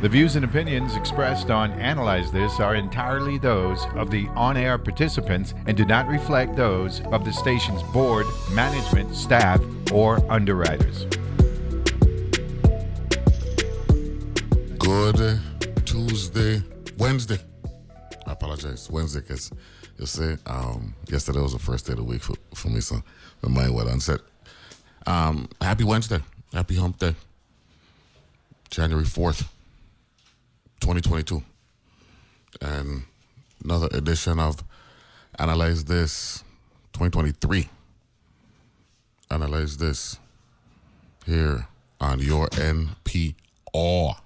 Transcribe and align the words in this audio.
The 0.00 0.08
views 0.08 0.34
and 0.34 0.46
opinions 0.46 0.96
expressed 0.96 1.50
on 1.50 1.72
Analyze 1.72 2.32
This 2.32 2.58
are 2.58 2.74
entirely 2.74 3.36
those 3.36 3.84
of 3.96 4.10
the 4.10 4.28
on 4.28 4.56
air 4.56 4.78
participants 4.78 5.52
and 5.66 5.76
do 5.76 5.84
not 5.84 6.08
reflect 6.08 6.56
those 6.56 7.02
of 7.12 7.22
the 7.22 7.30
station's 7.30 7.82
board, 7.92 8.24
management, 8.50 9.14
staff, 9.14 9.60
or 9.92 10.18
underwriters. 10.32 11.04
Good 14.78 15.38
Tuesday, 15.84 16.62
Wednesday. 16.96 17.38
I 18.26 18.32
apologize, 18.32 18.88
Wednesday, 18.88 19.20
because 19.20 19.50
you 19.98 20.06
see, 20.06 20.34
um, 20.46 20.94
yesterday 21.10 21.40
was 21.40 21.52
the 21.52 21.58
first 21.58 21.84
day 21.84 21.92
of 21.92 21.98
the 21.98 22.04
week 22.04 22.22
for, 22.22 22.36
for 22.54 22.68
me, 22.70 22.80
so 22.80 23.02
my 23.42 23.50
mind 23.50 23.74
was 23.74 23.86
unset. 23.86 24.20
Um, 25.06 25.50
happy 25.60 25.84
Wednesday, 25.84 26.20
happy 26.54 26.76
hump 26.76 26.98
day, 26.98 27.14
January 28.70 29.04
4th. 29.04 29.46
2022. 30.80 31.42
And 32.60 33.04
another 33.64 33.88
edition 33.92 34.38
of 34.38 34.62
Analyze 35.38 35.84
This 35.84 36.44
2023. 36.92 37.68
Analyze 39.30 39.76
This 39.76 40.18
here 41.26 41.66
on 42.00 42.18
your 42.20 42.48
NPR 42.48 44.16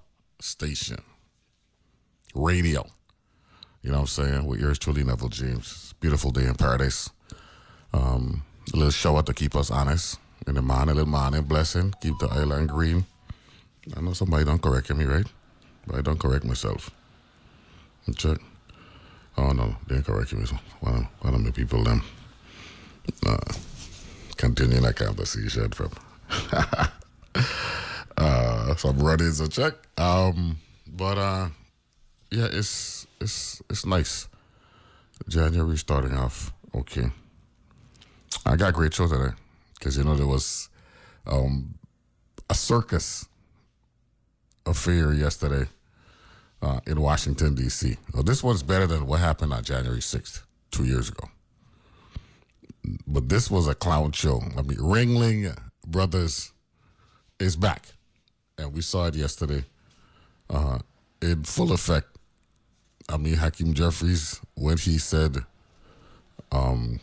station. 0.40 1.02
Radio. 2.34 2.86
You 3.82 3.90
know 3.90 4.00
what 4.00 4.02
I'm 4.02 4.06
saying? 4.06 4.46
With 4.46 4.60
yours 4.60 4.78
truly, 4.78 5.04
Neville 5.04 5.28
James. 5.28 5.94
Beautiful 6.00 6.30
day 6.30 6.46
in 6.46 6.54
paradise. 6.54 7.10
Um, 7.92 8.42
a 8.72 8.76
little 8.76 8.90
show 8.90 9.16
out 9.16 9.26
to 9.26 9.34
keep 9.34 9.54
us 9.54 9.70
honest 9.70 10.18
in 10.46 10.54
the 10.54 10.62
morning, 10.62 10.90
a 10.90 10.94
little 10.94 11.10
morning 11.10 11.42
blessing, 11.42 11.94
keep 12.00 12.18
the 12.18 12.26
island 12.28 12.70
green. 12.70 13.04
I 13.96 14.00
know 14.00 14.14
somebody 14.14 14.44
don't 14.44 14.60
correct 14.60 14.92
me, 14.94 15.04
right? 15.04 15.26
I 15.92 16.00
don't 16.00 16.18
correct 16.18 16.44
myself. 16.44 16.90
Check. 18.16 18.38
Oh 19.36 19.52
no, 19.52 19.76
they 19.88 19.96
didn't 19.96 20.06
correct 20.06 20.32
me. 20.32 20.44
One 20.80 21.08
of, 21.22 21.40
my 21.40 21.50
people 21.50 21.82
them 21.82 22.02
uh, 23.26 23.52
continue 24.36 24.80
that 24.80 24.96
conversation 24.96 25.70
from 25.70 25.90
uh, 28.16 28.74
some 28.76 28.98
running 28.98 29.32
a 29.40 29.48
check. 29.48 29.74
Um, 29.98 30.58
but 30.86 31.18
uh, 31.18 31.48
yeah, 32.30 32.48
it's 32.52 33.06
it's 33.20 33.62
it's 33.68 33.86
nice. 33.86 34.28
January 35.28 35.78
starting 35.78 36.14
off 36.16 36.52
okay. 36.74 37.10
I 38.46 38.56
got 38.56 38.74
great 38.74 38.94
show 38.94 39.08
today 39.08 39.34
because 39.78 39.96
you 39.96 40.04
know 40.04 40.14
there 40.14 40.26
was 40.26 40.68
um, 41.26 41.74
a 42.50 42.54
circus 42.54 43.26
affair 44.66 45.12
yesterday 45.12 45.68
uh, 46.62 46.80
in 46.86 47.00
Washington, 47.00 47.54
D.C. 47.54 47.96
Well, 48.12 48.22
this 48.22 48.42
one's 48.42 48.62
better 48.62 48.86
than 48.86 49.06
what 49.06 49.20
happened 49.20 49.52
on 49.52 49.62
January 49.64 50.00
6th, 50.00 50.42
two 50.70 50.84
years 50.84 51.08
ago. 51.08 51.28
But 53.06 53.28
this 53.28 53.50
was 53.50 53.68
a 53.68 53.74
clown 53.74 54.12
show. 54.12 54.42
I 54.56 54.62
mean, 54.62 54.78
Ringling 54.78 55.56
Brothers 55.86 56.52
is 57.38 57.56
back. 57.56 57.86
And 58.58 58.72
we 58.72 58.80
saw 58.82 59.06
it 59.06 59.14
yesterday 59.14 59.64
uh, 60.50 60.78
in 61.20 61.44
full 61.44 61.72
effect. 61.72 62.08
I 63.08 63.16
mean, 63.16 63.34
Hakeem 63.34 63.74
Jeffries, 63.74 64.40
when 64.54 64.78
he 64.78 64.98
said 64.98 65.38
um, 66.52 67.00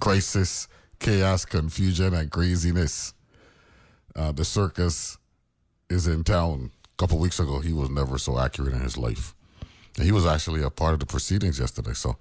crisis, 0.00 0.68
chaos, 0.98 1.44
confusion, 1.44 2.14
and 2.14 2.30
craziness, 2.30 3.14
uh, 4.16 4.32
the 4.32 4.44
circus 4.44 5.18
is 5.92 6.06
in 6.06 6.24
town. 6.24 6.70
A 6.84 6.96
couple 6.96 7.18
weeks 7.18 7.38
ago, 7.38 7.60
he 7.60 7.72
was 7.72 7.90
never 7.90 8.18
so 8.18 8.38
accurate 8.38 8.72
in 8.72 8.80
his 8.80 8.96
life. 8.96 9.34
And 9.96 10.06
he 10.06 10.12
was 10.12 10.26
actually 10.26 10.62
a 10.62 10.70
part 10.70 10.94
of 10.94 11.00
the 11.00 11.06
proceedings 11.06 11.58
yesterday. 11.58 11.92
So, 11.92 12.16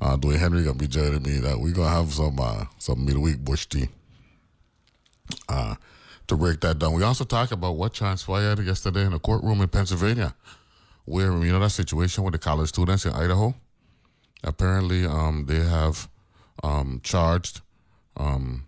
uh, 0.00 0.16
Dwayne 0.16 0.38
Henry 0.38 0.62
gonna 0.62 0.78
be 0.78 0.86
joining 0.86 1.22
me 1.22 1.38
that 1.38 1.58
we're 1.58 1.74
gonna 1.74 1.88
have 1.88 2.12
some 2.12 2.38
uh, 2.38 2.66
some 2.78 3.04
midweek 3.04 3.38
bush 3.38 3.66
tea 3.66 3.88
uh, 5.48 5.74
to 6.28 6.36
break 6.36 6.60
that 6.60 6.78
down. 6.78 6.92
We 6.92 7.02
also 7.02 7.24
talked 7.24 7.52
about 7.52 7.72
what 7.72 7.94
transpired 7.94 8.60
yesterday 8.60 9.04
in 9.04 9.12
a 9.12 9.18
courtroom 9.18 9.60
in 9.60 9.68
Pennsylvania, 9.68 10.34
where 11.04 11.32
you 11.44 11.52
know 11.52 11.58
that 11.58 11.70
situation 11.70 12.22
with 12.22 12.32
the 12.32 12.38
college 12.38 12.68
students 12.68 13.04
in 13.04 13.12
Idaho. 13.12 13.54
Apparently, 14.44 15.04
um, 15.04 15.46
they 15.48 15.58
have 15.64 16.08
um, 16.62 17.00
charged 17.02 17.60
um, 18.16 18.66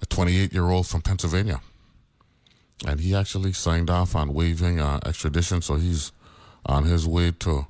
a 0.00 0.06
28 0.06 0.54
year 0.54 0.70
old 0.70 0.86
from 0.86 1.02
Pennsylvania 1.02 1.60
and 2.84 3.00
he 3.00 3.14
actually 3.14 3.52
signed 3.52 3.88
off 3.88 4.14
on 4.14 4.34
waiving 4.34 4.80
uh, 4.80 5.00
extradition. 5.06 5.62
So 5.62 5.76
he's 5.76 6.12
on 6.66 6.84
his 6.84 7.06
way 7.06 7.30
to 7.30 7.66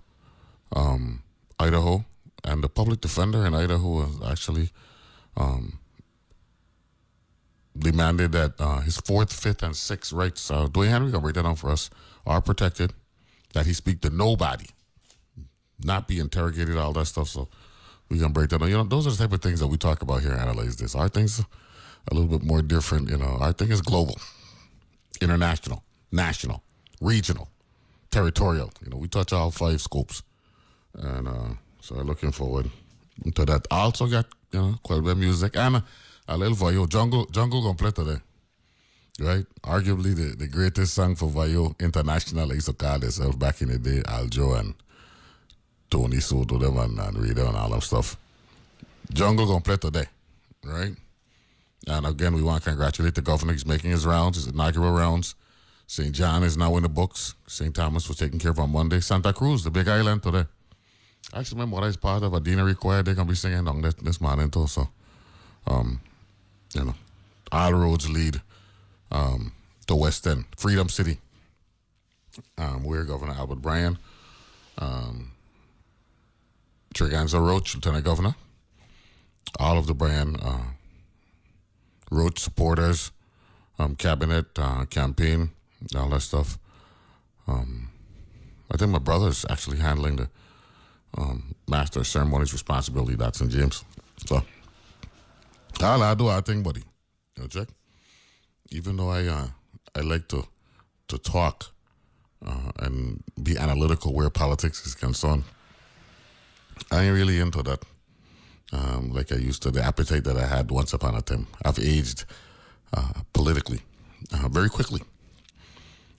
um, 0.75 1.22
Idaho, 1.59 2.05
and 2.43 2.62
the 2.62 2.69
public 2.69 3.00
defender 3.00 3.47
in 3.47 3.55
Idaho 3.55 4.06
has 4.06 4.31
actually 4.31 4.71
um, 5.37 5.78
demanded 7.78 8.33
that 8.33 8.55
uh, 8.59 8.81
his 8.81 8.97
fourth, 8.97 9.33
fifth, 9.33 9.62
and 9.62 9.77
sixth 9.77 10.12
rights. 10.12 10.50
Uh, 10.50 10.67
Dwayne 10.67 10.89
Henry 10.89 11.11
gonna 11.11 11.23
break 11.23 11.34
that 11.34 11.43
down 11.43 11.56
for 11.56 11.71
us. 11.71 11.91
Are 12.27 12.41
protected. 12.41 12.93
That 13.53 13.65
he 13.65 13.73
speak 13.73 14.00
to 14.03 14.11
nobody, 14.11 14.67
not 15.83 16.09
be 16.09 16.19
interrogated, 16.19 16.77
all 16.77 16.93
that 16.94 17.06
stuff. 17.06 17.28
So 17.28 17.49
we 18.11 18.19
gonna 18.19 18.33
break 18.33 18.50
that 18.50 18.59
down. 18.59 18.69
You 18.69 18.78
know, 18.78 18.84
those 18.84 19.06
are 19.06 19.11
the 19.11 19.17
type 19.17 19.33
of 19.33 19.41
things 19.41 19.61
that 19.61 19.69
we 19.69 19.78
talk 19.78 20.03
about 20.03 20.23
here. 20.23 20.33
Analyze 20.33 20.77
this. 20.77 20.94
Our 20.94 21.09
things 21.09 21.41
a 22.11 22.15
little 22.15 22.28
bit 22.28 22.47
more 22.47 22.61
different. 22.61 23.09
You 23.09 23.17
know, 23.17 23.38
our 23.41 23.53
thing 23.53 23.71
is 23.71 23.81
global 23.81 24.19
international, 25.21 25.82
national, 26.12 26.62
regional, 27.00 27.49
territorial. 28.10 28.71
You 28.84 28.91
know, 28.91 28.97
we 28.97 29.09
touch 29.09 29.32
all 29.32 29.50
five 29.50 29.81
scopes. 29.81 30.22
And 30.94 31.28
uh, 31.28 31.49
so 31.81 31.97
I'm 31.97 32.06
looking 32.06 32.32
forward 32.32 32.71
to 33.34 33.44
that. 33.44 33.66
I 33.71 33.81
also 33.81 34.06
got, 34.06 34.26
you 34.53 34.60
know, 34.60 34.75
quite 34.82 34.99
a 34.99 35.03
bit 35.03 35.12
of 35.12 35.19
music 35.19 35.56
and 35.56 35.82
a, 36.28 36.37
little 36.37 36.56
Vayo. 36.56 36.88
Jungle, 36.88 37.26
Jungle 37.26 37.75
play 37.75 37.91
today. 37.91 38.21
Right? 39.19 39.47
Arguably 39.62 40.15
the, 40.15 40.37
the 40.37 40.47
greatest 40.47 40.94
song 40.94 41.16
for 41.16 41.28
Vayo 41.28 41.78
International. 41.81 42.50
I 42.50 42.55
used 42.55 42.66
to 42.66 42.72
call 42.75 42.99
themselves 42.99 43.37
back 43.37 43.62
in 43.62 43.69
the 43.69 43.78
day, 43.78 44.03
Aljo 44.03 44.59
and 44.59 44.75
Tony 45.91 46.21
Soto 46.21 46.59
them 46.59 46.76
and, 46.78 46.99
and 46.99 47.19
Rita 47.19 47.47
and 47.47 47.56
all 47.56 47.71
them 47.71 47.81
stuff. 47.81 48.16
Jungle 49.12 49.60
play 49.60 49.76
today. 49.76 50.06
Right? 50.65 50.94
And 51.87 52.07
again, 52.07 52.35
we 52.35 52.43
want 52.43 52.63
to 52.63 52.71
congratulate 52.71 53.15
the 53.15 53.23
governor. 53.23 53.53
He's 53.53 53.67
making 53.67 53.91
his 53.91 54.05
rounds, 54.05 54.37
his 54.37 54.49
inaugural 54.49 54.93
rounds. 54.93 55.35
St. 55.87 56.13
John 56.13 56.43
is 56.43 56.57
now 56.57 56.77
in 56.77 56.83
the 56.83 56.89
books. 56.89 57.35
St. 57.47 57.75
Thomas 57.75 58.09
was 58.09 58.19
taken 58.19 58.41
care 58.41 58.51
of 58.51 58.59
on 58.59 58.71
Monday. 58.73 59.01
Santa 59.01 59.33
Cruz, 59.33 59.63
the 59.63 59.71
big 59.71 59.87
island 59.87 60.23
today. 60.23 60.45
I 61.33 61.41
actually 61.41 61.57
remember 61.57 61.77
what 61.77 61.85
I 61.85 61.97
part 61.97 62.25
of. 62.25 62.35
Adina 62.35 62.75
choir. 62.75 63.03
they're 63.03 63.15
going 63.15 63.29
to 63.29 63.33
be 63.33 63.37
singing 63.37 63.69
on 63.69 63.83
this, 63.83 63.95
this 63.95 64.21
morning 64.21 64.51
too. 64.51 64.67
So, 64.67 64.89
um, 65.67 66.01
you 66.75 66.85
know, 66.85 66.95
all 67.53 67.73
roads 67.73 68.11
lead 68.11 68.41
um, 69.13 69.53
to 69.87 69.95
West 69.95 70.27
End, 70.27 70.45
Freedom 70.57 70.89
City. 70.89 71.19
Um, 72.59 72.85
where 72.85 73.05
Governor 73.05 73.33
Albert 73.33 73.63
Bryan, 73.63 73.99
um, 74.77 75.31
Tregenza 76.95 77.41
Roach, 77.41 77.75
Lieutenant 77.75 78.05
Governor, 78.05 78.35
all 79.59 79.79
of 79.79 79.87
the 79.87 79.95
Bryan 79.95 80.37
uh, 80.37 80.65
Roach 82.11 82.39
supporters, 82.39 83.11
um, 83.78 83.97
cabinet, 83.97 84.47
uh, 84.59 84.84
campaign, 84.87 85.50
all 85.97 86.09
that 86.11 86.21
stuff. 86.21 86.59
Um, 87.47 87.91
I 88.71 88.77
think 88.77 88.91
my 88.91 88.99
brother's 88.99 89.44
actually 89.49 89.78
handling 89.78 90.17
the 90.17 90.28
um, 91.17 91.55
master 91.69 92.05
ceremonies 92.05 92.53
responsibility. 92.53 93.17
That's 93.17 93.41
in 93.41 93.50
James. 93.50 93.84
So, 94.27 94.43
all 95.83 96.03
I 96.03 96.15
do, 96.15 96.28
I 96.28 96.41
think, 96.41 96.65
buddy. 96.65 96.83
You 97.37 97.43
know, 97.43 97.49
check. 97.49 97.69
Even 98.71 98.97
though 98.97 99.11
I, 99.11 99.27
uh, 99.27 99.47
I 99.94 100.00
like 100.00 100.28
to, 100.28 100.47
to 101.09 101.19
talk 101.19 101.67
uh, 102.44 102.73
and 102.81 103.23
be 103.43 103.56
analytical 103.56 104.12
where 104.12 104.31
politics 104.31 104.85
is 104.87 104.94
concerned, 104.94 105.44
I 106.91 107.05
ain't 107.05 107.14
really 107.14 107.38
into 107.38 107.62
that 107.62 107.85
um, 108.73 109.13
like 109.13 109.33
I 109.33 109.37
used 109.37 109.63
to. 109.63 109.71
The 109.71 109.83
appetite 109.83 110.25
that 110.25 110.37
I 110.37 110.47
had 110.47 110.71
once 110.71 110.93
upon 110.93 111.15
a 111.15 111.23
time. 111.23 111.47
I've 111.65 111.79
aged 111.79 112.25
uh, 112.97 113.13
politically 113.33 113.81
uh, 114.33 114.49
very 114.49 114.69
quickly 114.69 115.03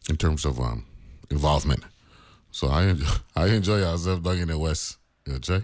in 0.09 0.17
terms 0.17 0.45
of 0.45 0.59
um, 0.59 0.85
involvement. 1.29 1.83
So 2.51 2.67
I 2.67 2.83
enjoy, 2.83 3.05
I 3.35 3.45
enjoy 3.47 3.83
ourselves 3.83 4.21
down 4.23 4.37
in 4.37 4.47
the 4.47 4.57
West, 4.57 4.97
you 5.25 5.33
know, 5.33 5.39
Jay. 5.39 5.61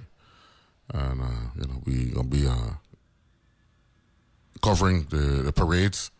And, 0.93 1.21
uh, 1.21 1.25
you 1.55 1.67
know, 1.67 1.81
we 1.85 2.11
going 2.11 2.29
to 2.29 2.37
be 2.37 2.45
uh, 2.45 2.73
covering 4.61 5.03
the, 5.09 5.43
the 5.43 5.53
parades 5.53 6.11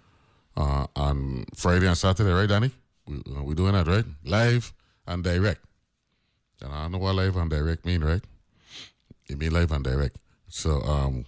uh, 0.55 0.87
on 0.95 1.45
Friday 1.55 1.87
and 1.87 1.97
Saturday, 1.97 2.31
right, 2.31 2.47
Danny? 2.47 2.71
We, 3.07 3.21
uh, 3.35 3.43
we 3.43 3.55
doing 3.55 3.73
that, 3.73 3.87
right? 3.87 4.05
Live 4.23 4.73
and 5.05 5.23
direct. 5.23 5.61
And 6.61 6.73
I 6.73 6.87
know 6.87 6.97
what 6.97 7.15
live 7.15 7.35
and 7.35 7.49
direct 7.49 7.85
mean, 7.85 8.03
right? 8.03 8.21
It 9.27 9.37
mean 9.37 9.51
live 9.51 9.71
and 9.71 9.83
direct. 9.83 10.17
So, 10.47 10.81
um, 10.81 11.25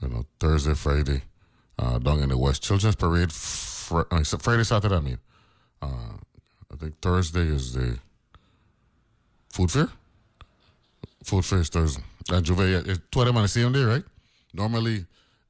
you 0.00 0.08
know, 0.08 0.24
Thursday, 0.40 0.74
Friday, 0.74 1.22
uh, 1.78 1.98
down 1.98 2.20
in 2.20 2.28
the 2.30 2.38
West. 2.38 2.62
Children's 2.62 2.96
Parade, 2.96 3.32
fr- 3.32 4.02
uh, 4.10 4.22
Friday, 4.24 4.64
Saturday, 4.64 4.96
I 4.96 5.00
mean. 5.00 5.18
Uh, 5.80 6.16
I 6.72 6.76
think 6.76 7.00
Thursday 7.00 7.42
is 7.42 7.74
the 7.74 7.98
food 9.52 9.70
fair. 9.70 9.88
Food 11.24 11.44
fair 11.44 11.60
is 11.60 11.68
Thursday. 11.68 12.02
And 12.30 12.44
J'ouvert, 12.44 12.70
yeah, 12.70 12.92
it's 12.92 13.00
two 13.10 13.20
of 13.20 13.26
them 13.26 13.36
on 13.36 13.42
the 13.42 13.48
same 13.48 13.72
day, 13.72 13.82
right? 13.82 14.04
Normally, 14.54 15.06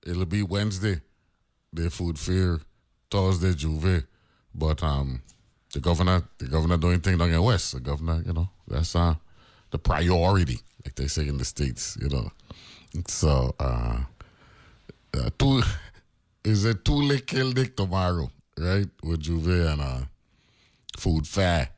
it'll 0.06 0.26
be 0.26 0.42
Wednesday, 0.42 1.00
the 1.72 1.90
food 1.90 2.18
fair, 2.18 2.60
Thursday, 3.10 3.52
J'ouvert. 3.52 4.06
But 4.54 4.82
um, 4.82 5.22
the 5.72 5.80
governor, 5.80 6.22
the 6.38 6.46
governor 6.46 6.76
doing 6.76 7.00
thing 7.00 7.18
down 7.18 7.30
in 7.30 7.42
West. 7.42 7.72
The 7.72 7.80
governor, 7.80 8.22
you 8.26 8.32
know, 8.32 8.48
that's 8.68 8.94
uh, 8.94 9.14
the 9.70 9.78
priority, 9.78 10.58
like 10.84 10.94
they 10.94 11.06
say 11.06 11.28
in 11.28 11.38
the 11.38 11.44
states, 11.44 11.96
you 12.00 12.08
know. 12.08 12.30
So, 13.06 13.54
uh, 13.58 14.00
uh 15.16 15.30
two 15.38 15.62
is 16.44 16.64
a 16.64 16.74
two 16.74 16.94
lick 16.94 17.26
dick 17.26 17.76
tomorrow, 17.76 18.30
right? 18.58 18.88
With 19.02 19.22
J'ouvert 19.22 19.72
and 19.72 19.80
uh, 19.80 20.00
food 20.98 21.26
fair, 21.26 21.68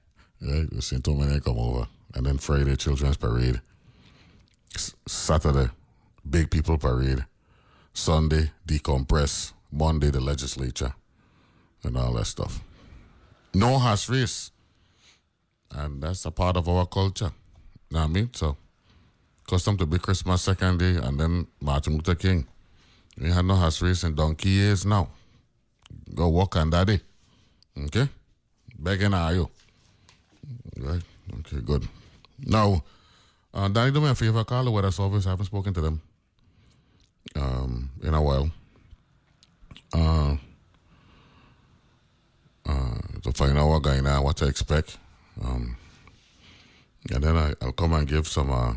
right? 0.41 0.73
With 0.73 0.85
Saint 0.85 1.03
Dominic 1.05 1.45
come 1.45 1.59
over, 1.59 1.87
and 2.15 2.27
then 2.27 2.39
Friday 2.39 2.77
children's 2.77 3.17
parade. 3.17 3.61
S- 4.75 4.95
Saturday, 5.07 5.71
big 6.29 6.51
people 6.51 6.79
parade. 6.79 7.25
Sunday, 7.93 8.51
decompress. 8.67 9.53
Monday, 9.71 10.11
the 10.11 10.21
legislature, 10.21 10.95
and 11.83 11.97
all 11.97 12.13
that 12.15 12.27
stuff. 12.27 12.61
No 13.55 13.79
horse 13.79 14.09
race, 14.09 14.53
and 15.71 16.01
that's 16.03 16.25
a 16.25 16.31
part 16.31 16.57
of 16.57 16.69
our 16.69 16.87
culture. 16.87 17.33
You 17.91 17.97
know 17.97 18.01
what 18.03 18.11
I 18.11 18.13
mean? 18.13 18.31
So, 18.35 18.57
custom 19.49 19.77
to 19.79 19.87
be 19.87 19.99
Christmas 19.99 20.43
second 20.43 20.79
day, 20.79 20.97
and 20.97 21.19
then 21.19 21.47
Martin 21.61 21.95
Luther 21.95 22.15
King. 22.15 22.47
We 23.21 23.31
had 23.31 23.45
no 23.45 23.55
horse 23.55 23.81
race 23.83 24.05
in 24.05 24.15
donkey 24.15 24.49
years 24.49 24.85
now. 24.85 25.09
Go 26.15 26.29
walk 26.29 26.57
on 26.57 26.71
that 26.71 26.87
day. 26.87 27.01
Okay? 27.85 28.09
Begging 28.79 29.15
are 29.15 29.35
you? 29.35 29.49
Right? 30.77 31.03
Okay, 31.41 31.61
good. 31.65 31.87
Now, 32.45 32.83
uh, 33.53 33.69
Danny, 33.69 33.93
do 33.93 34.01
me 34.01 34.09
a 34.11 34.15
favor. 34.15 34.45
Call 34.45 34.65
the 34.65 34.71
weather 34.71 34.91
service. 34.91 35.27
I 35.27 35.31
haven't 35.31 35.47
spoken 35.47 35.73
to 35.75 35.81
them 35.81 36.03
um, 37.37 37.91
in 38.03 38.15
a 38.15 38.23
while. 38.23 38.51
Uh, 39.93 40.37
uh, 42.67 42.95
to 43.23 43.33
find 43.33 43.57
out 43.57 43.69
what 43.69 43.83
going 43.83 44.07
on, 44.07 44.25
what 44.25 44.37
to 44.39 44.47
expect. 44.47 44.99
Um, 45.43 45.77
and 47.13 47.23
then 47.23 47.37
I, 47.37 47.55
will 47.63 47.73
come 47.73 47.93
and 47.93 48.09
give 48.09 48.27
some 48.27 48.51
uh, 48.51 48.75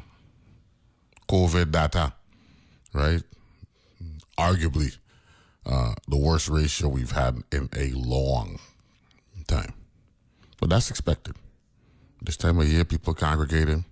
COVID 1.28 1.72
data, 1.72 2.14
right? 2.94 3.22
Arguably 4.38 4.98
uh, 5.66 5.94
the 6.08 6.18
worst 6.18 6.50
ratio 6.50 6.88
we've 6.88 7.12
had 7.12 7.44
in 7.52 7.70
a 7.76 7.92
long 7.92 8.60
time. 9.48 9.74
But 10.60 10.70
that's 10.70 10.90
expected. 10.90 11.36
This 12.22 12.38
time 12.38 12.60
of 12.60 12.68
year, 12.68 12.86
people 12.86 13.14
congregating. 13.14 13.86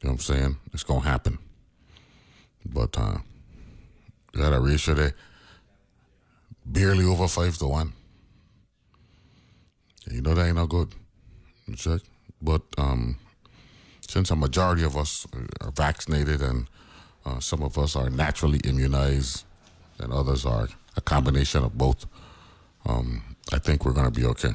You 0.00 0.08
know 0.08 0.10
what 0.10 0.12
I'm 0.12 0.18
saying? 0.18 0.56
It's 0.72 0.82
going 0.82 1.02
to 1.02 1.08
happen. 1.08 1.38
But 2.64 2.98
uh, 2.98 3.18
had 4.36 4.52
a 4.52 4.60
ratio 4.60 4.94
there 4.94 5.14
barely 6.64 7.04
over 7.04 7.28
5 7.28 7.58
to 7.58 7.66
1. 7.66 7.92
You 10.10 10.22
know 10.22 10.34
that 10.34 10.46
ain't 10.46 10.56
no 10.56 10.66
good. 10.66 10.88
Check. 11.76 12.00
But 12.40 12.62
um, 12.78 13.16
since 14.08 14.30
a 14.30 14.36
majority 14.36 14.84
of 14.84 14.96
us 14.96 15.26
are 15.60 15.70
vaccinated 15.70 16.40
and 16.40 16.68
uh, 17.24 17.40
some 17.40 17.62
of 17.62 17.76
us 17.76 17.96
are 17.96 18.10
naturally 18.10 18.60
immunized 18.64 19.44
and 19.98 20.12
others 20.12 20.46
are 20.46 20.68
a 20.96 21.00
combination 21.00 21.64
of 21.64 21.76
both, 21.76 22.06
um, 22.86 23.22
I 23.52 23.58
think 23.58 23.84
we're 23.84 23.92
going 23.92 24.10
to 24.12 24.20
be 24.20 24.26
okay. 24.26 24.54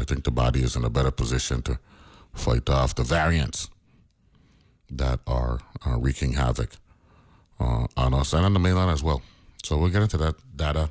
I 0.00 0.04
think 0.04 0.24
the 0.24 0.30
body 0.30 0.62
is 0.62 0.76
in 0.76 0.84
a 0.84 0.90
better 0.90 1.10
position 1.10 1.62
to 1.62 1.78
fight 2.34 2.68
off 2.68 2.94
the 2.94 3.04
variants 3.04 3.68
that 4.90 5.20
are 5.26 5.60
wreaking 5.86 6.32
havoc 6.32 6.70
uh, 7.60 7.86
on 7.96 8.14
us 8.14 8.32
and 8.32 8.44
on 8.44 8.52
the 8.52 8.58
mainland 8.60 8.90
as 8.90 9.02
well. 9.02 9.22
So 9.62 9.76
we'll 9.76 9.90
get 9.90 10.02
into 10.02 10.16
that 10.18 10.36
data 10.56 10.90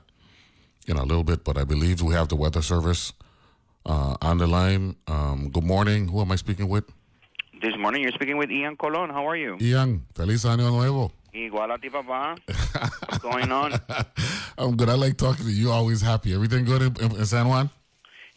in 0.88 0.98
a 0.98 1.04
little 1.04 1.24
bit, 1.24 1.44
but 1.44 1.58
I 1.58 1.64
believe 1.64 2.02
we 2.02 2.14
have 2.14 2.30
the 2.30 2.36
weather 2.36 2.62
service 2.62 3.14
uh, 3.86 4.18
on 4.22 4.38
the 4.38 4.48
line. 4.48 4.96
Um, 5.08 5.50
good 5.50 5.64
morning. 5.64 6.10
Who 6.10 6.22
am 6.22 6.32
I 6.32 6.36
speaking 6.36 6.68
with? 6.68 6.86
This 7.68 7.78
morning 7.78 8.02
you're 8.02 8.14
speaking 8.14 8.38
with 8.38 8.50
Ian 8.50 8.78
Colon. 8.78 9.10
How 9.10 9.28
are 9.28 9.36
you? 9.36 9.58
Ian, 9.60 10.06
feliz 10.16 10.46
año 10.46 10.72
nuevo. 10.72 11.12
Igual 11.34 11.74
a 11.74 11.78
ti, 11.78 11.90
papá. 11.90 12.38
What's 12.48 13.18
going 13.18 13.52
on? 13.52 13.74
I'm 14.58 14.78
good. 14.78 14.88
I 14.88 14.94
like 14.94 15.18
talking 15.18 15.46
to 15.46 15.52
you. 15.52 15.70
Always 15.70 16.00
happy. 16.00 16.34
Everything 16.34 16.64
good 16.64 16.82
in, 16.82 17.12
in 17.18 17.26
San 17.26 17.46
Juan? 17.50 17.70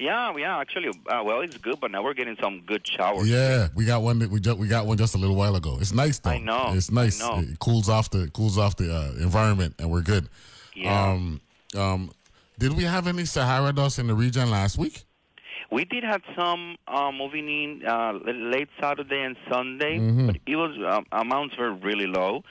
Yeah, 0.00 0.36
yeah. 0.36 0.58
Actually, 0.58 0.88
uh, 0.88 1.22
well, 1.24 1.42
it's 1.42 1.56
good, 1.58 1.78
but 1.80 1.92
now 1.92 2.02
we're 2.02 2.14
getting 2.14 2.36
some 2.42 2.62
good 2.66 2.84
showers. 2.84 3.30
Yeah, 3.30 3.68
we 3.76 3.84
got 3.84 4.02
one. 4.02 4.18
That 4.18 4.30
we 4.30 4.40
just 4.40 4.58
we 4.58 4.66
got 4.66 4.86
one 4.86 4.98
just 4.98 5.14
a 5.14 5.18
little 5.18 5.36
while 5.36 5.54
ago. 5.54 5.78
It's 5.80 5.92
nice 5.92 6.18
though. 6.18 6.30
I 6.30 6.38
know. 6.38 6.72
It's 6.74 6.90
nice. 6.90 7.20
Know. 7.20 7.38
It 7.38 7.56
cools 7.60 7.88
off 7.88 8.10
the 8.10 8.28
cools 8.32 8.58
off 8.58 8.74
the 8.74 8.92
uh, 8.92 9.12
environment, 9.22 9.76
and 9.78 9.92
we're 9.92 10.02
good. 10.02 10.28
Yeah. 10.74 11.12
Um, 11.12 11.40
um, 11.76 12.10
did 12.58 12.72
we 12.72 12.82
have 12.82 13.06
any 13.06 13.26
Sahara 13.26 13.72
dust 13.72 14.00
in 14.00 14.08
the 14.08 14.14
region 14.14 14.50
last 14.50 14.76
week? 14.76 15.04
We 15.70 15.84
did 15.84 16.02
have 16.04 16.22
some 16.36 16.76
uh, 16.88 17.12
moving 17.12 17.48
in 17.48 17.86
uh, 17.86 18.12
late 18.24 18.68
Saturday 18.80 19.20
and 19.22 19.36
Sunday, 19.50 19.98
Mm-hmm. 19.98 20.26
but 20.26 20.36
it 20.46 20.56
was 20.56 20.76
um, 20.86 21.06
amounts 21.12 21.56
were 21.56 21.72
really 21.72 22.06
low. 22.06 22.42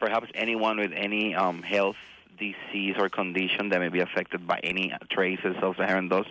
Perhaps 0.00 0.28
anyone 0.34 0.78
with 0.78 0.92
any 0.94 1.34
um, 1.34 1.62
health 1.62 1.96
disease 2.38 2.96
or 2.98 3.08
condition 3.08 3.68
that 3.68 3.80
may 3.80 3.88
be 3.88 4.00
affected 4.00 4.46
by 4.46 4.58
any 4.64 4.92
traces 5.10 5.56
of 5.62 5.76
Saharan 5.76 6.08
dust 6.08 6.30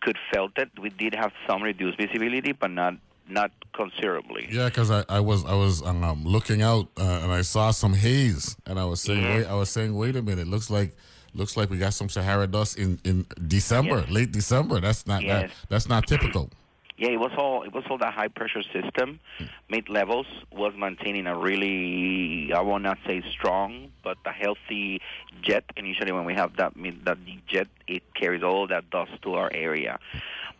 could 0.00 0.16
felt 0.32 0.52
it. 0.58 0.70
We 0.80 0.90
did 0.90 1.14
have 1.14 1.32
some 1.46 1.62
reduced 1.62 1.98
visibility, 1.98 2.52
but 2.52 2.70
not 2.70 2.94
not 3.28 3.50
considerably. 3.72 4.48
Yeah, 4.50 4.66
because 4.66 4.90
I, 4.90 5.04
I 5.08 5.20
was 5.20 5.44
I 5.44 5.54
was 5.54 5.82
um, 5.82 6.24
looking 6.24 6.60
out 6.62 6.88
uh, 6.98 7.20
and 7.22 7.32
I 7.32 7.42
saw 7.42 7.70
some 7.72 7.94
haze, 7.94 8.56
and 8.66 8.78
I 8.78 8.84
was 8.84 9.00
saying 9.00 9.22
Yeah. 9.22 9.36
wait 9.36 9.46
I 9.46 9.54
was 9.54 9.70
saying 9.70 9.94
wait 9.94 10.14
a 10.16 10.22
minute, 10.22 10.42
it 10.42 10.48
looks 10.48 10.70
like 10.70 10.94
looks 11.34 11.56
like 11.56 11.70
we 11.70 11.78
got 11.78 11.94
some 11.94 12.08
Sahara 12.08 12.46
dust 12.46 12.78
in 12.78 12.98
in 13.04 13.26
December, 13.46 13.98
Yes. 14.00 14.10
late 14.10 14.32
December. 14.32 14.80
That's 14.80 15.06
not 15.06 15.22
that, 15.22 15.50
that's 15.68 15.88
not 15.88 16.06
typical. 16.06 16.50
Yeah, 16.96 17.08
it 17.08 17.18
was 17.18 17.32
all 17.36 17.64
it 17.64 17.74
was 17.74 17.82
all 17.90 17.98
that 17.98 18.14
high 18.14 18.28
pressure 18.28 18.62
system. 18.62 19.18
Mm. 19.40 19.48
Mid 19.68 19.88
levels 19.88 20.26
was 20.52 20.74
maintaining 20.78 21.26
a 21.26 21.36
really 21.36 22.52
I 22.52 22.60
will 22.60 22.78
not 22.78 22.98
say 23.04 23.20
strong, 23.32 23.90
but 24.04 24.16
a 24.24 24.30
healthy 24.30 25.00
jet. 25.42 25.64
And 25.76 25.88
usually 25.88 26.12
when 26.12 26.24
we 26.24 26.34
have 26.34 26.54
that 26.56 26.76
mid 26.76 27.04
that 27.04 27.18
jet, 27.48 27.66
it 27.88 28.04
carries 28.14 28.44
all 28.44 28.68
that 28.68 28.90
dust 28.90 29.10
to 29.22 29.34
our 29.34 29.50
area. 29.52 29.98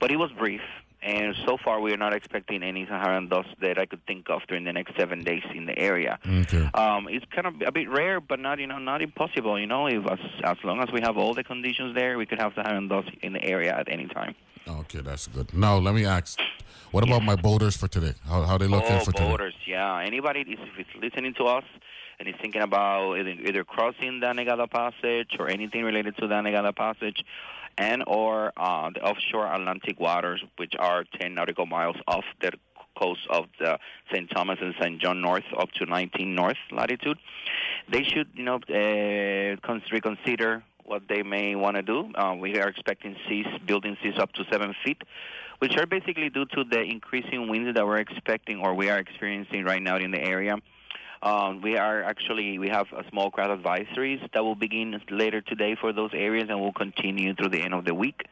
But 0.01 0.11
it 0.11 0.17
was 0.17 0.33
brief, 0.33 0.63
and 1.05 1.37
so 1.45 1.59
far 1.63 1.81
we 1.81 1.93
are 1.93 1.99
not 1.99 2.15
expecting 2.15 2.63
any 2.63 2.87
Saharan 2.87 3.29
dust 3.29 3.51
that 3.61 3.79
I 3.79 3.85
could 3.85 4.05
think 4.07 4.31
of 4.31 4.41
during 4.49 4.65
the 4.65 4.73
next 4.73 4.97
seven 4.97 5.23
days 5.23 5.43
in 5.55 5.67
the 5.67 5.79
area. 5.79 6.19
Okay. 6.27 6.69
Um, 6.73 7.09
it's 7.09 7.27
kind 7.31 7.47
of 7.47 7.55
a 7.67 7.71
bit 7.71 7.91
rare, 7.91 8.21
but 8.21 8.41
not 8.41 8.59
you 8.59 8.67
know 8.67 8.79
not 8.79 9.03
impossible. 9.03 9.61
You 9.61 9.67
know, 9.67 9.87
if 9.87 10.05
as 10.11 10.19
as 10.43 10.57
long 10.65 10.81
as 10.81 10.91
we 10.91 11.01
have 11.03 11.17
all 11.19 11.35
the 11.35 11.45
conditions 11.45 11.95
there, 11.95 12.17
we 12.17 12.25
could 12.25 12.41
have 12.41 12.55
Saharan 12.55 12.89
dust 12.89 13.11
in 13.23 13.35
the 13.35 13.45
area 13.45 13.77
at 13.77 13.87
any 13.91 14.07
time. 14.07 14.35
Okay, 14.67 15.01
that's 15.01 15.27
good. 15.27 15.53
Now 15.53 15.77
let 15.77 15.95
me 15.95 16.07
ask, 16.07 16.41
what 16.91 17.05
about 17.05 17.23
my 17.23 17.37
boaters 17.37 17.77
for 17.77 17.87
today? 17.87 18.15
How 18.27 18.43
how 18.45 18.57
they 18.57 18.67
looking 18.67 18.97
oh, 18.97 19.01
for 19.01 19.13
today? 19.13 19.29
borders, 19.29 19.55
yeah. 19.67 19.99
Anybody 19.99 20.41
is 20.41 20.59
if 20.59 20.79
it's 20.79 20.95
listening 21.03 21.35
to 21.35 21.45
us 21.45 21.65
and 22.19 22.29
is 22.29 22.35
thinking 22.41 22.63
about 22.63 23.19
either, 23.19 23.31
either 23.31 23.65
crossing 23.65 24.21
the 24.21 24.27
Negada 24.27 24.71
Passage 24.71 25.37
or 25.39 25.49
anything 25.49 25.85
related 25.85 26.17
to 26.17 26.27
the 26.27 26.35
Negada 26.35 26.75
Passage, 26.75 27.25
and 27.79 28.05
or 28.07 28.53
uh, 28.57 28.91
the 28.91 29.03
offshore 29.03 29.47
Atlantic 29.53 29.99
waters, 30.01 30.43
which 30.57 30.75
are 30.79 31.05
10 31.21 31.35
nautical 31.35 31.67
miles 31.67 31.97
off 32.07 32.25
the 32.41 32.53
coast 32.99 33.27
of 33.31 33.47
the 33.59 33.79
St. 34.13 34.31
Thomas 34.31 34.59
and 34.61 34.75
St. 34.81 35.01
John 35.01 35.21
North 35.21 35.45
up 35.59 35.71
to 35.73 35.87
19 35.87 36.35
north 36.35 36.57
latitude, 36.71 37.19
they 37.91 38.05
should, 38.05 38.29
you 38.35 38.45
know, 38.45 38.61
uh, 38.71 39.57
reconsider 39.93 40.63
what 40.85 41.03
they 41.09 41.23
may 41.23 41.55
want 41.55 41.77
to 41.77 41.83
do. 41.83 42.11
Uh, 42.15 42.35
we 42.39 42.59
are 42.59 42.69
expecting 42.69 43.17
seas, 43.29 43.47
building 43.67 43.97
seas 44.03 44.15
up 44.19 44.33
to 44.35 44.45
seven 44.51 44.75
feet, 44.85 45.03
which 45.59 45.77
are 45.77 45.87
basically 45.87 46.29
due 46.29 46.45
to 46.47 46.65
the 46.65 46.81
increasing 46.83 47.49
winds 47.49 47.75
that 47.75 47.87
we're 47.87 47.97
expecting 47.97 48.61
or 48.61 48.75
we 48.75 48.91
are 48.91 48.99
experiencing 48.99 49.65
right 49.65 49.83
now 49.83 49.97
in 49.97 50.11
the 50.11 50.21
area. 50.21 50.57
Um, 51.23 51.63
we 51.63 51.77
are 51.77 52.03
actually 52.03 52.59
we 52.59 52.69
have 52.69 52.87
a 52.93 53.09
small 53.11 53.31
craft 53.31 53.63
advisories 53.63 54.21
that 54.33 54.45
will 54.45 54.55
begin 54.55 55.01
later 55.11 55.41
today 55.41 55.77
for 55.81 55.93
those 55.93 56.11
areas 56.13 56.49
and 56.51 56.61
will 56.61 56.73
continue 56.73 57.35
through 57.35 57.51
the 57.51 57.61
end 57.61 57.75
of 57.75 57.85
the 57.85 57.95
week. 57.95 58.25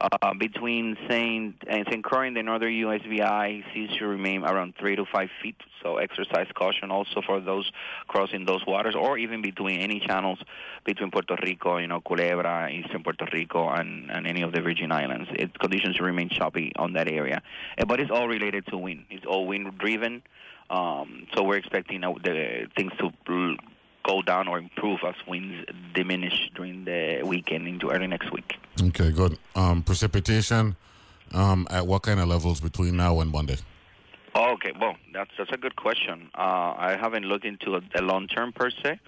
Uh, 0.00 0.32
between 0.38 0.96
Saint 1.08 1.56
and 1.66 1.84
Saint 1.90 2.04
Croix 2.04 2.28
and 2.28 2.36
the 2.36 2.42
northern 2.42 2.72
USVI, 2.72 3.64
seas 3.74 3.90
should 3.98 4.06
remain 4.06 4.44
around 4.44 4.74
three 4.78 4.94
to 4.94 5.04
five 5.04 5.28
feet. 5.42 5.56
So 5.82 5.96
exercise 5.96 6.46
caution 6.54 6.92
also 6.92 7.20
for 7.26 7.40
those 7.40 7.68
crossing 8.06 8.44
those 8.44 8.64
waters, 8.64 8.94
or 8.94 9.18
even 9.18 9.42
between 9.42 9.80
any 9.80 9.98
channels 9.98 10.38
between 10.84 11.10
Puerto 11.10 11.36
Rico, 11.42 11.78
you 11.78 11.88
know, 11.88 12.00
Culebra, 12.00 12.70
eastern 12.70 13.02
Puerto 13.02 13.26
Rico, 13.32 13.68
and, 13.70 14.08
and 14.10 14.24
any 14.28 14.42
of 14.42 14.52
the 14.52 14.60
Virgin 14.60 14.92
Islands. 14.92 15.30
It, 15.32 15.58
conditions 15.58 15.98
remain 15.98 16.28
choppy 16.28 16.72
on 16.76 16.92
that 16.92 17.08
area, 17.08 17.42
Uh, 17.76 17.84
but 17.84 17.98
it's 17.98 18.12
all 18.12 18.28
related 18.28 18.66
to 18.66 18.78
wind. 18.78 19.06
It's 19.10 19.26
all 19.26 19.48
wind 19.48 19.76
driven. 19.78 20.22
Um, 20.70 21.26
so 21.34 21.42
we're 21.42 21.56
expecting 21.56 22.04
uh, 22.04 22.12
the 22.22 22.66
things 22.76 22.92
to 22.98 23.56
go 24.06 24.22
down 24.22 24.48
or 24.48 24.58
improve 24.58 25.00
as 25.06 25.14
winds 25.26 25.64
diminish 25.94 26.50
during 26.54 26.84
the 26.84 27.22
weekend 27.24 27.68
into 27.68 27.90
early 27.90 28.06
next 28.06 28.32
week. 28.32 28.56
Okay, 28.80 29.10
good. 29.10 29.38
Um, 29.54 29.82
precipitation 29.82 30.76
um, 31.32 31.66
at 31.70 31.86
what 31.86 32.02
kind 32.02 32.20
of 32.20 32.28
levels 32.28 32.60
between 32.60 32.96
now 32.96 33.20
and 33.20 33.30
Monday? 33.30 33.56
Okay, 34.34 34.72
well, 34.80 34.94
that's 35.12 35.30
that's 35.36 35.52
a 35.52 35.56
good 35.56 35.76
question. 35.76 36.30
Uh, 36.36 36.74
I 36.76 36.96
haven't 37.00 37.24
looked 37.24 37.44
into 37.44 37.80
the 37.94 38.02
long 38.02 38.28
term 38.28 38.52
per 38.52 38.70
se. 38.70 39.00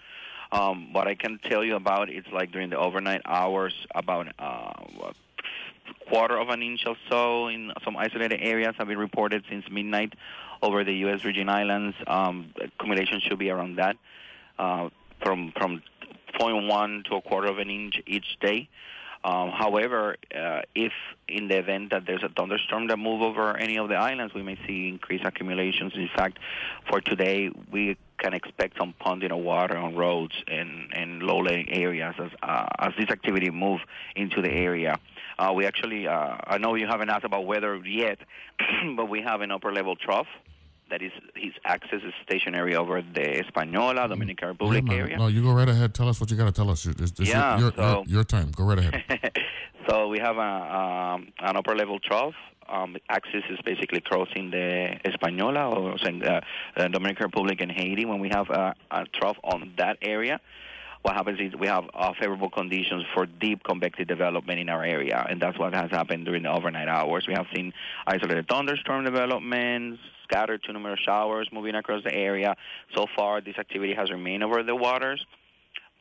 Um, 0.53 0.93
what 0.93 1.07
I 1.07 1.15
can 1.15 1.39
tell 1.49 1.63
you 1.63 1.77
about 1.77 2.09
it's 2.11 2.27
like 2.33 2.51
during 2.51 2.71
the 2.71 2.79
overnight 2.79 3.23
hours, 3.25 3.75
about 3.95 4.27
uh, 4.39 4.73
a 5.03 5.15
quarter 6.09 6.37
of 6.37 6.49
an 6.49 6.63
inch 6.63 6.85
or 6.87 6.97
so 7.09 7.47
in 7.47 7.73
some 7.85 7.97
isolated 7.97 8.41
areas 8.43 8.75
have 8.79 8.89
been 8.89 8.99
reported 8.99 9.45
since 9.49 9.65
midnight 9.71 10.15
over 10.63 10.85
the 10.85 10.95
U.S. 11.07 11.23
Virgin 11.23 11.49
Islands. 11.49 11.97
Um, 12.07 12.53
accumulation 12.61 13.21
should 13.21 13.39
be 13.39 13.51
around 13.51 13.77
that, 13.77 13.97
uh, 14.59 14.89
from 15.23 15.53
from 15.59 15.83
0.1 16.39 17.05
to 17.07 17.17
a 17.17 17.21
quarter 17.23 17.49
of 17.49 17.59
an 17.59 17.71
inch 17.71 18.01
each 18.07 18.39
day. 18.41 18.69
Um, 19.23 19.51
however, 19.51 20.17
uh, 20.35 20.63
if 20.75 20.93
in 21.29 21.49
the 21.49 21.59
event 21.59 21.91
that 21.91 22.07
there's 22.07 22.23
a 22.23 22.31
thunderstorm 22.31 22.87
that 22.87 22.97
move 22.97 23.21
over 23.21 23.55
any 23.55 23.77
of 23.77 23.91
the 23.91 23.97
islands, 23.97 24.33
we 24.33 24.43
may 24.43 24.59
see 24.67 24.89
increased 24.89 25.27
accumulations. 25.27 25.93
In 25.95 26.09
fact, 26.17 26.39
for 26.89 27.03
today, 27.03 27.51
we 27.71 27.99
can 28.17 28.33
expect 28.33 28.79
some 28.79 28.95
ponding 28.99 29.31
of 29.31 29.45
water 29.45 29.77
on 29.77 29.95
roads 29.95 30.33
and, 30.49 30.91
and 30.95 31.23
low-lying 31.23 31.71
areas 31.71 32.15
as, 32.19 32.31
uh, 32.43 32.67
as 32.79 32.93
this 32.99 33.11
activity 33.11 33.51
move 33.51 33.81
into 34.17 34.41
the 34.41 34.51
area. 34.51 34.99
Uh, 35.39 35.53
we 35.55 35.67
actually, 35.67 36.09
uh, 36.09 36.37
I 36.47 36.57
know 36.57 36.75
you 36.75 36.87
haven't 36.87 37.11
asked 37.11 37.25
about 37.25 37.45
weather 37.47 37.77
yet, 37.85 38.19
but 38.97 39.11
we 39.11 39.21
have 39.21 39.43
an 39.43 39.51
upper-level 39.51 39.97
trough 39.97 40.29
that 40.91 41.03
is 41.03 41.13
his 41.35 41.53
access 41.65 42.03
is 42.03 42.13
stationary 42.23 42.77
over 42.77 43.03
the 43.03 43.21
Española, 43.45 44.09
Dominican 44.09 44.49
Republic 44.49 44.85
area. 44.91 45.17
No, 45.17 45.29
you 45.29 45.43
go 45.43 45.53
right 45.53 45.69
ahead. 45.69 45.95
Tell 45.95 46.09
us 46.09 46.21
what 46.21 46.31
you 46.31 46.37
got 46.37 46.47
to 46.47 46.53
tell 46.53 46.71
us. 46.71 46.87
It's, 46.87 47.01
it's 47.01 47.21
Yeah, 47.21 47.59
your, 47.59 47.61
your, 47.69 47.73
so- 47.77 47.83
your, 47.83 48.05
your 48.07 48.25
time. 48.25 48.51
Go 48.51 48.65
right 48.65 48.79
ahead. 48.79 49.33
so 49.89 50.09
we 50.09 50.19
have 50.19 50.37
a, 50.37 50.41
um, 50.41 51.29
an 51.39 51.57
upper 51.57 51.75
level 51.75 51.99
trough. 51.99 52.35
Um, 52.69 52.97
axis 53.09 53.43
is 53.51 53.59
basically 53.65 54.01
crossing 54.01 54.51
the 54.53 54.97
Española 55.05 55.73
or 55.75 55.95
uh, 55.95 56.41
uh, 56.77 56.89
Dominican 56.89 57.25
Republic 57.27 57.61
and 57.61 57.73
Haiti. 57.73 58.05
When 58.05 58.21
we 58.21 58.29
have 58.29 58.49
a, 58.49 58.75
a 58.93 59.05
trough 59.07 59.39
on 59.43 59.73
that 59.79 59.99
area, 60.03 60.41
what 61.03 61.15
happens 61.15 61.41
is 61.41 61.53
we 61.59 61.67
have 61.67 61.85
uh, 61.95 62.13
favorable 62.21 62.51
conditions 62.51 63.05
for 63.15 63.27
deep 63.27 63.65
convective 63.65 64.07
development 64.07 64.61
in 64.61 64.69
our 64.69 64.85
area, 64.85 65.27
and 65.29 65.41
that's 65.41 65.59
what 65.59 65.75
has 65.75 65.91
happened 65.91 66.27
during 66.27 66.43
the 66.45 66.51
overnight 66.53 66.89
hours. 66.89 67.27
We 67.27 67.35
have 67.35 67.47
seen 67.55 67.73
isolated 68.07 68.47
thunderstorm 68.49 69.05
developments, 69.05 70.01
scattered 70.31 70.63
to 70.65 70.73
numerous 70.73 71.01
showers 71.01 71.49
moving 71.53 71.75
across 71.75 72.03
the 72.05 72.15
area. 72.15 72.57
So 72.95 73.07
far, 73.17 73.41
this 73.41 73.59
activity 73.59 73.95
has 73.95 74.11
remained 74.11 74.45
over 74.45 74.63
the 74.63 74.77
waters. 74.77 75.25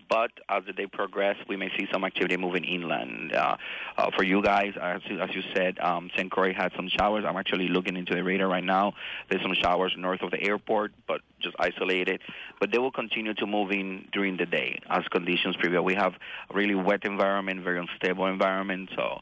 But 0.09 0.31
as 0.49 0.63
the 0.65 0.73
day 0.73 0.87
progress, 0.87 1.35
we 1.47 1.55
may 1.55 1.69
see 1.77 1.87
some 1.93 2.03
activity 2.03 2.35
moving 2.35 2.63
inland. 2.63 3.31
Uh, 3.31 3.57
uh, 3.95 4.09
for 4.17 4.23
you 4.23 4.41
guys, 4.41 4.73
as 4.81 5.01
you, 5.07 5.19
as 5.19 5.29
you 5.35 5.43
said, 5.53 5.77
um, 5.79 6.09
St. 6.17 6.31
Croix 6.31 6.51
had 6.51 6.71
some 6.75 6.89
showers. 6.89 7.23
I'm 7.27 7.37
actually 7.37 7.67
looking 7.67 7.95
into 7.95 8.15
the 8.15 8.23
radar 8.23 8.47
right 8.47 8.63
now. 8.63 8.93
There's 9.29 9.43
some 9.43 9.53
showers 9.53 9.93
north 9.95 10.23
of 10.23 10.31
the 10.31 10.41
airport, 10.41 10.93
but 11.07 11.21
just 11.39 11.55
isolated. 11.59 12.21
But 12.59 12.71
they 12.71 12.79
will 12.79 12.91
continue 12.91 13.35
to 13.35 13.45
move 13.45 13.69
in 13.71 14.07
during 14.11 14.37
the 14.37 14.47
day 14.47 14.79
as 14.89 15.03
conditions 15.11 15.55
prevail. 15.57 15.83
We 15.83 15.93
have 15.93 16.13
a 16.49 16.55
really 16.55 16.75
wet 16.75 17.05
environment, 17.05 17.61
very 17.63 17.79
unstable 17.79 18.25
environment. 18.25 18.89
So, 18.95 19.19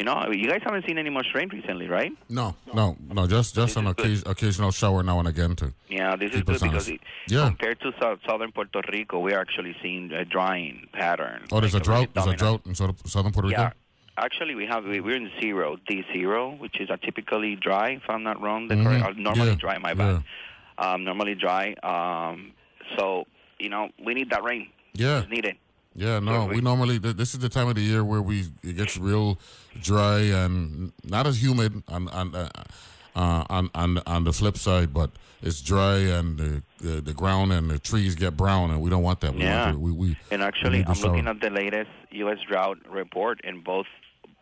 you 0.00 0.04
know, 0.04 0.30
you 0.32 0.48
guys 0.48 0.62
haven't 0.64 0.86
seen 0.86 0.96
any 0.96 1.10
much 1.10 1.26
rain 1.34 1.50
recently, 1.50 1.86
right? 1.86 2.10
No, 2.30 2.54
no, 2.72 2.96
no. 3.12 3.26
Just 3.26 3.54
just 3.54 3.74
This 3.74 3.76
an 3.76 3.86
occasion, 3.86 4.24
occasional 4.26 4.70
shower 4.70 5.02
now 5.02 5.18
and 5.18 5.28
again 5.28 5.54
too. 5.54 5.74
Yeah, 5.90 6.16
this 6.16 6.30
is 6.30 6.36
Keep 6.36 6.48
us 6.48 6.60
good 6.62 6.70
because 6.70 6.88
it, 6.88 7.00
Yeah. 7.28 7.48
compared 7.48 7.80
to 7.80 7.92
south, 8.00 8.20
southern 8.26 8.50
Puerto 8.50 8.80
Rico, 8.90 9.18
we're 9.18 9.38
actually 9.38 9.76
seeing 9.82 10.10
a 10.12 10.24
drying 10.24 10.86
pattern. 10.94 11.44
Oh, 11.52 11.60
there's 11.60 11.74
a 11.74 11.78
like 11.78 11.86
really 11.86 12.06
drought. 12.06 12.14
There's 12.14 12.34
a 12.34 12.38
drought 12.38 12.62
in 12.64 12.74
southern, 12.74 13.32
Puerto 13.32 13.48
Rico. 13.48 13.60
Yeah. 13.60 13.72
Actually, 14.16 14.54
we 14.54 14.64
have 14.64 14.84
we- 14.86 15.00
we're 15.00 15.16
in 15.16 15.30
zero, 15.38 15.76
D 15.86 16.02
zero, 16.14 16.52
which 16.62 16.80
is 16.80 16.88
a 16.88 16.96
typically 16.96 17.56
dry, 17.56 17.90
if 17.90 18.08
I'm 18.08 18.22
not 18.22 18.40
wrong. 18.40 18.68
The 18.68 18.76
Mhm. 18.76 18.84
correct, 18.84 19.04
uh, 19.04 19.12
normally 19.16 19.48
Yeah, 19.50 19.54
dry, 19.56 19.76
my 19.76 19.92
bad. 19.92 20.22
Um, 20.78 21.04
normally 21.04 21.34
dry. 21.34 21.74
Um, 21.92 22.52
so 22.96 23.26
you 23.58 23.68
know 23.68 23.90
we 24.02 24.14
need 24.14 24.30
that 24.30 24.42
rain. 24.44 24.68
Yeah. 24.94 25.18
It's 25.20 25.28
needed. 25.28 25.56
Yeah, 26.00 26.18
no, 26.18 26.46
we- 26.46 26.62
normally 26.62 26.96
this 26.96 27.34
is 27.34 27.40
the 27.40 27.50
time 27.50 27.68
of 27.68 27.74
the 27.74 27.82
year 27.82 28.02
where 28.02 28.22
we 28.22 28.46
it 28.62 28.76
gets 28.78 28.96
real 28.96 29.38
dry 29.82 30.20
and 30.20 30.92
not 31.04 31.26
as 31.26 31.42
humid 31.42 31.82
on 31.88 32.08
on 32.08 32.34
uh, 32.34 32.48
uh, 33.14 33.44
on 33.50 33.70
on 33.74 33.98
on 34.06 34.24
the 34.24 34.32
flip 34.32 34.56
side, 34.56 34.94
but 34.94 35.10
it's 35.42 35.60
dry 35.60 35.98
and 35.98 36.38
the, 36.38 36.62
the 36.80 37.02
the 37.02 37.12
ground 37.12 37.52
and 37.52 37.70
the 37.70 37.78
trees 37.78 38.14
get 38.14 38.34
brown, 38.34 38.70
and 38.70 38.80
we 38.80 38.88
don't 38.88 39.02
want 39.02 39.20
that. 39.20 39.34
We 39.34 39.42
Yeah. 39.42 39.64
want 39.66 39.74
to, 39.76 39.80
we, 39.80 39.92
we 39.92 40.16
And 40.30 40.42
actually, 40.42 40.84
I'm 40.86 40.98
looking 41.00 41.28
at 41.28 41.38
the 41.42 41.50
latest 41.50 41.90
U.S. 42.12 42.38
drought 42.48 42.78
report, 42.88 43.42
and 43.44 43.62
both 43.62 43.86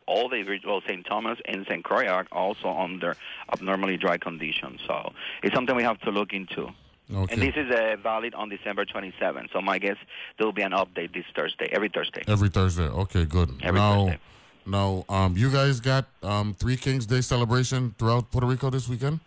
all 0.06 0.28
the 0.28 0.60
well, 0.64 0.80
St. 0.88 1.04
Thomas 1.06 1.38
and 1.44 1.66
St. 1.68 1.82
Croix 1.82 2.06
are 2.06 2.26
also 2.30 2.68
under 2.70 3.16
abnormally 3.52 3.96
dry 3.96 4.16
conditions. 4.16 4.80
So 4.86 5.12
it's 5.42 5.54
something 5.56 5.74
we 5.74 5.82
have 5.82 6.00
to 6.02 6.10
look 6.10 6.32
into. 6.32 6.70
Okay. 7.12 7.32
And 7.34 7.42
this 7.42 7.54
is 7.56 7.70
uh, 7.70 7.96
valid 8.02 8.34
on 8.34 8.48
December 8.48 8.84
27th. 8.84 9.52
So 9.52 9.60
my 9.60 9.78
guess 9.78 9.96
there 10.36 10.46
will 10.46 10.52
be 10.52 10.62
an 10.62 10.72
update 10.72 11.12
this 11.14 11.24
Thursday, 11.36 11.68
every 11.72 11.88
Thursday. 11.88 12.22
Every 12.26 12.48
Thursday. 12.48 12.84
Okay, 12.88 13.24
good. 13.24 13.50
Every 13.62 13.80
now, 13.80 14.06
Thursday. 14.06 14.20
now, 14.66 15.04
um, 15.08 15.36
you 15.36 15.50
guys 15.50 15.80
got 15.80 16.06
um 16.22 16.54
Three 16.54 16.76
Kings 16.76 17.06
Day 17.06 17.20
celebration 17.20 17.94
throughout 17.98 18.30
Puerto 18.30 18.46
Rico 18.46 18.70
this 18.70 18.88
weekend. 18.88 19.20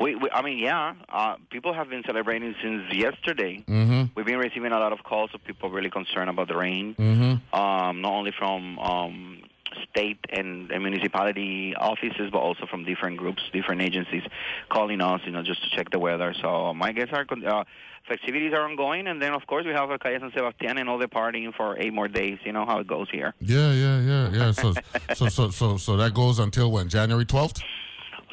We, 0.00 0.14
we 0.14 0.30
I 0.30 0.42
mean, 0.42 0.58
yeah, 0.58 0.94
uh, 1.08 1.36
people 1.50 1.72
have 1.74 1.88
been 1.90 2.04
celebrating 2.06 2.54
since 2.62 2.82
yesterday. 2.92 3.64
Mm-hmm. 3.66 4.12
We've 4.14 4.26
been 4.26 4.38
receiving 4.38 4.70
a 4.70 4.78
lot 4.78 4.92
of 4.92 5.02
calls 5.02 5.30
of 5.34 5.42
people 5.42 5.70
really 5.70 5.90
concerned 5.90 6.30
about 6.30 6.46
the 6.46 6.56
rain, 6.56 6.94
Mm-hmm. 6.94 7.58
um, 7.58 8.00
not 8.00 8.12
only 8.12 8.32
from 8.38 8.78
um, 8.78 9.42
state 9.90 10.18
and, 10.30 10.70
and 10.70 10.82
municipality 10.82 11.74
offices, 11.76 12.30
but 12.30 12.38
also 12.38 12.66
from 12.66 12.84
different 12.84 13.16
groups, 13.16 13.42
different 13.52 13.82
agencies, 13.82 14.22
calling 14.68 15.00
us, 15.00 15.20
you 15.24 15.32
know, 15.32 15.42
just 15.42 15.62
to 15.64 15.76
check 15.76 15.90
the 15.90 15.98
weather. 15.98 16.34
So 16.40 16.74
my 16.74 16.92
guess 16.92 17.08
are 17.12 17.26
uh, 17.46 17.64
festivities 18.06 18.52
are 18.52 18.62
ongoing, 18.62 19.06
and 19.06 19.20
then 19.20 19.34
of 19.34 19.46
course 19.46 19.64
we 19.64 19.72
have 19.72 19.90
a 19.90 19.98
Calle 19.98 20.18
San 20.20 20.30
Sebastián 20.30 20.80
and 20.80 20.88
all 20.88 20.98
the 20.98 21.06
partying 21.06 21.54
for 21.54 21.76
eight 21.78 21.92
more 21.92 22.08
days. 22.08 22.38
You 22.44 22.52
know 22.52 22.64
how 22.64 22.78
it 22.80 22.86
goes 22.86 23.08
here. 23.10 23.34
Yeah, 23.40 23.72
yeah, 23.72 24.00
yeah, 24.00 24.30
yeah. 24.32 24.52
So, 24.52 24.74
so, 25.14 25.28
so, 25.28 25.50
so, 25.50 25.76
so 25.76 25.96
that 25.96 26.14
goes 26.14 26.38
until 26.38 26.72
when? 26.72 26.88
January 26.88 27.24
twelfth. 27.24 27.60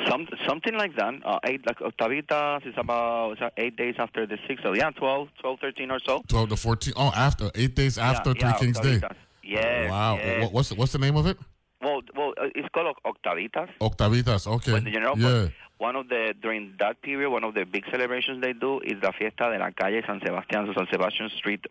Some 0.09 0.27
something 0.47 0.75
like 0.75 0.95
that. 0.97 1.13
Uh, 1.23 1.39
eight 1.45 1.65
like 1.65 1.79
Octavitas 1.79 2.67
is 2.67 2.73
about 2.77 3.37
eight 3.57 3.75
days 3.77 3.95
after 3.97 4.25
the 4.25 4.37
sixth. 4.47 4.63
So 4.63 4.73
yeah, 4.73 4.89
12, 4.91 5.29
12, 5.39 5.59
13 5.59 5.91
or 5.91 5.99
so. 6.05 6.21
12 6.27 6.49
to 6.49 6.55
14. 6.57 6.93
Oh, 6.97 7.11
after 7.15 7.49
eight 7.55 7.75
days 7.75 7.97
after 7.97 8.31
yeah, 8.31 8.33
Three 8.33 8.49
yeah, 8.49 8.73
Kings 8.73 8.79
Day. 8.79 9.01
Yes. 9.45 9.89
wow. 9.91 10.15
yes. 10.17 10.43
What, 10.43 10.53
what's 10.53 10.69
the, 10.69 10.75
what's 10.75 10.91
the 10.91 10.99
name 10.99 11.15
of 11.15 11.27
it? 11.27 11.37
Well, 11.81 12.01
well, 12.15 12.33
uh, 12.41 12.47
it's 12.55 12.67
called 12.73 12.95
Octavitas. 13.05 13.69
Octavitas. 13.79 14.47
Okay. 14.47 14.71
But 14.71 14.83
you 14.91 14.99
know, 14.99 15.15
yeah. 15.15 15.49
one 15.77 15.95
of 15.95 16.09
the 16.09 16.33
during 16.41 16.73
that 16.79 17.01
period, 17.01 17.29
one 17.29 17.43
of 17.43 17.53
the 17.53 17.63
big 17.65 17.83
celebrations 17.91 18.41
they 18.41 18.53
do 18.53 18.79
is 18.79 18.99
the 19.01 19.11
Fiesta 19.17 19.51
de 19.51 19.59
la 19.59 19.69
Calle 19.71 20.01
San 20.07 20.19
Sebastián, 20.19 20.65
so 20.65 20.73
San 20.73 20.87
Sebastian 20.91 21.29
Street 21.37 21.65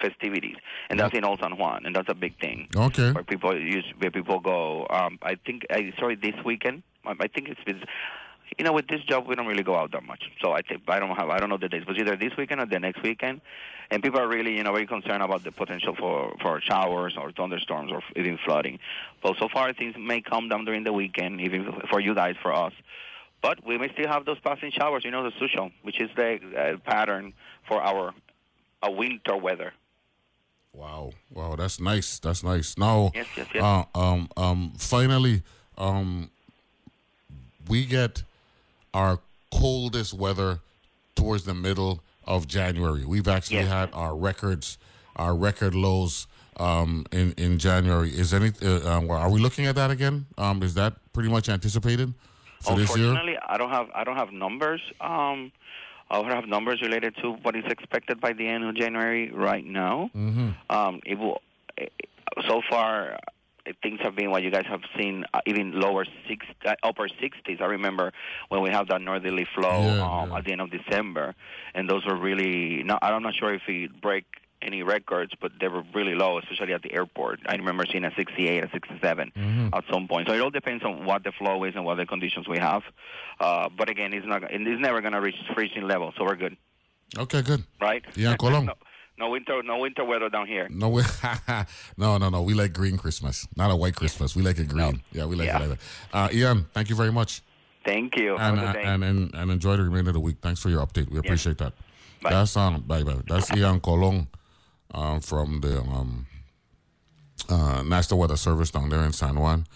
festivities, 0.00 0.56
and 0.88 0.98
that's 0.98 1.14
in 1.14 1.24
Old 1.24 1.40
San 1.40 1.58
Juan, 1.58 1.84
and 1.84 1.94
that's 1.94 2.08
a 2.08 2.14
big 2.14 2.38
thing 2.40 2.68
Okay. 2.74 3.12
where 3.12 3.24
people 3.24 3.58
use 3.58 3.84
where 3.98 4.10
people 4.10 4.40
go. 4.40 4.86
Um, 4.88 5.18
I 5.22 5.34
think 5.34 5.66
I 5.70 5.92
saw 5.98 6.08
it 6.08 6.22
this 6.22 6.34
weekend. 6.44 6.82
I, 7.04 7.14
I 7.20 7.26
think 7.26 7.48
it's 7.48 7.62
been. 7.64 7.82
You 8.58 8.64
know, 8.64 8.72
with 8.72 8.88
this 8.88 9.02
job, 9.02 9.26
we 9.26 9.34
don't 9.34 9.46
really 9.46 9.62
go 9.62 9.76
out 9.76 9.92
that 9.92 10.04
much. 10.04 10.24
So 10.42 10.52
I 10.52 10.62
think 10.62 10.82
I 10.88 10.98
don't 10.98 11.16
have 11.16 11.28
I 11.30 11.38
don't 11.38 11.48
know 11.48 11.56
the 11.56 11.68
dates, 11.68 11.84
but 11.86 11.98
either 11.98 12.16
this 12.16 12.36
weekend 12.36 12.60
or 12.60 12.66
the 12.66 12.78
next 12.78 13.02
weekend. 13.02 13.40
And 13.92 14.02
people 14.02 14.20
are 14.20 14.28
really, 14.28 14.56
you 14.56 14.62
know, 14.62 14.72
very 14.72 14.86
concerned 14.86 15.22
about 15.22 15.42
the 15.42 15.50
potential 15.52 15.96
for 15.96 16.34
for 16.42 16.60
showers 16.60 17.14
or 17.16 17.32
thunderstorms 17.32 17.90
or 17.92 18.02
even 18.16 18.38
flooding. 18.44 18.78
But 19.22 19.36
so 19.38 19.48
far, 19.48 19.72
things 19.72 19.94
may 19.98 20.20
calm 20.20 20.48
down 20.48 20.64
during 20.64 20.84
the 20.84 20.92
weekend, 20.92 21.40
even 21.40 21.72
for 21.90 22.00
you 22.00 22.14
guys, 22.14 22.36
for 22.42 22.52
us. 22.54 22.72
But 23.42 23.66
we 23.66 23.78
may 23.78 23.90
still 23.92 24.08
have 24.08 24.26
those 24.26 24.38
passing 24.40 24.70
showers. 24.70 25.04
You 25.04 25.10
know, 25.10 25.24
the 25.24 25.32
susho, 25.32 25.72
which 25.82 26.00
is 26.00 26.10
the 26.14 26.38
uh, 26.56 26.76
pattern 26.90 27.32
for 27.66 27.80
our 27.80 28.14
uh, 28.82 28.90
winter 28.90 29.36
weather. 29.36 29.72
Wow. 30.72 31.12
Wow. 31.32 31.56
That's 31.56 31.80
nice. 31.80 32.18
That's 32.18 32.44
nice. 32.44 32.78
Now, 32.78 33.10
Yes, 33.14 33.26
yes, 33.36 33.46
yes. 33.52 33.62
Uh, 33.62 33.98
um, 33.98 34.28
um, 34.36 34.72
finally, 34.76 35.42
um, 35.76 36.30
we 37.68 37.86
get 37.86 38.22
our 38.94 39.18
coldest 39.52 40.14
weather 40.14 40.60
towards 41.14 41.44
the 41.44 41.54
middle 41.54 42.00
of 42.24 42.46
January. 42.46 43.04
We've 43.04 43.28
actually 43.28 43.58
Yes. 43.58 43.68
had 43.68 43.90
our 43.92 44.16
records, 44.16 44.78
our 45.16 45.34
record 45.34 45.74
lows 45.74 46.26
um, 46.58 47.06
in 47.12 47.32
in 47.36 47.58
January. 47.58 48.10
Is 48.10 48.34
any? 48.34 48.52
Uh, 48.62 48.88
um, 48.88 49.10
are 49.10 49.30
we 49.30 49.40
looking 49.40 49.66
at 49.66 49.74
that 49.76 49.90
again? 49.90 50.26
Um, 50.38 50.62
is 50.62 50.74
that 50.74 50.94
pretty 51.12 51.28
much 51.30 51.48
anticipated 51.48 52.12
for 52.60 52.76
this 52.76 52.94
year? 52.96 53.08
Unfortunately, 53.10 53.38
I 53.48 53.56
don't 53.56 53.70
have 53.70 53.88
I 53.94 54.04
don't 54.04 54.16
have 54.16 54.32
numbers. 54.32 54.80
Um, 55.00 55.52
I 56.10 56.20
don't 56.20 56.30
have 56.32 56.46
numbers 56.48 56.82
related 56.82 57.14
to 57.22 57.32
what 57.42 57.54
is 57.56 57.64
expected 57.66 58.20
by 58.20 58.32
the 58.32 58.46
end 58.46 58.64
of 58.64 58.74
January 58.74 59.30
right 59.30 59.64
now. 59.64 60.10
Mm-hmm. 60.14 60.50
Um, 60.68 61.00
it 61.06 61.18
will. 61.18 61.40
eh, 61.78 61.86
So 62.48 62.62
far, 62.70 63.18
things 63.82 64.00
have 64.02 64.14
been 64.16 64.30
what 64.30 64.42
you 64.42 64.50
guys 64.50 64.66
have 64.68 64.82
seen, 64.98 65.24
uh, 65.34 65.40
even 65.46 65.72
lower 65.78 66.04
six, 66.28 66.46
uh, 66.64 66.74
upper 66.82 67.08
60s. 67.08 67.60
I 67.60 67.66
remember 67.66 68.12
when 68.48 68.62
we 68.62 68.70
have 68.70 68.88
that 68.88 69.00
northerly 69.00 69.46
flow 69.54 69.94
Yeah, 69.96 70.02
um, 70.22 70.30
yeah. 70.30 70.36
at 70.38 70.44
the 70.44 70.52
end 70.52 70.60
of 70.60 70.70
December, 70.70 71.34
and 71.74 71.88
those 71.88 72.04
were 72.06 72.16
really. 72.16 72.82
Not, 72.82 72.98
I'm 73.02 73.22
not 73.22 73.34
sure 73.34 73.54
if 73.54 73.62
we 73.68 73.88
break 73.88 74.24
any 74.62 74.82
records, 74.82 75.32
but 75.40 75.52
they 75.58 75.68
were 75.68 75.82
really 75.94 76.14
low, 76.14 76.38
especially 76.38 76.74
at 76.74 76.82
the 76.82 76.92
airport. 76.92 77.40
I 77.46 77.54
remember 77.56 77.84
seeing 77.90 78.04
a 78.04 78.12
68, 78.14 78.62
a 78.64 78.68
67 78.70 79.32
Mm-hmm. 79.34 79.68
at 79.72 79.84
some 79.90 80.06
point. 80.06 80.28
So 80.28 80.34
it 80.34 80.40
all 80.42 80.50
depends 80.50 80.84
on 80.84 81.06
what 81.06 81.24
the 81.24 81.32
flow 81.32 81.64
is 81.64 81.74
and 81.76 81.84
what 81.86 81.96
the 81.96 82.04
conditions 82.04 82.46
we 82.46 82.58
have. 82.58 82.82
Uh, 83.40 83.70
but 83.76 83.88
again, 83.88 84.12
it's 84.12 84.26
not. 84.26 84.42
It's 84.50 84.80
never 84.80 85.00
going 85.00 85.14
to 85.14 85.20
reach 85.22 85.36
freezing 85.54 85.84
level, 85.88 86.12
so 86.18 86.24
we're 86.24 86.36
good, 86.36 86.56
Okay, 87.18 87.40
good. 87.42 87.64
right? 87.80 88.04
Yeah, 88.16 88.36
Colón. 88.36 88.68
No, 89.20 89.26
no 89.26 89.30
winter, 89.32 89.62
no 89.62 89.78
winter 89.78 90.04
weather 90.04 90.28
down 90.28 90.46
here. 90.46 90.66
No, 90.70 90.88
no, 91.96 92.18
no, 92.18 92.28
no. 92.30 92.42
We 92.42 92.54
like 92.54 92.72
green 92.72 92.96
Christmas, 92.96 93.46
not 93.56 93.70
a 93.70 93.76
white 93.76 93.94
Christmas. 93.94 94.34
We 94.34 94.42
like 94.42 94.58
it 94.58 94.68
green. 94.68 95.02
Yeah, 95.12 95.26
we 95.26 95.36
like 95.36 95.46
Yeah. 95.46 95.62
it 95.62 95.68
like 95.68 95.78
that. 95.78 96.16
Uh, 96.16 96.28
Ian, 96.32 96.66
thank 96.72 96.88
you 96.88 96.96
very 96.96 97.12
much. 97.12 97.42
Thank 97.84 98.16
you. 98.16 98.36
And, 98.36 98.58
uh, 98.60 98.74
and 98.78 99.04
and 99.04 99.34
and 99.34 99.50
enjoy 99.50 99.76
the 99.76 99.82
remainder 99.84 100.10
of 100.10 100.14
the 100.14 100.20
week. 100.20 100.36
Thanks 100.42 100.60
for 100.60 100.68
your 100.68 100.84
update. 100.86 101.08
We 101.10 101.18
appreciate 101.18 101.58
that. 101.58 101.72
Bye. 102.22 102.30
That's 102.30 102.56
um 102.56 102.82
bye 102.86 103.02
bye. 103.02 103.16
That's 103.26 103.50
Ian 103.56 103.80
Colon 103.80 104.28
um, 104.92 105.20
from 105.20 105.60
the 105.60 105.80
um 105.80 106.26
uh, 107.48 107.82
National 107.82 108.20
Weather 108.20 108.36
Service 108.36 108.70
down 108.70 108.88
there 108.90 109.02
in 109.04 109.12
San 109.12 109.38
Juan. 109.38 109.66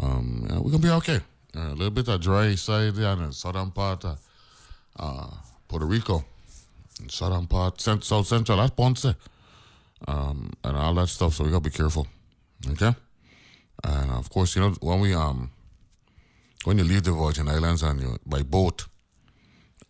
Um, 0.00 0.46
yeah, 0.48 0.58
we're 0.58 0.72
gonna 0.72 0.78
be 0.82 0.90
okay. 0.90 1.20
Uh, 1.56 1.68
a 1.68 1.74
little 1.74 1.90
bit 1.90 2.08
of 2.08 2.20
dry 2.20 2.54
side 2.56 2.94
there 2.96 3.12
in 3.12 3.26
the 3.26 3.32
southern 3.32 3.70
part 3.70 4.04
of 4.04 4.18
uh, 4.98 5.30
Puerto 5.68 5.86
Rico, 5.86 6.24
southern 7.08 7.46
part, 7.46 7.80
South 7.80 8.26
Central. 8.26 8.58
That's 8.58 8.70
Ponce, 8.70 9.06
um, 10.06 10.52
and 10.62 10.76
all 10.76 10.94
that 10.94 11.08
stuff. 11.08 11.34
So 11.34 11.44
we 11.44 11.50
gotta 11.50 11.62
be 11.62 11.70
careful. 11.70 12.06
Okay, 12.70 12.94
and 13.84 14.10
of 14.12 14.30
course, 14.30 14.56
you 14.56 14.62
know 14.62 14.74
when 14.80 15.00
we 15.00 15.14
um 15.14 15.50
when 16.64 16.78
you 16.78 16.84
leave 16.84 17.04
the 17.04 17.12
Virgin 17.12 17.48
Islands 17.48 17.82
and 17.82 18.00
you 18.00 18.18
by 18.26 18.42
boat, 18.42 18.86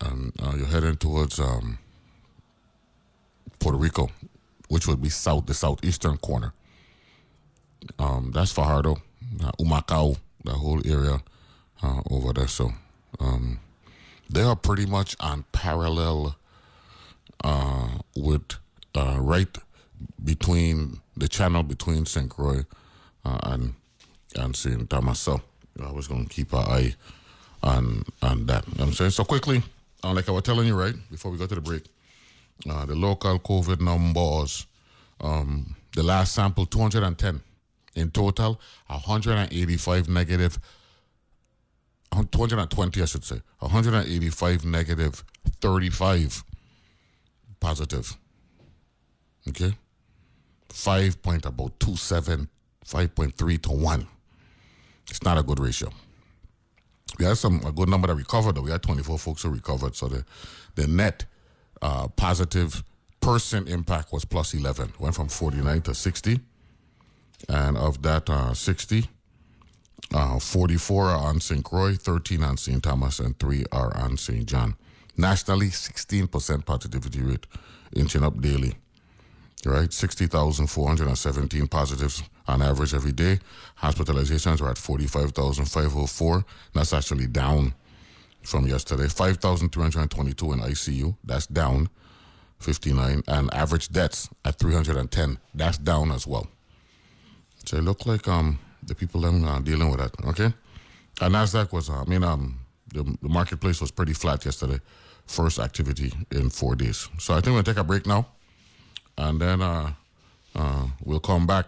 and 0.00 0.32
uh, 0.42 0.54
you're 0.56 0.66
heading 0.66 0.96
towards 0.96 1.38
um, 1.38 1.78
Puerto 3.58 3.78
Rico, 3.78 4.11
which 4.68 4.87
would 4.87 5.00
be 5.00 5.08
south, 5.08 5.46
the 5.46 5.54
southeastern 5.54 6.16
corner. 6.18 6.52
Um, 7.99 8.30
that's 8.34 8.52
Fajardo, 8.52 8.96
uh, 9.42 9.52
Humacao, 9.61 10.16
that 10.44 10.52
whole 10.54 10.80
area 10.87 11.23
uh, 11.82 12.00
over 12.11 12.32
there. 12.32 12.49
So 12.49 12.73
um, 13.20 13.61
they 14.28 14.42
are 14.42 14.56
pretty 14.56 14.87
much 14.87 15.16
on 15.20 15.44
parallel 15.52 16.37
uh, 17.44 17.90
with 18.16 18.56
uh, 18.96 19.18
right 19.20 19.58
between 20.24 21.00
the 21.16 21.28
channel 21.28 21.62
between 21.62 22.06
St. 22.06 22.30
Croix 22.30 22.64
uh, 23.24 23.38
and 23.44 23.74
and 24.36 24.56
St. 24.56 24.90
Thomas. 24.90 25.20
So 25.20 25.40
I 25.82 25.92
was 25.92 26.08
going 26.08 26.26
to 26.26 26.34
keep 26.34 26.52
an 26.54 26.60
eye 26.60 26.94
on 27.62 28.04
on 28.22 28.46
that. 28.46 28.66
You 28.68 28.74
know 28.78 28.84
I'm 28.86 28.94
saying 28.94 29.12
so 29.12 29.24
quickly, 29.24 29.62
uh, 30.04 30.14
like 30.14 30.28
I 30.28 30.32
was 30.32 30.44
telling 30.44 30.66
you 30.68 30.76
right 30.76 30.96
before 31.10 31.32
we 31.32 31.38
go 31.38 31.46
to 31.46 31.54
the 31.54 31.60
break, 31.60 31.84
uh, 32.70 32.86
the 32.86 32.96
local 32.96 33.38
COVID 33.40 33.80
numbers. 33.80 34.66
Um, 35.20 35.76
the 35.94 36.02
last 36.02 36.34
sample 36.34 36.66
210 36.66 37.40
in 37.94 38.10
total, 38.10 38.60
185 38.88 40.08
negative. 40.08 40.58
uh, 42.12 42.24
220, 42.30 43.02
I 43.02 43.04
should 43.06 43.24
say. 43.24 43.40
185 43.60 44.64
negative, 44.64 45.24
35 45.60 46.44
positive. 47.64 48.14
Okay? 49.49 49.73
5 50.68 51.23
point 51.23 51.47
about 51.47 51.80
27, 51.80 52.49
5.3 52.85 53.62
to 53.62 53.71
1. 53.71 54.06
It's 55.09 55.23
not 55.23 55.38
a 55.38 55.42
good 55.42 55.59
ratio. 55.59 55.90
We 57.18 57.25
had 57.25 57.38
some 57.38 57.64
a 57.64 57.73
good 57.73 57.88
number 57.88 58.09
that 58.09 58.16
recovered. 58.16 58.56
Though 58.56 58.62
we 58.62 58.71
had 58.71 58.83
24 58.83 59.18
folks 59.18 59.42
who 59.42 59.50
recovered, 59.50 59.94
so 59.97 60.09
the 60.09 60.25
the 60.75 60.87
net 60.87 61.25
uh, 61.80 62.09
positive 62.09 62.83
person 63.21 63.68
impact 63.68 64.12
was 64.12 64.25
plus 64.25 64.52
11. 64.52 64.94
Went 64.99 65.14
from 65.14 65.28
49 65.28 65.83
to 65.83 65.94
60, 65.94 66.40
and 67.49 67.76
of 67.76 68.02
that 68.02 68.28
uh, 68.28 68.52
60, 68.52 69.09
uh, 70.12 70.38
44 70.38 71.11
are 71.11 71.16
on 71.16 71.40
St. 71.40 71.64
Croix, 71.64 71.94
13 71.94 72.42
on 72.42 72.56
St. 72.56 72.83
Thomas, 72.83 73.21
and 73.21 73.38
three 73.38 73.64
are 73.71 73.97
on 73.97 74.16
St. 74.16 74.44
John. 74.47 74.76
Nationally, 75.16 75.68
16% 75.68 76.64
positivity 76.64 77.22
rate, 77.22 77.46
inching 77.94 78.24
up 78.24 78.40
daily 78.40 78.74
right? 79.66 79.92
60,417 79.92 81.66
positives 81.68 82.22
on 82.46 82.62
average 82.62 82.94
every 82.94 83.12
day. 83.12 83.38
Hospitalizations 83.81 84.61
are 84.61 84.70
at 84.70 84.79
45,504. 84.79 86.44
That's 86.72 86.92
actually 86.92 87.27
down 87.27 87.74
from 88.42 88.66
yesterday. 88.66 89.09
5,322 89.09 90.53
in 90.53 90.61
ICU. 90.61 91.16
That's 91.24 91.46
down 91.46 91.88
59. 92.59 93.22
And 93.27 93.55
average 93.55 93.88
deaths 93.90 94.29
at 94.44 94.59
310. 94.59 95.38
That's 95.55 95.79
down 95.79 96.11
as 96.11 96.27
well. 96.27 96.46
So 97.64 97.79
it 97.79 97.85
look 97.85 98.05
like 98.07 98.29
um 98.29 98.59
the 98.83 98.94
people 98.94 99.22
them 99.22 99.44
uh, 99.44 99.61
dealing 99.61 99.90
with 99.90 99.98
that. 99.98 100.12
Okay. 100.27 100.53
And 101.20 101.35
Nasdaq 101.35 101.72
was, 101.72 101.88
uh, 101.88 102.03
I 102.03 102.05
mean, 102.05 102.22
um, 102.22 102.59
the, 102.88 103.03
the 103.22 103.29
marketplace 103.29 103.81
was 103.81 103.90
pretty 103.90 104.12
flat 104.12 104.44
yesterday. 104.44 104.79
First 105.26 105.58
activity 105.58 106.12
in 106.30 106.50
four 106.50 106.76
days. 106.76 107.08
So 107.18 107.34
I 107.34 107.40
think 107.40 107.54
we'll 107.54 107.62
take 107.62 107.78
a 107.78 107.84
break 107.84 108.06
now 108.06 108.26
and 109.16 109.40
then 109.40 109.62
uh, 109.62 109.92
uh, 110.54 110.87
we'll 111.04 111.20
come 111.20 111.46
back. 111.46 111.66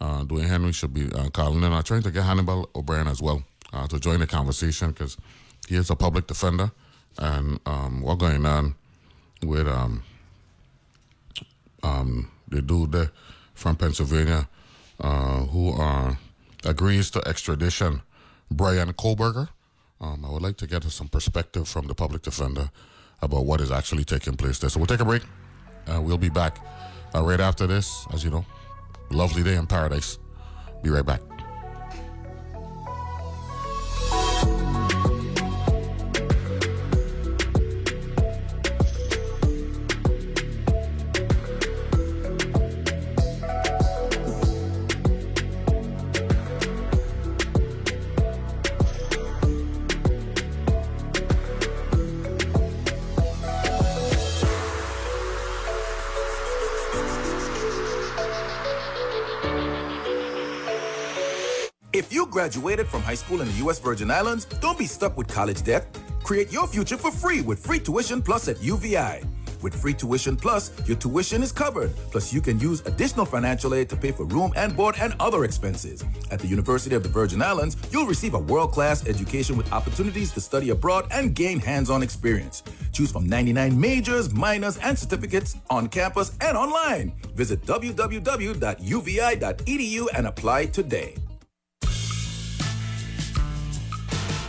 Uh, 0.00 0.24
Dwayne 0.24 0.46
Henry 0.46 0.72
should 0.72 0.94
be 0.94 1.10
uh, 1.12 1.28
calling 1.30 1.62
in. 1.62 1.72
I'm 1.72 1.82
trying 1.82 2.02
to 2.02 2.10
get 2.10 2.24
Hannibal 2.24 2.70
O'Brien 2.74 3.08
as 3.08 3.20
well 3.20 3.42
uh, 3.72 3.86
to 3.88 3.98
join 3.98 4.20
the 4.20 4.26
conversation 4.26 4.90
because 4.90 5.16
he 5.68 5.76
is 5.76 5.90
a 5.90 5.96
public 5.96 6.26
defender, 6.26 6.70
and 7.18 7.58
um, 7.66 8.00
what's 8.00 8.20
going 8.20 8.46
on 8.46 8.74
with 9.42 9.66
um, 9.66 10.02
um, 11.82 12.30
the 12.48 12.62
dude 12.62 13.10
from 13.54 13.76
Pennsylvania 13.76 14.48
uh, 15.00 15.40
who 15.40 15.72
uh, 15.72 16.14
agrees 16.64 17.10
to 17.10 17.26
extradition 17.26 18.02
Bryan 18.50 18.92
Kohberger. 18.92 19.48
Um, 20.00 20.24
I 20.24 20.30
would 20.30 20.42
like 20.42 20.56
to 20.58 20.66
get 20.68 20.84
some 20.84 21.08
perspective 21.08 21.68
from 21.68 21.88
the 21.88 21.94
public 21.94 22.22
defender 22.22 22.70
about 23.22 23.44
what 23.44 23.60
is 23.60 23.70
actually 23.70 24.04
taking 24.04 24.36
place 24.36 24.58
there. 24.58 24.70
So 24.70 24.80
we'll 24.80 24.86
take 24.86 25.00
a 25.00 25.04
break. 25.04 25.22
Uh, 25.86 26.00
we'll 26.00 26.18
be 26.18 26.28
back 26.28 26.58
uh, 27.14 27.22
right 27.22 27.40
after 27.40 27.66
this. 27.66 28.06
As 28.12 28.24
you 28.24 28.30
know, 28.30 28.44
lovely 29.10 29.42
day 29.42 29.56
in 29.56 29.66
paradise. 29.66 30.18
Be 30.82 30.90
right 30.90 31.04
back. 31.04 31.37
Graduated 62.38 62.86
from 62.86 63.02
high 63.02 63.16
school 63.16 63.40
in 63.40 63.48
the 63.48 63.54
U.S. 63.64 63.80
Virgin 63.80 64.12
Islands, 64.12 64.44
don't 64.60 64.78
be 64.78 64.86
stuck 64.86 65.16
with 65.16 65.26
college 65.26 65.64
debt. 65.64 65.84
Create 66.22 66.52
your 66.52 66.68
future 66.68 66.96
for 66.96 67.10
free 67.10 67.40
with 67.40 67.58
free 67.58 67.80
tuition 67.80 68.22
plus 68.22 68.46
at 68.46 68.62
UVI. 68.62 69.24
With 69.60 69.74
free 69.74 69.92
tuition 69.92 70.36
plus, 70.36 70.70
your 70.86 70.96
tuition 70.96 71.42
is 71.42 71.50
covered. 71.50 71.90
Plus, 72.12 72.32
you 72.32 72.40
can 72.40 72.60
use 72.60 72.80
additional 72.86 73.26
financial 73.26 73.74
aid 73.74 73.88
to 73.88 73.96
pay 73.96 74.12
for 74.12 74.24
room 74.24 74.52
and 74.54 74.76
board 74.76 74.94
and 75.00 75.16
other 75.18 75.42
expenses. 75.44 76.04
At 76.30 76.38
the 76.38 76.46
University 76.46 76.94
of 76.94 77.02
the 77.02 77.08
Virgin 77.08 77.42
Islands, 77.42 77.76
you'll 77.90 78.06
receive 78.06 78.34
a 78.34 78.38
world 78.38 78.70
class 78.70 79.04
education 79.08 79.56
with 79.56 79.72
opportunities 79.72 80.30
to 80.34 80.40
study 80.40 80.70
abroad 80.70 81.08
and 81.10 81.34
gain 81.34 81.58
hands 81.58 81.90
on 81.90 82.04
experience. 82.04 82.62
Choose 82.92 83.10
from 83.10 83.26
99 83.26 83.80
majors, 83.80 84.32
minors, 84.32 84.76
and 84.76 84.96
certificates 84.96 85.56
on 85.70 85.88
campus 85.88 86.36
and 86.40 86.56
online. 86.56 87.14
Visit 87.34 87.62
www.uvi.edu 87.62 88.56
and 90.14 90.26
apply 90.28 90.66
today. 90.66 91.16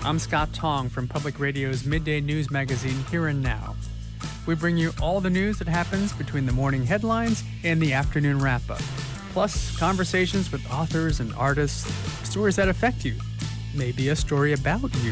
I'm 0.05 0.17
Scott 0.17 0.53
Tong 0.53 0.87
from 0.87 1.09
Public 1.09 1.39
Radio's 1.41 1.85
midday 1.85 2.21
news 2.21 2.49
magazine 2.49 3.03
Here 3.11 3.27
and 3.27 3.43
Now. 3.43 3.75
We 4.47 4.55
bring 4.55 4.77
you 4.77 4.91
all 5.01 5.19
the 5.19 5.29
news 5.29 5.59
that 5.59 5.67
happens 5.67 6.13
between 6.13 6.45
the 6.45 6.53
morning 6.53 6.85
headlines 6.85 7.43
and 7.65 7.81
the 7.81 7.91
afternoon 7.91 8.39
wrap 8.39 8.61
up, 8.69 8.81
plus 9.33 9.77
conversations 9.77 10.53
with 10.53 10.65
authors 10.71 11.19
and 11.19 11.33
artists, 11.35 11.91
stories 12.27 12.55
that 12.55 12.69
affect 12.69 13.03
you, 13.03 13.13
maybe 13.75 14.07
a 14.09 14.15
story 14.15 14.53
about 14.53 14.81
you. 15.03 15.11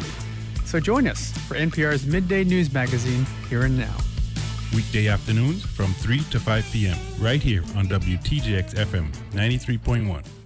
So 0.63 0.80
join 0.80 1.06
us 1.06 1.32
for 1.50 1.56
NPR's 1.56 2.06
midday 2.06 2.45
news 2.45 2.73
magazine 2.73 3.26
Here 3.50 3.63
and 3.63 3.78
Now. 3.78 3.95
Weekday 4.73 5.10
afternoons 5.10 5.63
from 5.63 5.93
3 5.95 6.19
to 6.32 6.39
5 6.39 6.65
p.m. 6.71 6.97
right 7.19 7.43
here 7.43 7.63
on 7.76 7.88
WTJX 7.88 8.76
FM 8.76 9.13
93.1. 9.32 10.37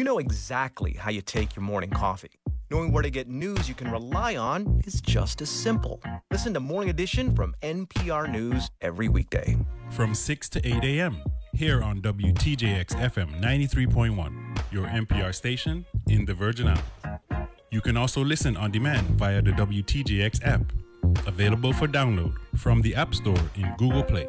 You 0.00 0.04
know 0.04 0.18
exactly 0.18 0.94
how 0.94 1.10
you 1.10 1.20
take 1.20 1.54
your 1.54 1.62
morning 1.62 1.90
coffee. 1.90 2.30
Knowing 2.70 2.90
where 2.90 3.02
to 3.02 3.10
get 3.10 3.28
news 3.28 3.68
you 3.68 3.74
can 3.74 3.90
rely 3.90 4.34
on 4.34 4.80
is 4.86 4.98
just 5.02 5.42
as 5.42 5.50
simple. 5.50 6.00
Listen 6.30 6.54
to 6.54 6.60
Morning 6.60 6.88
Edition 6.88 7.36
from 7.36 7.54
NPR 7.60 8.32
News 8.32 8.70
every 8.80 9.10
weekday. 9.10 9.58
From 9.90 10.14
6 10.14 10.48
to 10.48 10.66
8 10.66 10.82
a.m. 10.84 11.22
here 11.52 11.82
on 11.82 12.00
WTJX 12.00 12.94
FM 12.94 13.42
93.1, 13.42 14.72
your 14.72 14.86
NPR 14.86 15.34
station 15.34 15.84
in 16.06 16.24
the 16.24 16.32
Virgin 16.32 16.68
Islands. 16.68 17.52
You 17.70 17.82
can 17.82 17.98
also 17.98 18.24
listen 18.24 18.56
on 18.56 18.70
demand 18.70 19.06
via 19.18 19.42
the 19.42 19.50
WTJX 19.50 20.46
app, 20.46 20.62
available 21.26 21.74
for 21.74 21.86
download 21.86 22.32
from 22.56 22.80
the 22.80 22.94
App 22.94 23.14
Store 23.14 23.44
in 23.54 23.74
Google 23.76 24.04
Play. 24.04 24.28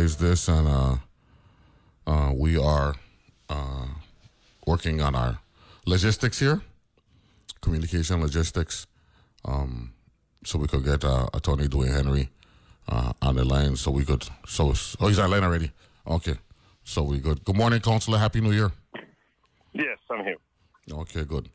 Analyze 0.00 0.16
This, 0.16 0.48
and 0.48 0.66
uh, 0.66 0.96
uh, 2.06 2.32
we 2.34 2.56
are 2.56 2.94
uh, 3.50 3.86
working 4.66 5.02
on 5.02 5.14
our 5.14 5.40
logistics 5.84 6.38
here, 6.40 6.62
communication 7.60 8.22
logistics, 8.22 8.86
um, 9.44 9.92
so 10.42 10.58
we 10.58 10.68
could 10.68 10.86
get 10.86 11.04
uh, 11.04 11.26
Attorney 11.34 11.68
Dwayne 11.68 11.92
Henry 11.92 12.30
uh, 12.88 13.12
on 13.20 13.36
the 13.36 13.44
line, 13.44 13.76
so 13.76 13.90
we 13.90 14.06
could. 14.06 14.24
So, 14.46 14.72
oh, 15.00 15.08
he's 15.08 15.18
on 15.18 15.28
the 15.28 15.36
line 15.36 15.44
already. 15.44 15.70
Okay, 16.06 16.36
so 16.82 17.02
we 17.02 17.18
good. 17.18 17.44
Good 17.44 17.56
morning, 17.56 17.80
Counselor. 17.80 18.16
Happy 18.16 18.40
New 18.40 18.52
Year. 18.52 18.72
Yes, 19.74 19.98
I'm 20.10 20.24
here. 20.24 20.36
Okay, 20.90 21.24
good. 21.24 21.50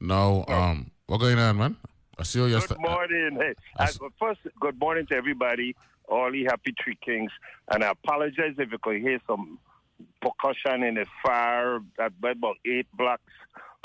Now, 0.00 0.46
um, 0.48 0.90
what 1.06 1.18
going 1.20 1.38
on, 1.38 1.58
man? 1.58 1.76
I 2.18 2.22
see 2.22 2.38
you 2.38 2.58
Good 2.60 2.78
morning. 2.80 3.36
Hey, 3.38 3.54
I 3.78 3.84
s- 3.84 3.98
first, 4.18 4.40
good 4.58 4.78
morning 4.78 5.04
to 5.06 5.14
everybody, 5.14 5.76
all 6.10 6.30
the 6.30 6.44
happy 6.44 6.74
Three 6.82 6.98
Kings. 7.04 7.30
And 7.70 7.82
I 7.84 7.90
apologize 7.90 8.54
if 8.58 8.70
you 8.72 8.78
could 8.82 9.00
hear 9.00 9.20
some 9.26 9.58
percussion 10.20 10.82
in 10.82 10.94
the 10.94 11.06
fire 11.24 11.80
at 11.98 12.12
about 12.22 12.56
eight 12.66 12.86
blocks 12.96 13.22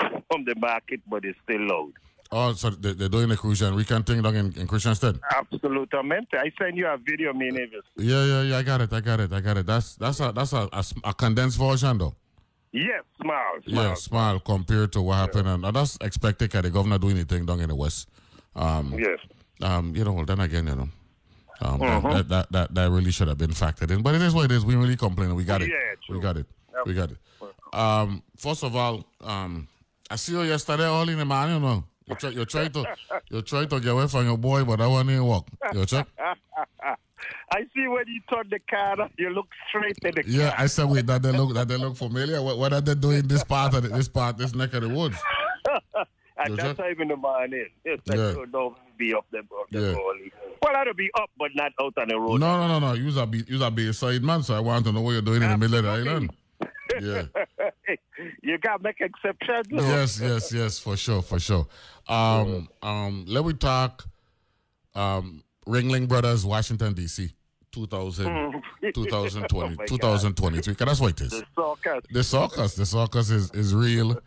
from 0.30 0.44
the 0.44 0.54
market, 0.58 1.00
but 1.08 1.24
it's 1.24 1.38
still 1.44 1.66
loud. 1.66 1.92
Oh, 2.32 2.52
so 2.54 2.70
they, 2.70 2.92
they're 2.92 3.08
doing 3.08 3.28
the 3.28 3.36
Christian 3.36 3.74
weekend 3.76 4.04
thing 4.04 4.20
down 4.20 4.34
in, 4.34 4.46
in 4.58 4.66
Christiansted. 4.66 5.20
Absolutamente. 5.32 6.34
I 6.34 6.50
send 6.60 6.76
you 6.76 6.86
a 6.86 6.96
video, 6.98 7.32
me 7.32 7.50
Nevis. 7.50 7.84
Yeah, 7.96 8.24
yeah, 8.24 8.42
yeah. 8.42 8.58
I 8.58 8.62
got 8.64 8.80
it. 8.80 8.92
I 8.92 9.00
got 9.00 9.20
it. 9.20 9.32
I 9.32 9.40
got 9.40 9.56
it. 9.58 9.66
That's 9.66 9.94
that's 9.94 10.18
a 10.20 10.32
that's 10.32 10.52
a 11.04 11.14
condensed 11.14 11.56
version 11.58 11.98
though. 11.98 12.14
Yes, 12.72 13.04
smile, 13.22 13.40
smile. 13.66 13.84
Yeah, 13.84 13.94
smile 13.94 14.40
compared 14.40 14.92
to 14.94 15.02
what 15.02 15.14
happened, 15.14 15.48
and 15.48 15.64
that's 15.64 15.96
expected. 16.00 16.50
Cause 16.50 16.62
the 16.62 16.70
governor 16.70 16.98
do 16.98 17.10
anything 17.10 17.46
down 17.46 17.60
in 17.60 17.68
the 17.68 17.76
west. 17.76 18.08
Um, 18.56 18.92
Yes. 18.98 19.18
um, 19.62 19.94
you 19.94 20.02
know. 20.04 20.12
Well, 20.12 20.24
then 20.26 20.40
again, 20.40 20.66
you 20.66 20.74
know, 20.74 20.88
um, 21.60 21.80
that- 21.80 22.02
Mhm. 22.02 22.12
that, 22.12 22.28
that 22.28 22.52
that 22.52 22.74
that 22.74 22.90
really 22.90 23.10
should 23.10 23.28
have 23.28 23.38
been 23.38 23.50
factored 23.50 23.90
in. 23.90 24.02
But 24.02 24.14
it 24.14 24.22
is 24.22 24.34
what 24.34 24.44
it 24.46 24.52
is. 24.52 24.64
We 24.64 24.74
really 24.76 24.96
complain. 24.96 25.34
We 25.34 25.44
got 25.44 25.62
it. 25.62 25.68
Yeah, 25.70 26.14
we 26.14 26.20
got 26.20 26.36
it. 26.36 26.46
We 26.84 26.94
got 26.94 27.10
it. 27.10 27.18
Um, 27.72 28.22
first 28.36 28.62
of 28.64 28.74
all, 28.76 29.04
um, 29.22 29.68
I 30.10 30.16
see 30.16 30.32
you 30.32 30.42
yesterday 30.42 30.84
early 30.84 31.12
in 31.14 31.18
the 31.18 31.24
morning. 31.24 31.54
You 31.56 31.60
know, 31.60 31.84
you 32.06 32.14
try, 32.14 32.30
you 32.30 32.44
try 32.44 32.68
to 32.68 32.84
you 33.30 33.42
try 33.42 33.64
to 33.66 33.80
get 33.80 33.90
away 33.92 34.06
from 34.08 34.24
your 34.26 34.38
boy, 34.38 34.64
but 34.64 34.76
that 34.78 34.88
one 34.88 35.06
didn't 35.06 35.26
work. 35.26 35.44
You 35.72 35.84
check. 35.86 36.06
I 37.52 37.62
see 37.74 37.86
when 37.88 38.04
you 38.06 38.20
turn 38.30 38.48
the 38.50 38.58
car, 38.58 39.08
you 39.18 39.30
look 39.30 39.46
straight 39.68 39.96
in 40.02 40.14
the 40.14 40.22
Yeah, 40.30 40.54
I 40.56 40.66
said, 40.66 40.84
wait, 40.84 41.06
that 41.06 41.22
they 41.22 41.32
look 41.32 41.54
that 41.54 41.66
they 41.68 41.76
look 41.76 41.96
familiar. 41.96 42.42
What, 42.42 42.58
what 42.58 42.72
are 42.72 42.80
they 42.80 42.94
doing 42.94 43.26
this 43.26 43.42
part 43.42 43.74
of 43.74 43.82
the, 43.84 43.88
this 43.88 44.08
part, 44.08 44.36
this 44.36 44.54
neck 44.54 44.74
of 44.74 44.82
the 44.82 44.88
woods? 44.88 45.16
That's 46.36 46.54
check? 46.56 46.76
how 46.76 46.88
even 46.90 47.08
the 47.08 47.16
morning. 47.16 47.66
Yes, 47.84 47.98
Yeah. 48.04 48.34
don't 48.52 48.76
be 48.98 49.14
up 49.14 49.24
the, 49.30 49.38
up 49.38 49.46
the 49.70 49.80
Yeah. 49.80 49.92
road. 49.94 50.16
Well, 50.62 50.76
I'd 50.76 50.96
be 50.96 51.10
up, 51.18 51.30
but 51.38 51.50
not 51.54 51.72
out 51.80 51.94
on 51.98 52.08
the 52.08 52.18
road. 52.18 52.40
No, 52.40 52.66
no, 52.66 52.78
no, 52.78 52.88
no. 52.88 52.92
You's 52.94 53.16
a 53.16 53.26
be 53.26 53.44
a 53.48 53.70
be 53.70 53.92
side 53.92 54.22
man, 54.22 54.42
so 54.42 54.54
I 54.54 54.60
want 54.60 54.84
to 54.86 54.92
know 54.92 55.00
what 55.00 55.12
you're 55.12 55.22
doing 55.22 55.42
in 55.42 55.50
the 55.50 55.58
middle 55.58 55.76
of 55.78 55.84
the 55.84 55.90
island. 55.90 56.30
Yeah. 57.00 57.22
you 58.42 58.58
got 58.58 58.78
to 58.78 58.82
make 58.82 59.00
exceptions. 59.00 59.66
though. 59.70 59.76
Yes, 59.76 60.20
yes, 60.20 60.52
yes, 60.52 60.78
for 60.78 60.96
sure, 60.96 61.22
for 61.22 61.38
sure. 61.38 61.66
Um, 62.08 62.68
um, 62.82 63.24
let 63.28 63.44
me 63.44 63.52
talk. 63.52 64.04
Um, 64.94 65.42
Ringling 65.66 66.08
Brothers, 66.08 66.46
Washington 66.46 66.94
D.C. 66.94 67.30
2000, 67.72 68.24
2020, 68.94 69.66
Oh, 69.66 69.76
my 69.76 69.84
God. 69.84 70.88
That's 70.88 71.00
what 71.00 71.10
it 71.10 71.20
is. 71.20 71.30
The 71.30 71.44
circus. 71.54 72.02
The 72.10 72.24
circus, 72.24 72.74
the 72.74 72.86
circus 72.86 73.30
is 73.30 73.50
is 73.50 73.74
real. 73.74 74.18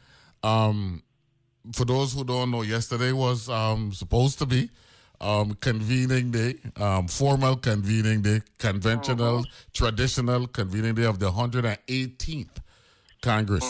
Um, 0.44 1.02
for 1.74 1.86
those 1.86 2.14
who 2.14 2.24
don't 2.24 2.52
know, 2.52 2.62
yesterday 2.62 3.12
was 3.12 3.50
um 3.50 3.92
supposed 3.94 4.38
to 4.40 4.46
be 4.46 4.70
um 5.22 5.54
convening 5.56 6.32
day, 6.32 6.56
um 6.78 7.08
formal 7.08 7.56
convening 7.58 8.22
day, 8.22 8.42
conventional, 8.58 9.46
traditional 9.74 10.48
convening 10.48 10.96
day 10.96 11.06
of 11.06 11.20
the 11.20 11.30
118th 11.32 12.48
Congress. 13.22 13.66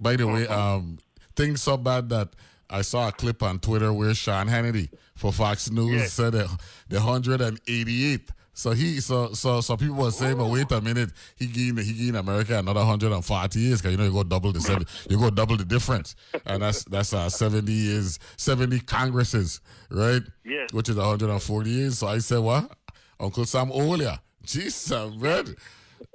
By 0.00 0.16
the 0.16 0.26
way, 0.26 0.46
um, 0.46 0.98
things 1.36 1.62
so 1.62 1.76
bad 1.76 2.08
that 2.10 2.28
I 2.70 2.82
saw 2.82 3.08
a 3.08 3.12
clip 3.12 3.42
on 3.42 3.58
Twitter 3.58 3.92
where 3.92 4.14
Sean 4.14 4.46
Hannity 4.48 4.88
for 5.14 5.32
Fox 5.32 5.70
News 5.70 5.92
Yes. 6.02 6.12
said 6.12 6.32
that 6.34 6.48
the 6.88 6.98
188th. 6.98 8.28
So 8.58 8.72
he 8.72 8.98
so 8.98 9.34
so 9.34 9.60
so 9.60 9.76
people 9.76 9.94
were 9.94 10.10
saying, 10.10 10.36
but 10.36 10.46
wait 10.46 10.72
a 10.72 10.80
minute, 10.80 11.10
he 11.36 11.46
gained 11.46 11.78
he 11.78 11.92
gained 11.92 12.16
America 12.16 12.58
another 12.58 12.80
140 12.80 13.56
years 13.56 13.80
because 13.80 13.92
you 13.92 13.96
know 13.96 14.02
you 14.02 14.10
go 14.10 14.24
double 14.24 14.50
the 14.50 14.60
seven, 14.60 14.84
you 15.08 15.16
go 15.16 15.30
double 15.30 15.56
the 15.56 15.64
difference, 15.64 16.16
and 16.44 16.60
that's 16.60 16.82
that's 16.82 17.14
uh 17.14 17.30
70 17.30 17.70
years, 17.70 18.18
70 18.36 18.80
Congresses, 18.80 19.60
right? 19.92 20.22
Yes. 20.44 20.72
Which 20.72 20.88
is 20.88 20.96
140 20.96 21.70
years. 21.70 21.98
So 22.00 22.08
I 22.08 22.18
said, 22.18 22.40
what? 22.40 22.76
Uncle 23.20 23.44
Sam 23.44 23.68
Olia, 23.70 24.18
Jesus, 24.42 25.14
man. 25.14 25.54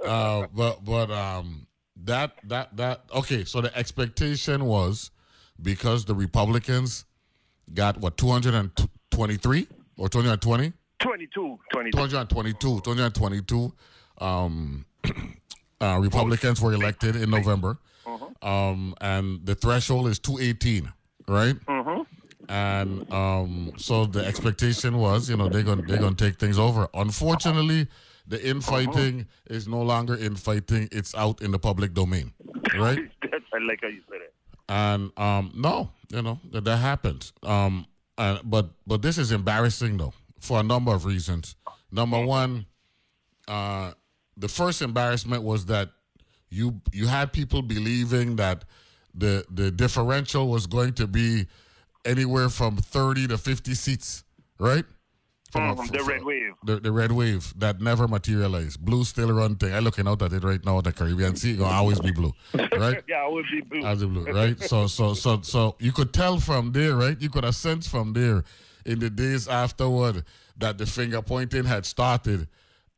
Uh, 0.06 0.48
but 0.54 0.84
but 0.84 1.12
um 1.12 1.66
that 2.04 2.34
that 2.44 2.76
that 2.76 3.06
okay. 3.16 3.46
So 3.46 3.62
the 3.62 3.74
expectation 3.74 4.66
was 4.66 5.12
because 5.62 6.04
the 6.04 6.14
Republicans 6.14 7.06
got 7.74 8.00
what 8.00 8.18
223 8.18 9.68
or 9.96 10.10
220. 10.10 10.74
22, 11.00 11.60
22. 11.72 11.92
222, 11.98 12.82
222 12.82 13.74
um, 14.20 14.86
uh, 15.82 15.98
Republicans 16.02 16.62
were 16.62 16.74
elected 16.74 17.16
in 17.16 17.30
November. 17.30 17.78
Um, 18.42 18.94
and 19.00 19.46
the 19.46 19.56
threshold 19.56 20.08
is 20.08 20.20
218, 20.20 20.92
right? 21.28 21.56
Uh-huh. 21.68 22.04
And 22.50 23.12
um, 23.14 23.72
so 23.78 24.06
the 24.06 24.26
expectation 24.26 24.98
was, 24.98 25.30
you 25.30 25.38
know, 25.38 25.48
they're 25.48 25.64
going 25.64 25.80
to 25.80 25.88
they're 25.88 25.98
gonna 26.02 26.16
take 26.16 26.38
things 26.40 26.60
over. 26.60 26.90
Unfortunately, 26.94 27.88
the 28.28 28.46
infighting 28.46 29.28
is 29.50 29.68
no 29.68 29.82
longer 29.82 30.18
infighting, 30.18 30.90
it's 30.92 31.16
out 31.16 31.42
in 31.42 31.52
the 31.52 31.60
public 31.60 31.94
domain, 31.94 32.34
right? 32.78 33.00
I 33.24 33.60
like 33.66 33.80
how 33.82 33.88
you 33.88 34.02
said 34.10 34.22
it. 34.22 34.34
and 34.68 35.18
um, 35.18 35.54
no, 35.56 35.92
you 36.10 36.22
know 36.22 36.40
that 36.52 36.66
that 36.66 36.78
happened. 36.78 37.32
Um, 37.44 37.86
uh, 38.18 38.40
but 38.44 38.72
but 38.86 39.02
this 39.02 39.18
is 39.18 39.32
embarrassing 39.32 39.98
though 39.98 40.14
for 40.44 40.60
a 40.60 40.64
number 40.64 40.94
of 40.94 41.06
reasons. 41.06 41.56
Number 41.92 42.24
one, 42.24 42.66
uh, 43.48 43.94
the 44.38 44.48
first 44.50 44.82
embarrassment 44.82 45.42
was 45.44 45.66
that 45.68 45.90
you 46.50 46.82
you 46.92 47.08
had 47.08 47.32
people 47.34 47.62
believing 47.62 48.36
that 48.36 48.66
the 49.16 49.46
the 49.50 49.72
differential 49.72 50.50
was 50.50 50.68
going 50.68 50.94
to 50.94 51.08
be 51.08 51.46
anywhere 52.06 52.50
from 52.50 52.76
thirty 52.78 53.28
to 53.28 53.38
fifty 53.38 53.74
seats, 53.74 54.24
right? 54.60 54.86
from 55.52 55.70
a- 55.70 55.76
Mhm, 55.76 55.92
the 55.92 55.98
from- 56.00 56.08
red 56.08 56.24
wave. 56.24 56.54
the, 56.66 56.80
the 56.80 56.92
red 56.92 57.12
wave 57.12 57.54
that 57.60 57.80
never 57.80 58.08
materialized. 58.08 58.80
Blue 58.84 59.04
still 59.04 59.32
run 59.32 59.56
thing. 59.56 59.72
I 59.72 59.80
looking 59.80 60.08
out 60.08 60.22
at 60.24 60.34
it 60.34 60.44
right 60.44 60.64
now. 60.66 60.82
The 60.82 60.92
Caribbean 60.92 61.36
Sea 61.36 61.56
gonna 61.56 61.76
always 61.76 62.00
be 62.00 62.12
blue, 62.12 62.34
right? 62.56 63.04
yeah, 63.08 63.28
would 63.28 63.46
be 63.52 63.62
blue. 63.62 63.86
As 63.86 64.02
a 64.02 64.08
blue, 64.08 64.26
right? 64.26 64.60
So, 64.60 64.88
so, 64.88 65.14
so, 65.14 65.42
so 65.42 65.76
you 65.80 65.92
could 65.92 66.12
tell 66.12 66.40
from 66.40 66.72
there, 66.72 66.96
right? 66.96 67.22
You 67.22 67.30
could 67.30 67.44
have 67.44 67.56
sensed 67.56 67.90
from 67.90 68.14
there 68.14 68.44
in 68.86 69.00
the 69.00 69.10
days 69.10 69.48
afterward 69.48 70.24
that 70.58 70.78
the 70.78 70.86
finger 70.86 71.22
pointing 71.22 71.66
had 71.66 71.86
started, 71.86 72.48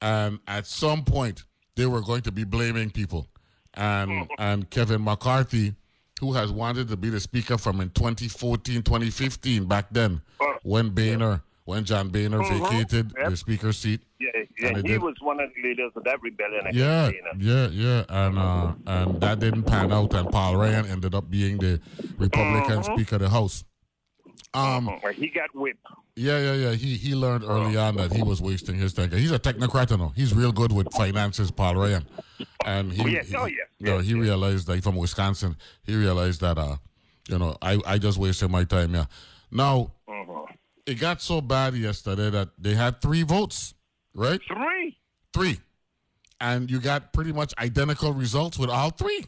and 0.01 0.39
at 0.47 0.65
some 0.65 1.03
point 1.03 1.43
they 1.75 1.85
were 1.85 2.01
going 2.01 2.21
to 2.21 2.31
be 2.31 2.43
blaming 2.43 2.89
people, 2.89 3.27
and 3.73 4.27
and 4.37 4.69
Kevin 4.69 5.03
McCarthy, 5.03 5.73
who 6.19 6.33
has 6.33 6.51
wanted 6.51 6.87
to 6.89 6.97
be 6.97 7.09
the 7.09 7.19
speaker 7.19 7.57
from 7.57 7.81
in 7.81 7.89
2014, 7.89 8.81
2015, 8.83 9.65
back 9.65 9.87
then, 9.91 10.21
when 10.63 10.89
Boehner, 10.89 11.41
when 11.65 11.83
John 11.83 12.09
Boehner 12.09 12.39
Mhm. 12.39 12.59
vacated 12.69 13.11
Yep. 13.17 13.29
the 13.29 13.37
speaker 13.37 13.73
seat. 13.73 14.01
Yeah, 14.19 14.29
yeah 14.59 14.75
he 14.77 14.81
did. 14.83 15.01
was 15.01 15.15
one 15.19 15.39
of 15.39 15.49
the 15.55 15.61
leaders 15.67 15.91
of 15.95 16.03
that 16.05 16.21
rebellion. 16.21 16.61
against 16.67 16.77
Yeah, 16.77 17.11
Boehner. 17.11 17.43
yeah, 17.43 17.67
yeah, 17.69 18.05
and 18.25 18.37
uh, 18.39 18.73
and 18.87 19.19
that 19.21 19.39
didn't 19.39 19.63
pan 19.63 19.91
out, 19.91 20.13
and 20.13 20.29
Paul 20.31 20.55
Ryan 20.57 20.85
ended 20.85 21.13
up 21.15 21.29
being 21.29 21.57
the 21.57 21.81
Republican 22.17 22.79
Mhm. 22.81 22.93
Speaker 22.95 23.15
of 23.15 23.21
the 23.23 23.29
House. 23.29 23.63
Um, 24.55 24.87
Where 25.01 25.11
he 25.11 25.27
got 25.27 25.53
whipped. 25.55 25.85
yeah, 26.15 26.39
yeah, 26.39 26.53
yeah. 26.53 26.71
He 26.73 26.95
he 26.95 27.13
learned 27.15 27.43
early 27.43 27.75
on 27.77 27.95
that 27.97 28.13
he 28.13 28.23
was 28.23 28.41
wasting 28.41 28.75
his 28.75 28.93
time. 28.93 29.11
He's 29.11 29.31
a 29.31 29.39
technocrat, 29.39 29.91
you 29.91 29.97
know. 29.97 30.13
He's 30.15 30.33
real 30.33 30.51
good 30.51 30.71
with 30.71 30.91
finances, 30.93 31.51
Paul 31.51 31.75
Ryan, 31.75 32.05
and 32.65 32.91
he, 32.93 33.03
Oh, 33.03 33.07
yes, 33.07 33.27
he- 33.29 33.35
oh, 33.35 33.45
yes, 33.45 33.67
you 33.79 33.87
know, 33.87 33.99
he 33.99 34.13
realized 34.13 34.67
that 34.67 34.81
from 34.83 34.95
Wisconsin. 34.95 35.55
He 35.83 35.95
realized 35.95 36.41
that 36.41 36.57
uh, 36.57 36.77
you 37.27 37.37
know, 37.37 37.55
I 37.61 37.79
I 37.85 37.97
just 37.97 38.17
wasted 38.17 38.49
my 38.49 38.63
time. 38.63 38.95
Yeah. 38.95 39.05
Now 39.51 39.91
Uh-huh. 40.07 40.45
it 40.85 40.95
got 40.95 41.21
so 41.21 41.41
bad 41.41 41.73
yesterday 41.75 42.29
that 42.29 42.49
they 42.57 42.73
had 42.75 43.01
three 43.01 43.23
votes, 43.23 43.73
right? 44.13 44.39
Three. 44.47 44.97
Three. 45.33 45.59
And 46.39 46.69
you 46.69 46.79
got 46.79 47.13
pretty 47.13 47.31
much 47.31 47.53
identical 47.57 48.11
results 48.13 48.57
with 48.59 48.69
all 48.69 48.89
three, 48.89 49.25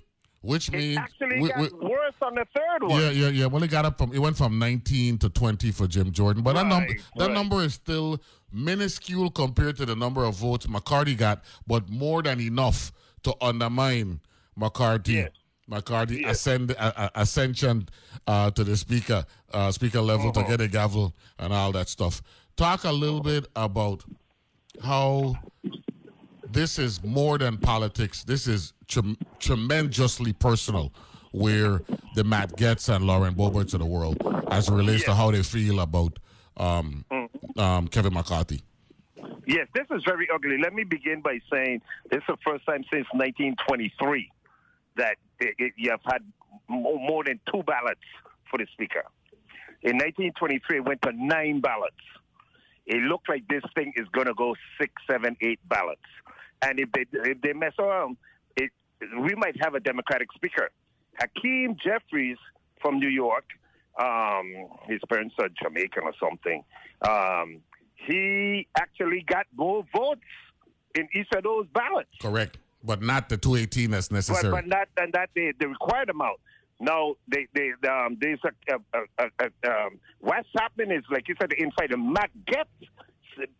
which 0.47 0.71
means 0.71 0.97
Actually, 0.97 1.41
we- 1.41 1.49
got 1.49 1.59
we- 1.59 1.87
worse 1.89 2.13
on 2.21 2.35
the 2.35 2.45
third 2.55 2.83
one. 2.89 3.01
yeah, 3.01 3.09
yeah, 3.09 3.27
yeah. 3.27 3.45
Well, 3.47 3.61
it 3.63 3.69
got 3.69 3.83
up 3.85 3.97
from 3.97 4.13
it 4.13 4.19
went 4.19 4.37
from 4.37 4.57
19 4.57 5.17
to 5.19 5.29
20 5.29 5.71
for 5.71 5.87
Jim 5.87 6.11
Jordan, 6.11 6.41
but 6.41 6.53
that 6.55 6.65
number 6.65 6.93
that 7.17 7.25
right. 7.27 7.33
number 7.33 7.61
is 7.63 7.73
still 7.73 8.19
minuscule 8.51 9.29
compared 9.29 9.75
to 9.77 9.85
the 9.85 9.95
number 9.95 10.23
of 10.23 10.35
votes 10.35 10.67
McCarthy 10.69 11.15
got, 11.15 11.43
but 11.67 11.89
more 11.89 12.23
than 12.23 12.39
enough 12.39 12.93
to 13.23 13.35
undermine 13.41 14.21
McCarthy. 14.55 15.27
McCarthy 15.69 16.23
ascend, 16.23 16.73
uh, 16.79 17.09
ascension 17.13 17.89
uh, 18.25 18.49
to 18.51 18.63
the 18.63 18.77
speaker 18.77 19.25
uh, 19.53 19.69
speaker 19.69 19.99
level 19.99 20.31
to 20.31 20.39
Uh-huh. 20.39 20.49
get 20.51 20.61
a 20.61 20.67
gavel 20.69 21.13
and 21.39 21.51
all 21.51 21.73
that 21.73 21.89
stuff. 21.89 22.21
Talk 22.55 22.85
a 22.85 22.91
little 22.91 23.19
bit 23.21 23.47
about 23.53 24.05
how 24.81 25.35
this 26.51 26.79
is 26.79 27.03
more 27.03 27.37
than 27.37 27.57
politics. 27.57 28.23
This 28.23 28.47
is 28.47 28.73
trem- 28.87 29.17
tremendously 29.39 30.33
personal, 30.33 30.93
where 31.31 31.81
the 32.15 32.23
Matt 32.23 32.55
Gaetz 32.57 32.93
and 32.93 33.05
Lauren 33.05 33.33
Boeberts 33.35 33.73
of 33.73 33.79
the 33.79 33.85
world, 33.85 34.17
as 34.49 34.69
it 34.69 34.73
relates 34.73 35.03
to 35.05 35.13
how 35.13 35.31
they 35.31 35.43
feel 35.43 35.79
about 35.79 36.17
um, 36.57 37.05
um, 37.57 37.87
Kevin 37.87 38.13
McCarthy. 38.13 38.61
Yes, 39.45 39.67
this 39.73 39.85
is 39.91 40.03
very 40.05 40.27
ugly. 40.33 40.57
Let 40.61 40.73
me 40.73 40.83
begin 40.83 41.21
by 41.21 41.39
saying 41.51 41.81
this 42.09 42.17
is 42.17 42.23
the 42.27 42.37
first 42.45 42.65
time 42.65 42.83
since 42.91 43.07
1923 43.13 44.31
that 44.97 45.15
it, 45.39 45.55
it, 45.57 45.73
you 45.77 45.91
have 45.91 46.01
had 46.05 46.21
more, 46.67 46.99
more 46.99 47.23
than 47.23 47.39
two 47.51 47.63
ballots 47.63 48.01
for 48.49 48.57
the 48.57 48.67
speaker. 48.73 49.03
In 49.83 49.95
1923, 49.95 50.77
it 50.77 50.85
went 50.85 51.01
to 51.03 51.11
nine 51.13 51.61
ballots. 51.61 51.95
It 52.87 53.01
looked 53.03 53.29
like 53.29 53.47
this 53.47 53.63
thing 53.75 53.93
is 53.95 54.07
going 54.11 54.27
to 54.27 54.33
go 54.33 54.55
six, 54.79 54.91
seven, 55.09 55.37
eight 55.41 55.59
ballots. 55.69 56.01
And 56.61 56.79
if 56.79 56.91
they 56.91 57.05
if 57.13 57.41
they 57.41 57.53
mess 57.53 57.73
around, 57.79 58.17
it 58.55 58.71
we 59.19 59.35
might 59.35 59.55
have 59.61 59.75
a 59.75 59.79
Democratic 59.79 60.31
speaker. 60.33 60.69
Hakeem 61.19 61.77
Jeffries 61.83 62.37
from 62.81 62.99
New 62.99 63.09
York, 63.09 63.45
um, 63.99 64.53
his 64.87 64.99
parents 65.09 65.35
are 65.39 65.49
Jamaican 65.61 66.03
or 66.03 66.13
something. 66.19 66.63
Um, 67.07 67.61
he 67.95 68.67
actually 68.79 69.23
got 69.27 69.45
more 69.55 69.83
votes 69.95 70.21
in 70.95 71.07
each 71.13 71.27
of 71.35 71.43
those 71.43 71.65
ballots, 71.73 72.09
Correct, 72.21 72.57
but 72.83 73.01
not 73.01 73.29
the 73.29 73.37
218 73.37 73.91
that's 73.91 74.07
but, 74.07 74.15
necessary. 74.15 74.51
but 74.51 74.67
not 74.67 74.87
and 74.97 75.13
that 75.13 75.29
the, 75.35 75.53
the 75.59 75.67
required 75.67 76.09
amount. 76.09 76.39
Now, 76.79 77.15
they, 77.27 77.47
they, 77.55 77.71
um, 77.89 78.17
there's 78.21 78.39
a, 78.45 78.75
a, 78.75 78.99
a, 79.17 79.29
a, 79.39 79.71
um, 79.71 79.99
what's 80.19 80.47
happening 80.55 80.95
is 80.95 81.03
like 81.11 81.27
you 81.27 81.35
said, 81.39 81.49
the 81.49 81.61
insider 81.61 81.97
Matt 81.97 82.29
Gaetz 82.45 82.87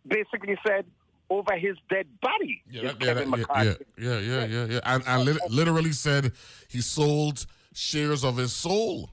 basically 0.08 0.58
said 0.66 0.86
over 1.30 1.56
his 1.58 1.76
dead 1.90 2.08
body. 2.22 2.62
Yeah, 2.70 2.82
that- 2.84 3.02
yeah, 3.02 3.06
Kevin 3.06 3.32
that- 3.32 3.38
McCarthy. 3.40 3.86
yeah, 3.98 4.20
yeah, 4.20 4.20
yeah, 4.20 4.46
yeah, 4.46 4.66
yeah. 4.66 4.80
And, 4.84 5.04
and 5.08 5.26
lit- 5.26 5.50
literally 5.52 5.92
said 5.92 6.32
he 6.70 6.82
sold 6.82 7.46
shares 7.74 8.24
of 8.24 8.38
his 8.38 8.54
soul. 8.54 9.10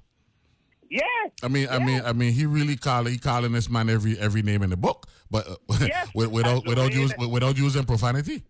Yeah. 0.91 1.01
I 1.43 1.49
mean, 1.49 1.69
I 1.71 1.79
mean, 1.81 2.03
I 2.05 2.13
mean, 2.13 2.33
he 2.33 2.47
really 2.47 2.77
call 2.77 3.05
he 3.07 3.19
calling 3.19 3.53
this 3.53 3.69
man 3.69 3.89
every 3.91 4.17
every 4.19 4.43
name 4.43 4.63
in 4.63 4.71
the 4.71 4.77
book, 4.77 5.07
but 5.31 5.49
uh, 5.49 5.57
Yes, 5.81 6.09
with- 6.15 6.31
without 6.31 6.65
without 6.67 6.93
the 6.93 6.99
way 6.99 7.03
use, 7.03 7.15
that- 7.19 7.29
without 7.29 7.57
using 7.57 7.85
profanity. 7.85 8.45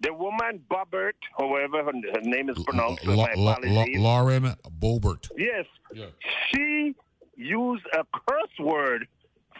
The 0.00 0.12
woman 0.12 0.60
Boebert, 0.68 1.12
however 1.38 1.84
her, 1.84 1.92
her 1.92 2.20
name 2.22 2.50
is 2.50 2.58
pronounced, 2.64 3.04
my 3.06 3.14
La- 3.14 3.24
apologies. 3.54 3.98
Lauren 4.00 4.54
Boebert. 4.80 5.28
Yes. 5.38 5.64
She 6.50 6.94
used 7.36 7.84
a 7.94 8.04
curse 8.28 8.58
word 8.58 9.06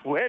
when, 0.05 0.29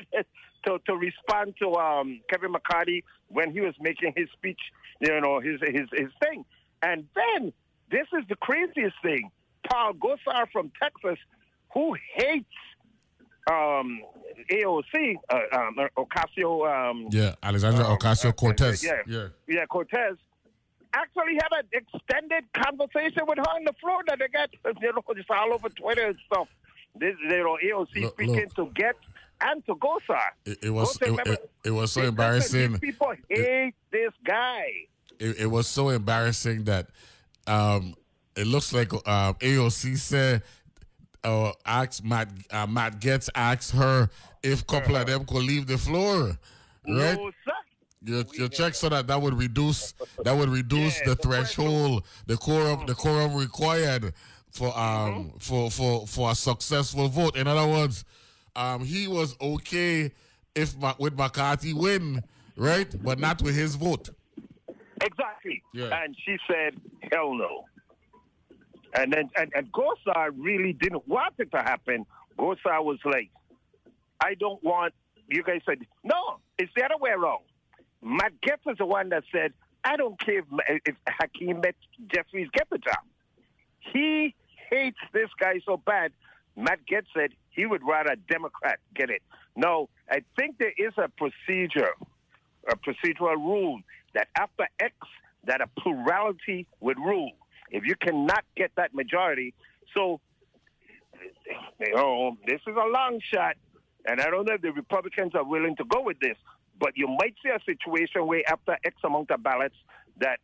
to, 0.66 0.80
to 0.86 0.96
respond 0.96 1.56
to 1.60 1.76
um, 1.76 2.22
Kevin 2.30 2.52
McCarthy 2.52 3.04
when 3.28 3.52
he 3.52 3.62
was 3.62 3.74
making 3.80 4.14
his 4.16 4.30
speech, 4.32 4.60
you 5.00 5.20
know, 5.22 5.40
his, 5.40 5.60
his, 5.62 5.88
his 5.92 6.10
thing. 6.22 6.46
And 6.82 7.08
then, 7.16 7.54
this 7.92 8.08
is 8.18 8.28
the 8.30 8.36
craziest 8.36 8.96
thing. 9.02 9.30
Paul 9.70 9.94
Gosar 9.94 10.46
from 10.52 10.72
Texas, 10.82 11.18
who 11.74 11.96
hates 12.16 12.46
um, 13.50 14.02
AOC, 14.52 15.16
uh, 15.30 15.40
um, 15.54 15.76
Ocasio. 15.98 16.68
Um, 16.68 17.08
Yeah, 17.12 17.36
Alexandra 17.42 17.86
Ocasio 17.86 18.36
Cortez. 18.36 18.84
yeah, 18.84 19.02
yeah. 19.08 19.28
yeah, 19.48 19.66
Cortez 19.66 20.18
actually 20.94 21.34
had 21.36 21.52
an 21.60 21.68
extended 21.72 22.44
conversation 22.54 23.24
with 23.28 23.38
her 23.38 23.50
on 23.50 23.64
the 23.64 23.74
floor 23.82 24.02
that 24.08 24.20
they 24.20 24.28
got, 24.28 24.50
you 24.82 24.94
know, 24.94 25.02
just 25.16 25.30
all 25.30 25.54
over 25.54 25.70
Twitter 25.70 26.08
and 26.08 26.18
stuff. 26.28 26.48
This, 26.96 27.16
you 27.24 27.30
know, 27.30 27.58
AOC 27.64 28.04
Look, 28.04 28.14
speaking 28.14 28.50
to 28.56 28.70
Get 28.76 28.96
and 29.44 29.66
to 29.66 29.76
Gosar. 29.76 30.20
It, 30.46 30.58
it 30.64 30.70
was 30.70 30.96
it, 30.96 31.02
remember, 31.02 31.34
it, 31.34 31.52
it 31.66 31.72
was 31.72 31.92
so 31.92 32.02
embarrassing. 32.02 32.80
People 32.80 33.14
hate 33.30 33.74
this 33.92 34.12
guy. 34.24 34.66
It, 35.20 35.50
was 35.50 35.68
so 35.68 35.90
embarrassing 35.90 36.66
that 36.66 36.88
um, 37.48 37.94
it 38.36 38.48
looks 38.48 38.74
like 38.74 38.94
uh, 38.94 39.34
AOC 39.34 39.98
said. 39.98 40.44
Uh, 41.24 41.54
asked 41.66 42.04
Matt 42.04 42.28
uh, 42.52 42.68
Matt 42.68 43.00
Gaetz 43.00 43.30
asked 43.34 43.72
her 43.72 44.10
if 44.42 44.68
couple 44.68 44.98
of 44.98 45.08
them 45.08 45.26
could 45.26 45.44
leave 45.44 45.68
the 45.68 45.78
floor, 45.78 46.38
right? 46.86 47.18
No. 47.18 47.32
Your, 48.06 48.26
your 48.34 48.50
check 48.50 48.76
so 48.76 48.90
that 48.90 49.08
that 49.08 49.22
would 49.22 49.34
reduce 49.34 49.94
that 50.26 50.36
would 50.36 50.50
reduce 50.50 51.00
the 51.06 51.16
threshold, 51.16 52.04
the 52.26 52.36
quorum, 52.36 52.86
the 52.86 52.94
quorum 52.94 53.36
required 53.36 54.14
for 54.52 54.78
um 54.78 55.32
for 55.40 55.72
for 55.72 56.06
for 56.06 56.32
a 56.32 56.36
successful 56.36 57.08
vote. 57.08 57.38
In 57.38 57.48
other 57.48 57.72
words, 57.72 58.04
um 58.56 58.84
he 58.84 59.08
was 59.08 59.36
okay 59.42 60.12
if 60.56 60.76
with 61.00 61.18
McCarthy 61.18 61.74
win, 61.74 62.24
right, 62.56 62.94
but 63.04 63.20
not 63.20 63.42
with 63.42 63.56
his 63.56 63.76
vote. 63.76 64.10
Exactly. 65.02 65.62
Yeah. 65.74 66.04
And 66.04 66.16
she 66.26 66.38
said, 66.48 66.76
hell 67.12 67.34
no. 67.34 67.66
And 68.96 69.12
then 69.12 69.30
and, 69.36 69.52
and 69.56 69.72
Gosar 69.72 70.32
really 70.38 70.74
didn't 70.74 71.08
want 71.08 71.34
it 71.40 71.52
to 71.52 71.58
happen. 71.58 72.06
Gosar 72.38 72.84
was 72.84 73.00
like, 73.04 73.30
I 74.20 74.36
don't 74.36 74.64
want 74.64 74.94
you 75.28 75.44
guys 75.44 75.62
said 75.66 75.80
no, 76.04 76.38
it's 76.58 76.72
the 76.76 76.84
other 76.84 76.98
way 76.98 77.12
around. 77.12 77.44
Matt 78.02 78.34
Gaetz 78.42 78.72
is 78.72 78.78
the 78.78 78.86
one 78.86 79.10
that 79.10 79.24
said, 79.32 79.54
I 79.84 79.96
don't 79.96 80.20
care 80.20 80.40
if, 80.40 80.82
if 80.86 80.96
Hakeem 81.08 81.62
met 81.62 81.76
Jeffries 82.14 82.50
get 82.54 82.70
the 82.70 82.78
job. 82.78 83.00
He 83.80 84.36
hates 84.70 84.98
this 85.14 85.30
guy 85.40 85.60
so 85.66 85.78
bad. 85.78 86.12
Matt 86.56 86.80
Gaetz 86.90 87.08
said 87.16 87.32
he 87.50 87.66
would 87.66 87.82
rather 87.84 88.12
a 88.12 88.16
Democrat 88.16 88.80
get 88.96 89.10
it. 89.10 89.22
No, 89.56 89.90
I 90.10 90.24
think 90.38 90.58
there 90.58 90.74
is 90.78 90.94
a 90.98 91.10
procedure, 91.10 91.94
a 92.70 92.76
procedural 92.76 93.36
rule 93.36 93.80
that 94.14 94.28
after 94.38 94.68
X, 94.80 94.94
that 95.46 95.62
a 95.62 95.68
plurality 95.82 96.68
would 96.80 96.98
rule. 96.98 97.32
If 97.70 97.86
you 97.86 97.96
cannot 97.96 98.44
get 98.56 98.72
that 98.78 98.94
majority, 98.94 99.54
so 99.96 100.20
this 101.80 102.62
is 102.68 102.76
a 102.76 102.88
long 102.88 103.20
shot, 103.34 103.56
and 104.06 104.22
I 104.22 104.30
don't 104.30 104.46
know 104.48 104.56
if 104.56 104.62
the 104.62 104.72
Republicans 104.72 105.34
are 105.36 105.44
willing 105.44 105.76
to 105.78 105.84
go 105.86 106.02
with 106.02 106.20
this. 106.20 106.38
But 106.80 106.94
you 106.96 107.08
might 107.08 107.36
see 107.44 107.50
a 107.50 107.60
situation 107.66 108.26
where 108.28 108.42
after 108.48 108.78
X 108.84 108.96
amount 109.04 109.32
of 109.32 109.44
ballots, 109.44 109.76
that 110.20 110.40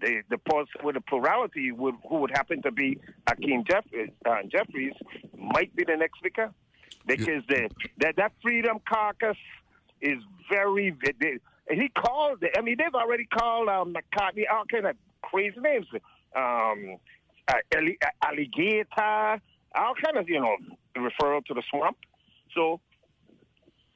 the 0.00 0.22
the 0.30 0.38
person 0.38 0.84
with 0.84 0.94
the 0.94 1.00
plurality 1.00 1.72
would 1.72 1.94
who 2.08 2.18
would 2.18 2.30
happen 2.30 2.62
to 2.62 2.70
be 2.70 2.98
Hakeem 3.28 3.64
Jeffries, 3.68 4.10
uh, 4.26 4.36
Jeffries 4.50 4.94
might 5.36 5.74
be 5.74 5.84
the 5.84 5.96
next 5.96 6.18
speaker 6.18 6.52
because 7.06 7.42
the 7.48 7.68
that 7.98 8.16
that 8.16 8.32
Freedom 8.42 8.78
Caucus 8.88 9.36
is 10.00 10.18
very. 10.50 10.94
They, 11.20 11.38
he 11.70 11.88
called. 11.88 12.42
It 12.42 12.56
I 12.58 12.60
mean, 12.60 12.76
they've 12.78 12.94
already 12.94 13.26
called 13.26 13.68
um, 13.68 13.94
McCartney 13.94 14.44
all 14.50 14.64
kind 14.70 14.86
of 14.86 14.96
crazy 15.22 15.58
names. 15.60 15.86
Um, 16.36 16.96
uh, 17.46 17.54
alligator, 18.22 19.40
all 19.74 19.94
kind 20.02 20.16
of 20.16 20.28
you 20.28 20.40
know 20.40 20.56
referral 20.96 21.44
to 21.46 21.54
the 21.54 21.62
swamp. 21.70 21.96
So 22.54 22.80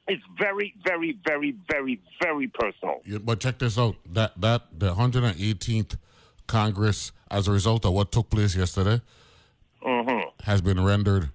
it's 0.09 0.23
very, 0.37 0.73
very, 0.83 1.17
very, 1.25 1.55
very, 1.69 2.01
very 2.21 2.47
personal. 2.47 3.01
Yeah, 3.05 3.19
but 3.19 3.39
check 3.39 3.59
this 3.59 3.77
out. 3.77 3.95
That 4.11 4.39
that 4.41 4.63
the 4.77 4.93
118th 4.95 5.95
Congress, 6.47 7.11
as 7.29 7.47
a 7.47 7.51
result 7.51 7.85
of 7.85 7.93
what 7.93 8.11
took 8.11 8.29
place 8.29 8.55
yesterday, 8.55 9.01
mm-hmm. 9.85 10.29
has 10.43 10.61
been 10.61 10.83
rendered 10.83 11.29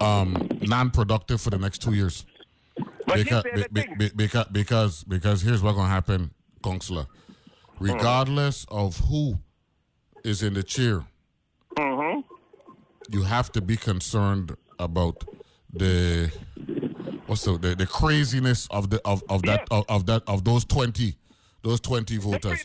um, 0.00 0.48
non-productive 0.62 1.40
for 1.40 1.50
the 1.50 1.58
next 1.58 1.78
two 1.78 1.94
years. 1.94 2.26
But 3.06 3.16
because, 3.16 3.44
here's 3.44 3.68
be, 3.68 3.86
be, 3.96 4.10
because 4.14 4.46
because 4.50 5.04
because 5.04 5.42
here's 5.42 5.62
what's 5.62 5.76
gonna 5.76 5.88
happen, 5.88 6.30
Counselor. 6.62 7.06
Regardless 7.78 8.64
of 8.68 8.98
who 8.98 9.38
is 10.24 10.42
in 10.42 10.54
the 10.54 10.62
chair, 10.62 11.04
Mm-hmm. 11.78 12.20
you 13.08 13.22
have 13.22 13.50
to 13.52 13.62
be 13.62 13.78
concerned 13.78 14.56
about 14.78 15.24
the 15.72 16.30
what's 17.26 17.44
the 17.44 17.58
the, 17.58 17.74
the 17.74 17.86
craziness 17.86 18.66
of 18.70 18.90
the 18.90 19.00
of, 19.04 19.22
of 19.28 19.42
that 19.42 19.66
of, 19.70 19.84
of 19.88 20.06
that 20.06 20.22
of 20.26 20.44
those 20.44 20.64
twenty 20.64 21.16
those 21.62 21.80
twenty 21.80 22.16
voters. 22.18 22.62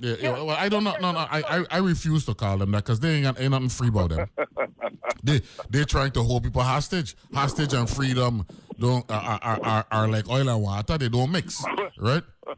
Yeah, 0.00 0.14
yeah, 0.20 0.30
well, 0.32 0.50
I 0.50 0.68
don't 0.68 0.84
know. 0.84 0.96
No, 1.00 1.12
no, 1.12 1.18
I, 1.18 1.42
I, 1.48 1.64
I 1.70 1.78
refuse 1.78 2.24
to 2.26 2.34
call 2.34 2.58
them 2.58 2.70
that 2.72 2.78
because 2.84 3.00
they 3.00 3.14
ain't, 3.14 3.24
got- 3.24 3.40
ain't 3.40 3.50
nothing 3.50 3.68
free 3.68 3.88
about 3.88 4.10
them. 4.10 4.28
they 5.22 5.40
they're 5.70 5.84
trying 5.84 6.10
to 6.12 6.22
hold 6.22 6.44
people 6.44 6.62
hostage. 6.62 7.16
Hostage 7.34 7.72
and 7.74 7.88
freedom 7.88 8.46
don't 8.78 9.08
are, 9.10 9.38
are, 9.42 9.60
are, 9.62 9.86
are 9.90 10.08
like 10.08 10.28
oil 10.28 10.48
and 10.48 10.62
water. 10.62 10.98
They 10.98 11.08
don't 11.08 11.30
mix, 11.30 11.64
right? 11.98 12.22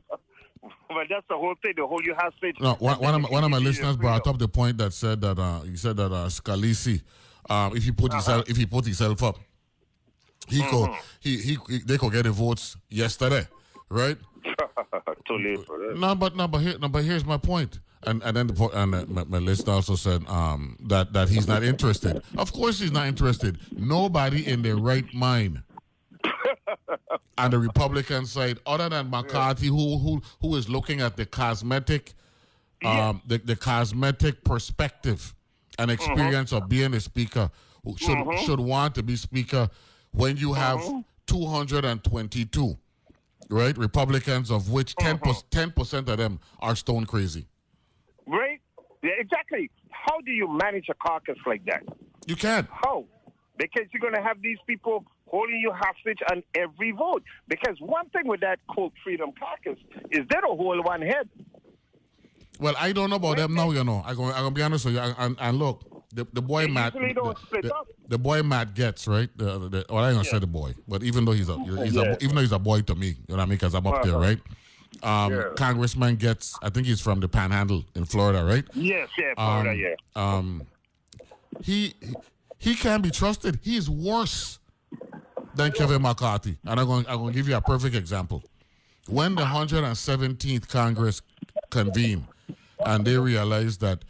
But 0.88 1.08
that's 1.10 1.26
the 1.28 1.36
whole 1.36 1.56
thing. 1.60 1.72
The 1.76 1.84
whole 1.84 2.00
you 2.04 2.14
hostage. 2.16 2.56
No, 2.60 2.74
one, 2.74 3.00
one 3.00 3.14
of 3.16 3.22
my, 3.22 3.28
one 3.28 3.42
of 3.42 3.50
my 3.50 3.58
listeners 3.58 3.96
brought 3.96 4.28
up 4.28 4.38
the 4.38 4.46
point 4.46 4.78
that 4.78 4.92
said 4.92 5.20
that 5.22 5.36
uh, 5.40 5.60
he 5.62 5.76
said 5.76 5.96
that 5.96 6.12
uh, 6.12 6.28
Scalise, 6.28 7.02
um, 7.50 7.76
if 7.76 7.82
he 7.82 7.90
put 7.90 8.12
himself 8.12 8.48
if 8.48 8.56
he 8.56 8.64
put 8.64 8.84
himself 8.84 9.20
up, 9.24 9.38
he 10.48 10.62
could 10.62 10.90
he, 11.20 11.38
he 11.38 11.58
he 11.68 11.78
they 11.78 11.98
could 11.98 12.12
get 12.12 12.24
the 12.24 12.30
votes 12.32 12.76
yesterday, 12.88 13.46
right? 13.88 14.16
Too 15.26 15.38
late 15.38 15.64
for 15.66 15.78
that. 15.78 15.98
No, 15.98 16.14
but 16.14 16.36
no, 16.36 16.46
but 16.48 16.58
here, 16.58 16.78
no, 16.78 16.88
but 16.88 17.04
here's 17.04 17.24
my 17.24 17.38
point. 17.38 17.80
And 18.06 18.22
and 18.22 18.36
then 18.36 18.46
the 18.48 18.68
and 18.74 18.94
uh, 18.94 19.04
my, 19.08 19.24
my 19.24 19.38
list 19.38 19.68
also 19.68 19.94
said 19.94 20.22
um, 20.28 20.76
that 20.88 21.12
that 21.14 21.28
he's 21.28 21.48
not 21.48 21.62
interested. 21.62 22.22
Of 22.36 22.52
course, 22.52 22.78
he's 22.78 22.92
not 22.92 23.06
interested. 23.06 23.58
Nobody 23.72 24.46
in 24.46 24.62
their 24.62 24.76
right 24.76 25.12
mind 25.14 25.62
on 27.38 27.50
the 27.50 27.58
Republican 27.58 28.26
side, 28.26 28.58
other 28.66 28.90
than 28.90 29.08
McCarthy, 29.08 29.68
who 29.68 29.98
who 29.98 30.22
who 30.42 30.56
is 30.56 30.68
looking 30.68 31.00
at 31.00 31.16
the 31.16 31.24
cosmetic, 31.24 32.12
um, 32.84 33.22
the, 33.26 33.38
the 33.38 33.56
cosmetic 33.56 34.44
perspective 34.44 35.34
and 35.78 35.90
experience 35.90 36.52
of 36.52 36.68
being 36.68 36.92
a 36.92 37.00
speaker, 37.00 37.50
who 37.84 37.96
should 37.96 38.18
should 38.44 38.60
want 38.60 38.94
to 38.96 39.02
be 39.02 39.16
speaker 39.16 39.70
when 40.14 40.36
you 40.36 40.52
have 40.54 40.80
mm-hmm. 40.80 41.00
222 41.26 42.78
right? 43.50 43.76
Republicans, 43.76 44.50
of 44.50 44.70
which 44.70 44.94
mm-hmm. 44.96 45.38
10 45.50 45.70
percent 45.72 46.08
of 46.08 46.18
them 46.18 46.40
are 46.60 46.76
stone 46.76 47.06
crazy. 47.06 47.46
Right? 48.26 48.60
Yeah, 49.02 49.10
exactly. 49.18 49.70
How 49.90 50.20
do 50.20 50.32
you 50.32 50.48
manage 50.48 50.86
a 50.90 50.94
caucus 50.94 51.36
like 51.46 51.64
that? 51.66 51.82
You 52.26 52.36
can't. 52.36 52.68
How? 52.70 53.04
Because 53.56 53.84
you're 53.92 54.00
going 54.00 54.14
to 54.14 54.22
have 54.22 54.40
these 54.42 54.58
people 54.66 55.04
holding 55.28 55.60
you 55.60 55.72
hostage 55.72 56.18
on 56.30 56.42
every 56.54 56.90
vote. 56.92 57.22
Because 57.48 57.76
one 57.80 58.08
thing 58.10 58.26
with 58.26 58.40
that 58.40 58.58
quote 58.68 58.92
Freedom 59.02 59.30
Caucus 59.38 59.78
is 60.10 60.20
they 60.28 60.40
don't 60.40 60.56
hold 60.56 60.84
one 60.84 61.02
head. 61.02 61.28
Well, 62.58 62.74
I 62.78 62.92
don't 62.92 63.10
know 63.10 63.16
about 63.16 63.36
them 63.36 63.54
now. 63.54 63.70
You 63.70 63.84
know, 63.84 64.02
I'm 64.06 64.16
gonna, 64.16 64.50
be 64.50 64.62
honest 64.62 64.86
with 64.86 64.94
you. 64.94 65.00
And, 65.00 65.36
and 65.38 65.58
look, 65.58 65.93
the, 66.14 66.26
the 66.32 66.42
boy 66.42 66.66
They 66.66 66.70
Matt, 66.72 66.92
the, 66.94 67.00
the- 67.62 67.74
the 68.08 68.18
boy 68.18 68.42
Matt 68.42 68.74
Gaetz 68.74 69.08
right. 69.08 69.28
The, 69.36 69.68
the, 69.68 69.86
well, 69.88 70.04
I 70.04 70.08
ain't 70.08 70.16
gonna 70.16 70.24
say 70.24 70.38
the 70.38 70.46
boy, 70.46 70.74
but 70.86 71.02
even 71.02 71.24
though 71.24 71.32
he's 71.32 71.48
a 71.48 71.58
he's 71.84 71.94
Yeah. 71.94 72.02
a 72.02 72.16
even 72.20 72.36
though 72.36 72.42
he's 72.42 72.52
a 72.52 72.58
boy 72.58 72.82
to 72.82 72.94
me, 72.94 73.08
you 73.08 73.14
know 73.28 73.36
what 73.36 73.40
I 73.40 73.44
mean? 73.46 73.56
Because 73.56 73.74
I'm 73.74 73.86
up 73.86 74.02
there, 74.02 74.14
Uh-huh. 74.16 74.20
right? 74.20 74.40
Um, 75.02 75.32
Yeah. 75.32 75.42
Congressman 75.56 76.16
Gaetz. 76.16 76.54
I 76.62 76.70
think 76.70 76.86
he's 76.86 77.00
from 77.00 77.20
the 77.20 77.28
Panhandle 77.28 77.84
in 77.94 78.04
Florida, 78.04 78.44
right? 78.44 78.64
Yes, 78.74 79.08
yeah, 79.18 79.34
Florida, 79.34 79.70
Um, 79.70 79.78
yeah. 79.78 79.94
Um, 80.14 80.62
he 81.62 81.94
he 82.58 82.74
can't 82.74 83.02
be 83.02 83.10
trusted. 83.10 83.58
He's 83.62 83.88
worse 83.90 84.58
than 85.54 85.72
Kevin 85.72 86.02
McCarthy. 86.02 86.58
And 86.64 86.78
I'm 86.80 86.86
going 86.86 87.06
I'm 87.08 87.18
going 87.18 87.32
to 87.32 87.36
give 87.36 87.48
you 87.48 87.56
a 87.56 87.60
perfect 87.60 87.94
example. 87.96 88.42
When 89.08 89.34
the 89.34 89.42
117th 89.44 90.68
Congress 90.68 91.20
convened 91.70 92.26
and 92.84 93.04
they 93.04 93.18
realized 93.18 93.80
that 93.82 94.04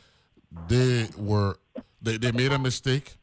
they 0.68 1.08
were 1.18 1.56
they, 2.04 2.18
they 2.18 2.32
made 2.32 2.52
a 2.52 2.58
mistake 2.58 3.16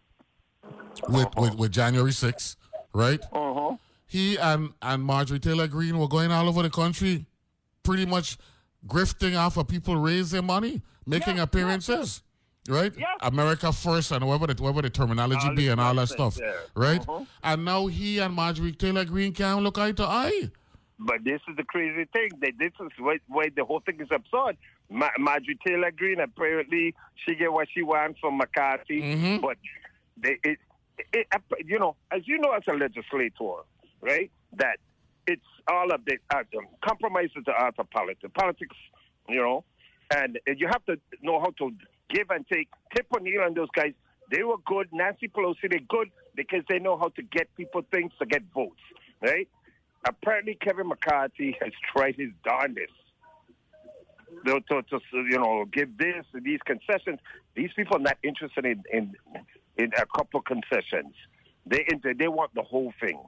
with, 1.07 1.27
with, 1.37 1.55
with 1.55 1.71
January 1.71 2.11
6th, 2.11 2.55
right? 2.93 3.21
Uh-huh. 3.31 3.77
He 4.07 4.37
and, 4.37 4.73
and 4.81 5.03
Marjorie 5.03 5.39
Taylor 5.39 5.67
Greene 5.67 5.97
were 5.97 6.07
going 6.07 6.31
all 6.31 6.49
over 6.49 6.63
the 6.63 6.69
country, 6.69 7.25
pretty 7.83 8.05
much 8.05 8.37
grifting 8.85 9.39
off 9.39 9.57
of 9.57 9.67
people 9.67 9.95
raising 9.95 10.45
money, 10.45 10.81
making 11.05 11.39
appearances, 11.39 12.23
right? 12.67 12.91
America 13.21 13.71
first 13.71 14.11
and 14.11 14.27
whatever 14.27 14.53
the, 14.53 14.61
whatever 14.61 14.81
the 14.81 14.89
terminology 14.89 15.47
All 15.47 15.55
be 15.55 15.69
and 15.69 15.79
all 15.79 15.93
that 15.95 16.09
stuff, 16.09 16.37
yeah. 16.41 16.51
right? 16.75 17.01
Uh-huh. 17.07 17.23
And 17.43 17.63
now 17.63 17.87
he 17.87 18.19
and 18.19 18.33
Marjorie 18.33 18.73
Taylor 18.73 19.05
Greene 19.05 19.31
can't 19.31 19.63
look 19.63 19.77
eye 19.77 19.93
to 19.93 20.03
eye. 20.03 20.51
But 21.03 21.23
this 21.23 21.41
is 21.49 21.55
the 21.57 21.63
crazy 21.63 22.05
thing. 22.13 22.29
That 22.41 22.53
this 22.59 22.73
is 22.79 22.91
why, 22.99 23.17
why 23.27 23.45
the 23.55 23.65
whole 23.65 23.79
thing 23.79 23.99
is 24.01 24.09
absurd. 24.11 24.55
Ma- 24.89 25.09
Marjorie 25.17 25.57
Taylor 25.65 25.89
Greene 25.91 26.19
apparently 26.19 26.93
she 27.25 27.33
get 27.35 27.51
what 27.51 27.67
she 27.73 27.81
wants 27.81 28.19
from 28.19 28.37
McCarthy, 28.37 29.01
Mm-hmm. 29.01 29.41
but 29.41 29.57
they, 30.17 30.37
it, 30.43 30.59
it, 31.13 31.27
you 31.65 31.79
know, 31.79 31.95
as 32.11 32.21
you 32.27 32.37
know, 32.37 32.51
as 32.51 32.61
a 32.69 32.73
legislator, 32.73 33.63
right? 34.01 34.29
That 34.57 34.77
it's 35.25 35.41
all 35.67 35.91
of 35.91 36.05
the 36.05 36.17
uh, 36.33 36.43
um, 36.57 36.67
compromise 36.87 37.29
is 37.35 37.45
the 37.45 37.53
art 37.53 37.75
of 37.79 37.89
politics. 37.89 38.31
Politics, 38.37 38.75
you 39.27 39.37
know, 39.41 39.63
and 40.13 40.37
you 40.57 40.67
have 40.67 40.85
to 40.85 40.97
know 41.23 41.39
how 41.39 41.51
to 41.57 41.71
give 42.13 42.29
and 42.29 42.45
take. 42.51 42.67
Tip 42.95 43.07
O'Neill 43.15 43.43
and 43.43 43.55
those 43.55 43.69
guys, 43.75 43.93
they 44.29 44.43
were 44.43 44.57
good. 44.65 44.87
Nancy 44.91 45.29
Pelosi, 45.29 45.69
they're 45.69 45.79
good 45.89 46.11
because 46.35 46.61
they 46.69 46.77
know 46.79 46.97
how 46.97 47.09
to 47.09 47.21
get 47.23 47.47
people 47.55 47.81
things 47.91 48.11
to 48.19 48.25
get 48.25 48.43
votes, 48.53 48.81
right? 49.21 49.47
Apparently, 50.05 50.57
Kevin 50.59 50.87
McCarthy 50.87 51.57
has 51.61 51.71
tried 51.93 52.15
his 52.15 52.29
darndest 52.43 52.91
to, 54.45 54.61
to, 54.69 54.81
to 54.81 54.99
you 55.13 55.37
know 55.37 55.65
give 55.71 55.97
this 55.97 56.25
these 56.33 56.59
concessions. 56.65 57.19
These 57.55 57.71
people 57.75 57.97
are 57.97 58.01
not 58.01 58.17
interested 58.23 58.65
in 58.65 58.83
in, 58.91 59.15
in 59.77 59.91
a 59.97 60.05
couple 60.05 60.41
concessions. 60.41 61.13
They 61.65 61.85
inter- 61.89 62.13
they 62.13 62.27
want 62.27 62.53
the 62.55 62.63
whole 62.63 62.93
thing. 62.99 63.19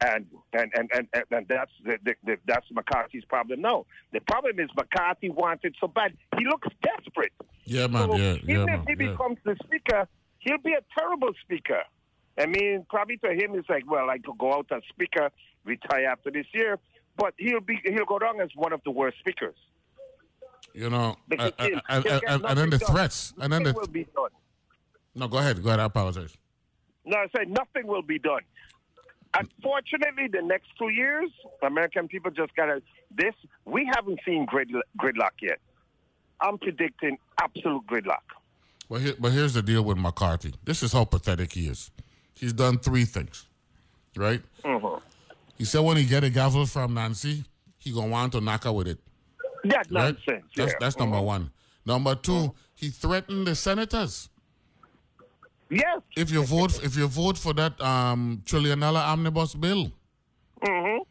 And 0.00 0.26
and, 0.52 0.72
and, 0.74 0.90
and, 0.92 1.08
and 1.12 1.24
and 1.30 1.48
that's 1.48 1.70
the, 1.84 1.98
the, 2.04 2.14
the, 2.24 2.36
that's 2.46 2.66
McCarthy's 2.72 3.24
problem. 3.24 3.60
No, 3.60 3.86
the 4.12 4.20
problem 4.20 4.58
is 4.58 4.68
McCarthy 4.76 5.30
wants 5.30 5.64
it 5.64 5.74
so 5.80 5.86
bad. 5.86 6.16
He 6.36 6.44
looks 6.44 6.68
desperate. 6.82 7.32
Yeah, 7.64 7.86
man. 7.86 8.08
So 8.08 8.16
yeah, 8.16 8.32
even 8.34 8.48
yeah, 8.48 8.62
if 8.62 8.66
man. 8.66 8.84
he 8.88 9.04
yeah. 9.04 9.10
becomes 9.10 9.38
the 9.44 9.56
speaker, 9.64 10.08
he'll 10.40 10.58
be 10.58 10.72
a 10.72 10.82
terrible 10.98 11.30
speaker. 11.42 11.82
I 12.38 12.46
mean, 12.46 12.84
probably 12.88 13.16
to 13.18 13.28
him, 13.32 13.54
it's 13.54 13.68
like, 13.68 13.88
well, 13.90 14.10
I 14.10 14.18
could 14.18 14.38
go 14.38 14.54
out 14.54 14.66
as 14.72 14.82
speaker, 14.88 15.30
retire 15.64 16.06
after 16.06 16.30
this 16.30 16.46
year, 16.52 16.78
but 17.16 17.34
he'll 17.38 17.60
be 17.60 17.78
he'll 17.84 18.04
go 18.04 18.18
down 18.18 18.40
as 18.40 18.50
one 18.56 18.72
of 18.72 18.80
the 18.84 18.90
worst 18.90 19.18
speakers. 19.20 19.54
You 20.72 20.90
know, 20.90 21.16
Because 21.28 21.52
uh, 21.58 21.62
and, 21.64 21.74
uh, 21.76 21.80
uh, 21.88 22.02
he'll- 22.02 22.46
and, 22.46 22.58
then 22.58 22.70
the 22.70 22.78
done. 22.78 22.90
threats, 22.92 23.32
and 23.40 23.52
then 23.52 23.62
Nothing 23.62 23.74
the 23.74 23.80
will 23.80 23.86
be 23.86 24.04
done. 24.04 24.30
no. 25.14 25.28
Go 25.28 25.38
ahead, 25.38 25.62
go 25.62 25.68
ahead. 25.68 25.80
I 25.80 25.84
apologize. 25.84 26.36
No, 27.04 27.16
I 27.18 27.26
said 27.36 27.48
nothing 27.48 27.86
will 27.86 28.02
be 28.02 28.18
done. 28.18 28.40
Unfortunately, 29.38 30.28
the 30.28 30.42
next 30.42 30.68
two 30.78 30.88
years, 30.90 31.30
American 31.62 32.08
people 32.08 32.30
just 32.30 32.54
gotta. 32.56 32.82
This 33.16 33.34
we 33.64 33.88
haven't 33.94 34.20
seen 34.26 34.46
grid, 34.46 34.70
gridlock 35.00 35.32
yet. 35.40 35.58
I'm 36.40 36.58
predicting 36.58 37.18
absolute 37.40 37.86
gridlock. 37.86 38.22
But 38.90 39.00
here, 39.00 39.14
but 39.18 39.32
here's 39.32 39.54
the 39.54 39.62
deal 39.62 39.82
with 39.82 39.98
McCarthy. 39.98 40.54
This 40.64 40.82
is 40.82 40.92
how 40.92 41.04
pathetic 41.04 41.52
he 41.52 41.66
is. 41.68 41.90
He's 42.34 42.52
done 42.52 42.78
three 42.78 43.04
things, 43.04 43.46
right? 44.16 44.42
Mhm. 44.64 45.00
He 45.56 45.64
said 45.64 45.80
when 45.80 45.96
he 45.96 46.04
get 46.04 46.24
a 46.24 46.30
gavel 46.30 46.66
from 46.66 46.94
Nancy, 46.94 47.44
he 47.78 47.92
gonna 47.92 48.08
want 48.08 48.32
to 48.32 48.40
knock 48.40 48.64
her 48.64 48.72
with 48.72 48.88
it. 48.88 48.98
That's 49.64 49.90
right? 49.90 50.14
nonsense. 50.14 50.44
That's 50.56 50.72
yeah. 50.72 50.78
that's 50.80 50.98
number 50.98 51.16
Mhm. 51.18 51.24
one. 51.24 51.50
Number 51.86 52.14
2 52.14 52.54
he 52.74 52.90
threatened 52.90 53.46
the 53.46 53.54
senators. 53.54 54.28
Yes. 55.70 56.00
If 56.16 56.30
you 56.30 56.44
vote, 56.44 56.82
if 56.84 56.96
you 56.96 57.06
vote 57.08 57.38
for 57.38 57.52
that 57.54 57.80
um, 57.80 58.42
trillion 58.44 58.80
dollar 58.80 59.00
omnibus 59.00 59.54
bill, 59.54 59.92
Mm-hmm. 60.62 61.02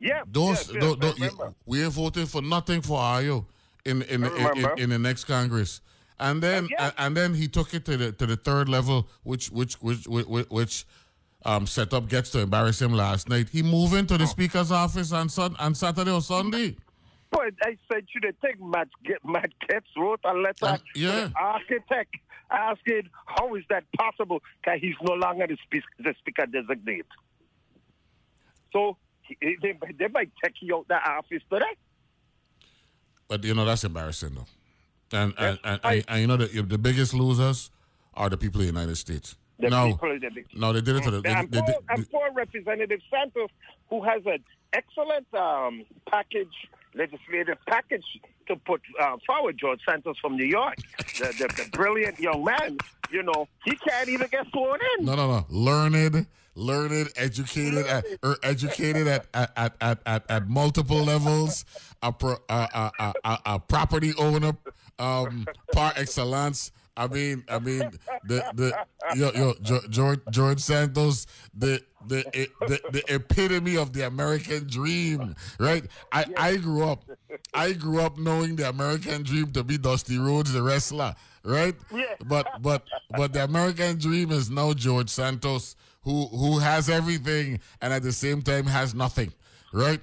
Yeah. 0.00 0.22
those, 0.26 0.72
yes, 0.72 0.82
yes, 0.82 0.96
tho- 0.98 1.12
I 1.12 1.14
you- 1.26 1.54
we 1.66 1.82
ain't 1.84 1.92
voting 1.92 2.26
for 2.26 2.40
nothing 2.42 2.80
for 2.82 2.98
IO 2.98 3.46
in 3.84 4.02
in, 4.02 4.24
in, 4.24 4.58
in, 4.58 4.78
in 4.78 4.90
the 4.90 4.98
next 4.98 5.24
Congress. 5.24 5.80
And 6.20 6.42
then 6.42 6.68
yeah. 6.70 6.86
and, 6.86 6.94
and 6.98 7.16
then 7.16 7.34
he 7.34 7.48
took 7.48 7.74
it 7.74 7.84
to 7.86 7.96
the 7.96 8.12
to 8.12 8.26
the 8.26 8.36
third 8.36 8.68
level, 8.68 9.08
which 9.22 9.50
which 9.50 9.74
which 9.74 10.06
which, 10.06 10.46
which 10.48 10.86
um, 11.44 11.66
setup 11.66 12.08
gets 12.08 12.30
to 12.30 12.40
embarrass 12.40 12.80
him 12.80 12.92
last 12.92 13.28
night, 13.28 13.48
he 13.48 13.62
moved 13.62 13.94
into 13.94 14.16
the 14.16 14.26
speaker's 14.26 14.70
office 14.70 15.12
on 15.12 15.28
sun 15.28 15.56
on 15.58 15.74
Saturday 15.74 16.10
or 16.10 16.20
Sunday. 16.22 16.76
But 17.30 17.54
I 17.62 17.78
said 17.90 18.04
you 18.14 18.20
the 18.20 18.34
thing, 18.42 18.56
Matt, 18.60 18.88
get, 19.04 19.24
Matt 19.24 19.50
Gaetz 19.66 19.86
wrote 19.96 20.20
a 20.24 20.34
letter 20.34 20.66
Uh, 20.66 20.76
to 20.76 20.82
yeah. 20.94 21.10
the 21.28 21.32
architect 21.40 22.14
asking 22.50 23.08
how 23.26 23.54
is 23.54 23.64
that 23.70 23.84
possible 23.98 24.42
because 24.60 24.80
he's 24.82 24.94
no 25.02 25.14
longer 25.14 25.46
the, 25.46 25.56
spe- 25.64 25.88
the 25.98 26.14
speaker 26.18 26.44
designate. 26.44 27.06
So 28.70 28.98
he, 29.22 29.56
they, 29.62 29.78
they 29.98 30.08
might 30.08 30.30
take 30.44 30.56
you 30.60 30.76
out 30.76 30.88
the 30.88 30.96
office 30.96 31.42
today. 31.50 31.64
But 33.28 33.42
you 33.44 33.54
know 33.54 33.64
that's 33.64 33.84
embarrassing 33.84 34.34
though, 34.34 34.46
and 35.12 35.34
and, 35.38 35.58
and, 35.64 35.80
I- 35.84 35.94
and, 35.94 36.04
and 36.08 36.20
you 36.20 36.26
know 36.26 36.36
the 36.36 36.62
the 36.62 36.78
biggest 36.78 37.14
losers 37.14 37.70
are 38.14 38.28
the 38.28 38.36
people 38.36 38.60
in 38.60 38.66
the 38.68 38.72
United 38.80 38.96
States. 38.96 39.36
The 39.58 39.70
no, 39.70 39.96
big- 40.00 40.46
no, 40.54 40.72
they 40.72 40.80
did 40.80 40.96
it 40.96 41.02
to 41.04 41.10
the. 41.10 41.20
They, 41.20 41.30
and, 41.30 41.50
they, 41.50 41.60
poor, 41.60 41.66
they- 41.68 41.94
and 41.94 42.10
poor 42.10 42.32
Representative 42.34 43.00
Santos, 43.10 43.50
who 43.90 44.02
has 44.02 44.22
an 44.26 44.42
excellent 44.72 45.26
um, 45.34 45.84
package, 46.10 46.52
legislative 46.94 47.58
package 47.68 48.04
to 48.48 48.56
put 48.56 48.80
uh, 49.00 49.16
forward, 49.24 49.56
George 49.58 49.78
Santos 49.88 50.16
from 50.20 50.36
New 50.36 50.46
York, 50.46 50.76
the, 51.18 51.26
the, 51.38 51.62
the 51.62 51.68
brilliant 51.70 52.18
young 52.18 52.42
man, 52.44 52.76
you 53.10 53.22
know, 53.22 53.46
he 53.64 53.76
can't 53.76 54.08
even 54.08 54.26
get 54.32 54.46
sworn 54.50 54.80
in. 54.98 55.04
no, 55.04 55.14
no, 55.14 55.28
no. 55.30 55.46
Learned, 55.48 56.26
learned, 56.56 57.10
educated, 57.14 57.86
at, 57.86 58.04
or 58.24 58.36
educated 58.42 59.06
at 59.06 59.26
at, 59.32 59.52
at, 59.56 59.76
at, 59.80 59.98
at, 60.06 60.24
at 60.28 60.48
multiple 60.48 61.04
levels. 61.04 61.64
A, 62.02 62.10
pro, 62.12 62.36
a, 62.48 62.90
a, 62.98 63.12
a, 63.22 63.38
a 63.46 63.58
property 63.60 64.12
owner, 64.18 64.56
um, 65.02 65.46
par 65.72 65.92
excellence. 65.96 66.72
I 66.96 67.06
mean, 67.08 67.42
I 67.48 67.58
mean, 67.58 67.90
the 68.24 68.44
the 68.54 68.86
yo 69.16 69.30
yo 69.32 69.54
George 69.88 70.20
George 70.30 70.60
Santos, 70.60 71.26
the 71.54 71.82
the 72.06 72.22
the, 72.68 72.80
the 72.92 73.14
epitome 73.14 73.76
of 73.76 73.92
the 73.94 74.06
American 74.06 74.66
dream, 74.66 75.34
right? 75.58 75.84
I 76.12 76.26
I 76.36 76.56
grew 76.56 76.84
up, 76.84 77.04
I 77.54 77.72
grew 77.72 78.00
up 78.00 78.18
knowing 78.18 78.56
the 78.56 78.68
American 78.68 79.22
dream 79.22 79.52
to 79.52 79.64
be 79.64 79.78
Dusty 79.78 80.18
Rhodes, 80.18 80.52
the 80.52 80.62
wrestler, 80.62 81.14
right? 81.44 81.74
But 82.26 82.46
but 82.60 82.82
but 83.16 83.32
the 83.32 83.44
American 83.44 83.98
dream 83.98 84.30
is 84.30 84.50
now 84.50 84.74
George 84.74 85.08
Santos, 85.08 85.76
who 86.02 86.26
who 86.26 86.58
has 86.58 86.90
everything 86.90 87.60
and 87.80 87.92
at 87.92 88.02
the 88.02 88.12
same 88.12 88.42
time 88.42 88.66
has 88.66 88.94
nothing, 88.94 89.32
right? 89.72 90.00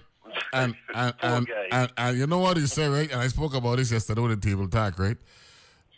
And 0.53 0.75
and 0.93 1.13
and, 1.21 1.47
and, 1.71 1.91
and 1.97 2.17
you 2.17 2.27
know 2.27 2.39
what 2.39 2.57
he 2.57 2.67
said, 2.67 2.91
right? 2.91 3.11
And 3.11 3.21
I 3.21 3.27
spoke 3.27 3.53
about 3.53 3.77
this 3.77 3.91
yesterday 3.91 4.21
on 4.21 4.29
the 4.29 4.37
table 4.37 4.67
talk, 4.67 4.99
right? 4.99 5.17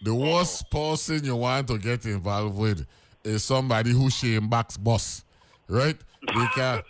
The 0.03 0.11
oh. 0.11 0.15
worst 0.15 0.69
person 0.69 1.23
you 1.23 1.35
want 1.35 1.67
to 1.67 1.77
get 1.77 2.05
involved 2.05 2.57
with 2.57 2.85
is 3.23 3.43
somebody 3.43 3.91
who 3.91 4.09
shame 4.09 4.49
backs 4.49 4.77
boss, 4.77 5.23
right? 5.67 5.97
Because 6.21 6.81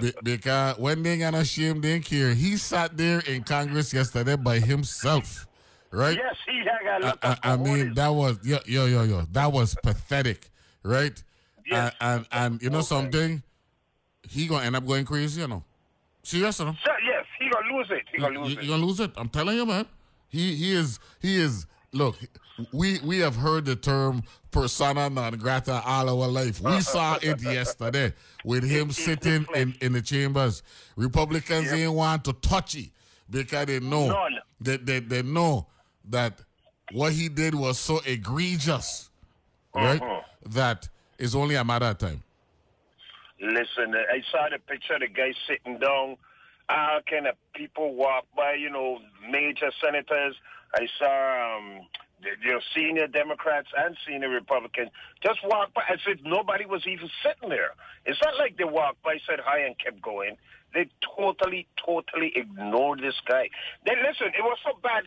be- 0.00 0.14
because 0.22 0.78
when 0.78 1.02
they 1.02 1.18
gonna 1.18 1.44
shame 1.44 1.80
they 1.80 2.00
care. 2.00 2.34
He 2.34 2.56
sat 2.56 2.96
there 2.96 3.20
in 3.20 3.42
Congress 3.42 3.92
yesterday 3.92 4.36
by 4.36 4.58
himself, 4.58 5.46
right? 5.90 6.16
Yes, 6.16 6.36
he 6.46 6.58
had 6.58 7.02
got 7.02 7.24
I, 7.24 7.28
I, 7.42 7.52
I 7.52 7.56
mean 7.56 7.94
that 7.94 8.08
was 8.08 8.38
yo 8.44 8.58
yo 8.66 8.86
yo 8.86 9.02
yo 9.04 9.22
that 9.32 9.52
was 9.52 9.74
pathetic, 9.82 10.50
right? 10.82 11.22
Yes. 11.66 11.94
And, 12.00 12.26
and 12.32 12.52
and 12.52 12.62
you 12.62 12.70
know 12.70 12.80
something, 12.82 13.42
he 14.28 14.46
gonna 14.46 14.64
end 14.64 14.76
up 14.76 14.86
going 14.86 15.04
crazy, 15.04 15.40
you 15.40 15.48
know. 15.48 15.64
Serious, 16.22 16.58
you 16.58 16.66
know. 16.66 16.76
Yes, 17.04 17.24
he 17.38 17.48
gonna 17.50 17.76
lose 17.76 17.90
it. 17.90 18.02
He 18.12 18.18
gonna 18.18 18.40
lose 18.40 18.52
You, 18.54 18.58
it. 18.60 18.64
are 18.64 18.68
gonna 18.68 18.84
lose 18.84 19.00
it. 19.00 19.10
I'm 19.16 19.28
telling 19.28 19.56
you, 19.56 19.66
man. 19.66 19.86
He 20.28 20.54
he 20.54 20.72
is 20.72 20.98
he 21.20 21.36
is. 21.36 21.66
Look, 21.92 22.16
we 22.72 23.00
we 23.00 23.18
have 23.18 23.34
heard 23.36 23.64
the 23.64 23.74
term 23.74 24.22
persona 24.52 25.10
non 25.10 25.32
grata 25.38 25.82
all 25.84 26.08
our 26.22 26.28
life. 26.28 26.60
We 26.60 26.80
saw 26.82 27.18
it 27.20 27.42
yesterday 27.42 28.12
with 28.44 28.62
him 28.62 28.92
sitting 28.92 29.44
in, 29.54 29.74
in 29.80 29.92
the 29.94 30.02
chambers. 30.02 30.62
Republicans 30.96 31.72
ain't 31.72 31.92
want 31.92 32.24
to 32.24 32.32
touch 32.34 32.76
it 32.76 32.90
because 33.28 33.66
they 33.66 33.80
know 33.80 34.08
None. 34.08 34.38
they, 34.60 34.76
they 34.76 35.00
they 35.00 35.22
know 35.22 35.66
that 36.10 36.38
what 36.92 37.12
he 37.12 37.28
did 37.28 37.54
was 37.54 37.78
so 37.78 38.00
egregious, 38.06 39.10
right? 39.74 40.00
Uh-huh. 40.00 40.20
That 40.50 40.88
it's 41.18 41.34
only 41.34 41.54
a 41.56 41.64
matter 41.64 41.86
of 41.86 41.98
time. 41.98 42.22
Listen, 43.40 43.94
I 43.94 44.22
saw 44.30 44.48
the 44.50 44.58
picture 44.58 44.94
of 44.94 45.00
the 45.00 45.08
guy 45.08 45.32
sitting 45.48 45.78
down. 45.78 46.16
How 46.68 47.00
can 47.06 47.26
uh, 47.26 47.32
people 47.54 47.94
walk 47.94 48.26
by, 48.36 48.54
you 48.54 48.70
know, 48.70 48.98
major 49.28 49.72
senators? 49.82 50.36
I 50.74 50.86
saw 50.98 51.56
um, 51.58 51.80
the, 52.22 52.28
you 52.44 52.52
know, 52.52 52.60
senior 52.76 53.06
Democrats 53.08 53.68
and 53.76 53.96
senior 54.06 54.28
Republicans 54.28 54.90
just 55.24 55.40
walk 55.44 55.72
by 55.74 55.82
as 55.92 55.98
if 56.06 56.20
nobody 56.22 56.66
was 56.66 56.86
even 56.86 57.08
sitting 57.24 57.48
there. 57.48 57.70
It's 58.06 58.20
not 58.22 58.36
like 58.38 58.56
they 58.56 58.64
walked 58.64 59.02
by, 59.02 59.16
said 59.28 59.40
hi, 59.44 59.60
and 59.60 59.74
kept 59.78 60.00
going. 60.02 60.36
They 60.72 60.88
totally, 61.16 61.66
totally 61.84 62.32
ignored 62.36 63.00
this 63.00 63.16
guy. 63.26 63.48
Then 63.84 63.96
listen, 64.06 64.28
it 64.28 64.42
was 64.42 64.58
so 64.64 64.78
bad. 64.82 65.04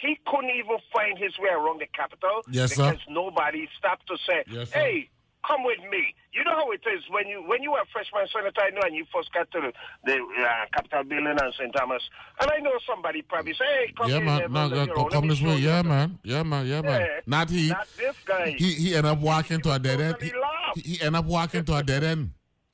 He 0.00 0.18
couldn't 0.26 0.50
even 0.50 0.78
find 0.92 1.16
his 1.16 1.38
way 1.38 1.50
around 1.50 1.80
the 1.80 1.86
Capitol 1.86 2.42
Yes, 2.50 2.74
sir. 2.74 2.82
because 2.90 2.98
nobody 3.08 3.68
stopped 3.78 4.08
to 4.08 4.16
say, 4.26 4.42
Yes, 4.50 4.70
sir. 4.70 4.78
"Hey, 4.80 5.08
come 5.46 5.62
with 5.64 5.78
me. 5.90 6.14
You 6.32 6.42
know 6.44 6.54
how 6.56 6.70
it 6.72 6.80
is 6.92 7.02
when 7.10 7.28
you 7.28 7.42
when 7.46 7.62
you 7.62 7.72
were 7.72 7.78
a 7.80 7.86
freshman 7.92 8.26
senator, 8.32 8.60
I 8.60 8.70
know, 8.70 8.80
and 8.84 8.94
you 8.96 9.04
first 9.14 9.32
got 9.32 9.50
to 9.52 9.70
the, 10.04 10.14
uh, 10.14 10.64
Capitol 10.74 11.04
building 11.04 11.38
on 11.40 11.52
St. 11.52 11.72
Thomas, 11.74 12.02
and 12.40 12.50
I 12.50 12.58
know 12.58 12.72
somebody 12.86 13.22
probably 13.22 13.54
say, 13.54 13.64
"Hey, 13.86 13.92
come 13.96 14.10
Yeah, 14.10 14.18
man. 14.48 14.70
go- 14.70 15.08
come 15.08 15.28
this 15.28 15.40
way. 15.40 15.56
Yeah, 15.56 15.82
man. 15.82 16.18
Yeah, 16.24 16.42
man. 16.42 16.66
Yeah, 16.66 16.82
man. 16.82 17.00
Yeah. 17.00 17.20
Not 17.26 17.50
he. 17.50 17.68
Not 17.68 17.86
this 17.96 18.16
guy. 18.24 18.54
He 18.58 18.72
he 18.74 18.94
ended 18.96 19.12
up 19.12 19.18
walking 19.20 19.60
to 19.60 19.72
a 19.72 19.78
dead 19.78 20.00
end. 20.00 20.16
He, 20.20 20.80
he 20.80 21.00
ended 21.02 21.20
up 21.20 21.26
walking 21.26 21.64
to 21.64 21.76
a 21.76 21.82
dead 21.82 22.02
end. 22.04 22.30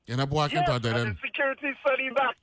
He 0.06 0.12
ended 0.12 0.24
up 0.28 0.30
walking 0.32 0.58
Yes, 0.58 0.68
to 0.68 0.74
a 0.76 0.80
dead 0.80 0.96
and 0.96 1.06
end. 1.08 1.16
the 1.16 1.26
security 1.28 1.68
him 1.84 2.14
back, 2.14 2.36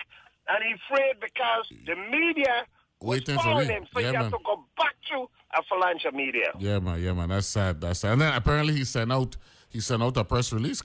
and 0.49 0.63
he 0.63 0.73
afraid 0.73 1.19
because 1.19 1.65
the 1.85 1.95
media 1.95 2.65
was 3.01 3.09
Waiting 3.19 3.35
for 3.37 3.43
following 3.43 3.69
him. 3.69 3.85
so 3.93 3.99
Yeah, 3.99 4.09
he 4.11 4.15
had 4.15 4.23
to 4.31 4.37
go 4.45 4.65
back 4.77 4.95
to 5.11 5.27
a 5.55 5.61
phalange 5.63 6.13
media. 6.13 6.51
Yeah, 6.59 6.79
man. 6.79 7.01
Yeah, 7.01 7.13
man. 7.13 7.29
That's 7.29 7.47
sad. 7.47 7.81
That's 7.81 7.99
sad. 7.99 8.13
And 8.13 8.21
then 8.21 8.33
apparently 8.33 8.73
he 8.75 8.83
sent 8.85 9.11
out 9.11 9.35
he 9.69 9.79
sent 9.79 10.01
out 10.03 10.17
a 10.17 10.23
press 10.23 10.51
release 10.53 10.81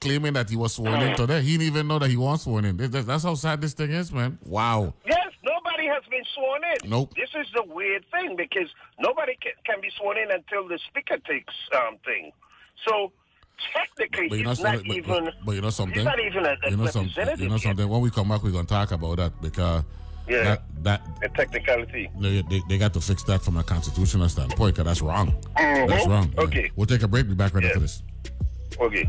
claiming 0.00 0.32
that 0.32 0.50
he 0.50 0.56
was 0.56 0.74
sworn 0.74 1.00
in 1.00 1.14
today. 1.16 1.40
He 1.42 1.52
didn't 1.52 1.66
even 1.68 1.86
know 1.88 1.98
that 2.00 2.10
he 2.10 2.16
was 2.16 2.42
sworn 2.42 2.64
in. 2.64 2.76
That's 2.76 3.22
how 3.22 3.34
sad 3.34 3.60
this 3.60 3.72
thing 3.72 3.92
is, 3.92 4.12
man. 4.12 4.36
Wow. 4.44 4.94
Yes, 5.06 5.28
nobody 5.44 5.86
has 5.86 6.02
been 6.10 6.24
sworn 6.34 6.60
in. 6.82 6.90
Nope. 6.90 7.14
This 7.14 7.28
is 7.40 7.46
the 7.54 7.62
weird 7.72 8.04
thing 8.10 8.34
because 8.36 8.68
nobody 8.98 9.34
can, 9.40 9.52
can 9.64 9.80
be 9.80 9.90
sworn 9.96 10.18
in 10.18 10.30
until 10.32 10.66
the 10.66 10.78
speaker 10.88 11.18
takes 11.18 11.54
um 11.76 11.98
thing. 12.04 12.32
So 12.88 13.12
technically, 13.72 14.28
But 14.28 14.38
you 14.38 14.44
know 14.44 14.50
he's 14.50 14.60
not 14.60 14.74
something. 14.74 14.88
But, 14.88 14.96
even. 14.96 15.24
but, 15.26 15.34
but 15.46 15.52
you 15.54 15.60
know 15.60 15.70
something. 15.70 15.94
He's 15.94 16.04
not 16.04 16.18
even 16.20 16.46
a, 16.46 16.56
a 16.66 16.70
you 16.70 16.76
know 16.76 16.86
something. 16.86 17.08
representative 17.16 17.40
You 17.40 17.48
know 17.48 17.54
yet. 17.54 17.62
something. 17.62 17.88
When 17.88 18.00
we 18.00 18.10
come 18.10 18.28
back, 18.28 18.42
we're 18.42 18.50
gonna 18.50 18.64
talk 18.66 18.90
about 18.90 19.16
that 19.18 19.40
because 19.40 19.84
Yeah. 20.28 20.42
that 20.44 20.62
that 20.84 21.00
A 21.22 21.28
technicality. 21.28 22.10
they, 22.20 22.42
they, 22.42 22.62
they 22.68 22.78
got 22.78 22.92
to 22.94 23.00
fix 23.00 23.22
that 23.24 23.42
from 23.42 23.56
a 23.56 23.62
constitutional 23.62 24.28
standpoint 24.28 24.74
because 24.76 24.84
that's 24.86 25.02
wrong. 25.02 25.32
Mhm. 25.58 25.88
That's 25.88 26.06
wrong. 26.06 26.32
Yeah. 26.36 26.42
Okay. 26.44 26.70
We'll 26.76 26.86
take 26.86 27.02
a 27.02 27.08
break. 27.08 27.28
Be 27.28 27.34
back 27.34 27.54
right 27.54 27.62
Yeah. 27.62 27.68
after 27.70 27.80
this. 27.80 28.02
Okay. 28.80 29.08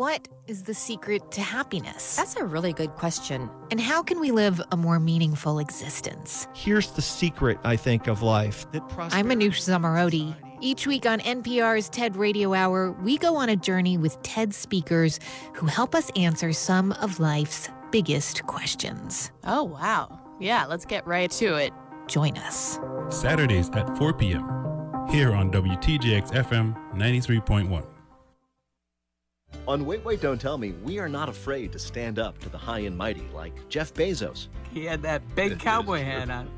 What 0.00 0.28
is 0.46 0.62
the 0.62 0.72
secret 0.72 1.30
to 1.32 1.42
happiness? 1.42 2.16
That's 2.16 2.34
a 2.36 2.44
really 2.46 2.72
good 2.72 2.92
question. 2.92 3.50
And 3.70 3.78
how 3.78 4.02
can 4.02 4.18
we 4.18 4.30
live 4.30 4.58
a 4.72 4.76
more 4.78 4.98
meaningful 4.98 5.58
existence? 5.58 6.48
Here's 6.54 6.92
the 6.92 7.02
secret, 7.02 7.58
I 7.64 7.76
think, 7.76 8.06
of 8.06 8.22
life. 8.22 8.64
That 8.72 8.82
I'm 8.98 9.26
Manoush 9.26 9.60
Zomorodi. 9.60 10.34
Each 10.62 10.86
week 10.86 11.04
on 11.04 11.20
NPR's 11.20 11.90
TED 11.90 12.16
Radio 12.16 12.54
Hour, 12.54 12.92
we 12.92 13.18
go 13.18 13.36
on 13.36 13.50
a 13.50 13.56
journey 13.56 13.98
with 13.98 14.16
TED 14.22 14.54
speakers 14.54 15.20
who 15.52 15.66
help 15.66 15.94
us 15.94 16.10
answer 16.16 16.54
some 16.54 16.92
of 16.92 17.20
life's 17.20 17.68
biggest 17.90 18.46
questions. 18.46 19.30
Oh, 19.44 19.64
wow. 19.64 20.18
Yeah, 20.40 20.64
let's 20.64 20.86
get 20.86 21.06
right 21.06 21.30
to 21.32 21.56
it. 21.56 21.74
Join 22.06 22.38
us. 22.38 22.80
Saturdays 23.10 23.68
at 23.74 23.98
4 23.98 24.14
p.m. 24.14 24.44
here 25.10 25.34
on 25.34 25.50
WTJX 25.50 26.32
FM 26.32 26.74
93.1. 26.94 27.89
On 29.68 29.84
Wait, 29.84 30.04
Wait, 30.04 30.20
Don't 30.20 30.40
Tell 30.40 30.58
Me, 30.58 30.72
we 30.82 30.98
are 30.98 31.08
not 31.08 31.28
afraid 31.28 31.70
to 31.72 31.78
stand 31.78 32.18
up 32.18 32.38
to 32.40 32.48
the 32.48 32.58
high 32.58 32.80
and 32.80 32.96
mighty 32.96 33.26
like 33.32 33.68
Jeff 33.68 33.92
Bezos. 33.94 34.48
He 34.72 34.84
had 34.84 35.02
that 35.02 35.22
big 35.34 35.58
cowboy 35.58 36.02
hat 36.02 36.30
on. 36.30 36.50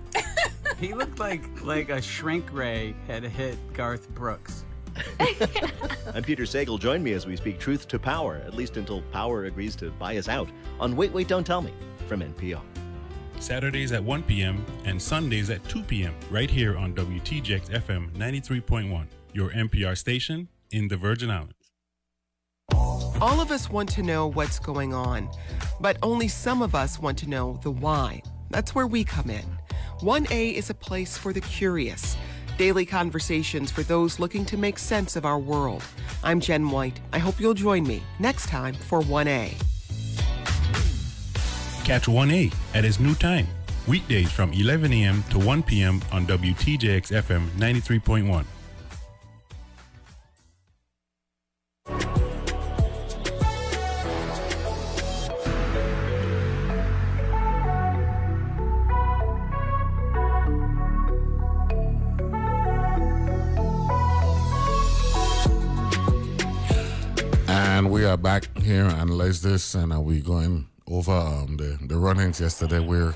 he 0.78 0.94
looked 0.94 1.18
like 1.18 1.42
like 1.62 1.88
a 1.88 2.00
shrink 2.00 2.52
ray 2.52 2.94
had 3.06 3.24
hit 3.24 3.58
Garth 3.74 4.08
Brooks. 4.10 4.64
I'm 6.14 6.22
Peter 6.22 6.44
Sagal. 6.44 6.78
Join 6.78 7.02
me 7.02 7.12
as 7.12 7.26
we 7.26 7.36
speak 7.36 7.58
truth 7.58 7.88
to 7.88 7.98
power, 7.98 8.42
at 8.46 8.54
least 8.54 8.76
until 8.76 9.02
power 9.12 9.46
agrees 9.46 9.74
to 9.76 9.90
buy 9.92 10.16
us 10.16 10.28
out, 10.28 10.48
on 10.80 10.96
Wait, 10.96 11.12
Wait, 11.12 11.28
Don't 11.28 11.44
Tell 11.44 11.62
Me 11.62 11.72
from 12.06 12.20
NPR. 12.20 12.60
Saturdays 13.40 13.90
at 13.92 14.02
1 14.04 14.22
p.m. 14.22 14.64
and 14.84 15.00
Sundays 15.00 15.50
at 15.50 15.66
2 15.68 15.82
p.m. 15.82 16.14
right 16.30 16.50
here 16.50 16.76
on 16.76 16.94
WTJX 16.94 17.70
FM 17.70 18.12
93.1, 18.12 19.06
your 19.32 19.50
NPR 19.50 19.96
station 19.96 20.48
in 20.70 20.88
the 20.88 20.96
Virgin 20.96 21.30
Islands. 21.30 21.54
All 22.74 23.40
of 23.40 23.50
us 23.52 23.70
want 23.70 23.88
to 23.90 24.02
know 24.02 24.26
what's 24.26 24.58
going 24.58 24.92
on, 24.92 25.28
but 25.80 25.96
only 26.02 26.26
some 26.28 26.60
of 26.60 26.74
us 26.74 26.98
want 26.98 27.16
to 27.18 27.28
know 27.28 27.58
the 27.62 27.70
why. 27.70 28.22
That's 28.50 28.74
where 28.74 28.86
we 28.86 29.04
come 29.04 29.30
in. 29.30 29.44
1A 30.00 30.54
is 30.54 30.70
a 30.70 30.74
place 30.74 31.16
for 31.16 31.32
the 31.32 31.40
curious. 31.40 32.16
Daily 32.58 32.84
conversations 32.84 33.70
for 33.70 33.82
those 33.82 34.18
looking 34.18 34.44
to 34.46 34.56
make 34.56 34.78
sense 34.78 35.16
of 35.16 35.24
our 35.24 35.38
world. 35.38 35.84
I'm 36.24 36.40
Jen 36.40 36.70
White. 36.70 37.00
I 37.12 37.18
hope 37.18 37.40
you'll 37.40 37.54
join 37.54 37.86
me 37.86 38.02
next 38.18 38.48
time 38.48 38.74
for 38.74 39.00
1A. 39.00 39.54
Catch 41.84 42.06
1A 42.06 42.52
at 42.74 42.84
its 42.84 43.00
new 43.00 43.14
time, 43.14 43.46
weekdays 43.86 44.30
from 44.30 44.52
11 44.52 44.92
a.m. 44.92 45.22
to 45.30 45.38
1 45.38 45.62
p.m. 45.62 46.02
on 46.12 46.26
WTJX 46.26 47.12
FM 47.22 47.48
93.1. 47.50 48.44
here 68.72 68.84
and 68.84 68.92
analyze 68.92 69.42
this, 69.42 69.74
and 69.74 69.92
are 69.92 70.00
we 70.00 70.20
going 70.20 70.66
over 70.86 71.12
um, 71.12 71.56
the 71.56 71.78
the 71.86 71.96
runnings 71.96 72.40
yesterday 72.40 72.78
where 72.80 73.14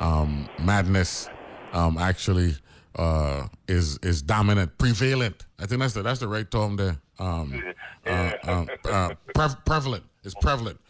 um, 0.00 0.48
madness 0.58 1.28
um, 1.72 1.98
actually 1.98 2.54
uh, 2.96 3.46
is 3.68 3.98
is 3.98 4.22
dominant, 4.22 4.76
prevalent. 4.78 5.46
I 5.58 5.66
think 5.66 5.80
that's 5.80 5.94
the 5.94 6.02
that's 6.02 6.20
the 6.20 6.28
right 6.28 6.50
term 6.50 6.76
there. 6.76 6.96
Um, 7.18 7.62
uh, 8.06 8.32
um, 8.44 8.68
uh, 8.84 9.10
pre- 9.34 9.60
prevalent. 9.64 10.04
It's 10.24 10.34
prevalent. 10.40 10.80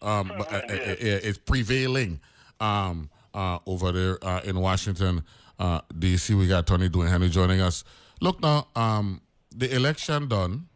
Um, 0.00 0.32
but, 0.38 0.52
uh, 0.52 0.56
uh, 0.56 0.72
uh, 0.72 1.28
it's 1.28 1.38
prevailing 1.38 2.20
um, 2.60 3.10
uh, 3.32 3.58
over 3.66 3.90
there 3.92 4.18
uh, 4.24 4.40
in 4.44 4.60
Washington, 4.60 5.24
uh, 5.58 5.80
D.C. 5.98 6.34
We 6.34 6.46
got 6.46 6.66
Tony 6.66 6.88
Dwayne 6.88 7.08
Henry 7.08 7.28
joining 7.28 7.60
us. 7.60 7.84
Look 8.20 8.40
now, 8.40 8.68
um, 8.76 9.20
the 9.54 9.74
election 9.74 10.28
done, 10.28 10.68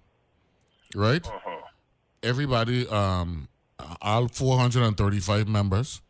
right? 0.95 1.27
Everybody, 2.23 2.89
um, 2.89 3.49
all 4.03 4.29
435 4.29 5.49
members 5.49 6.01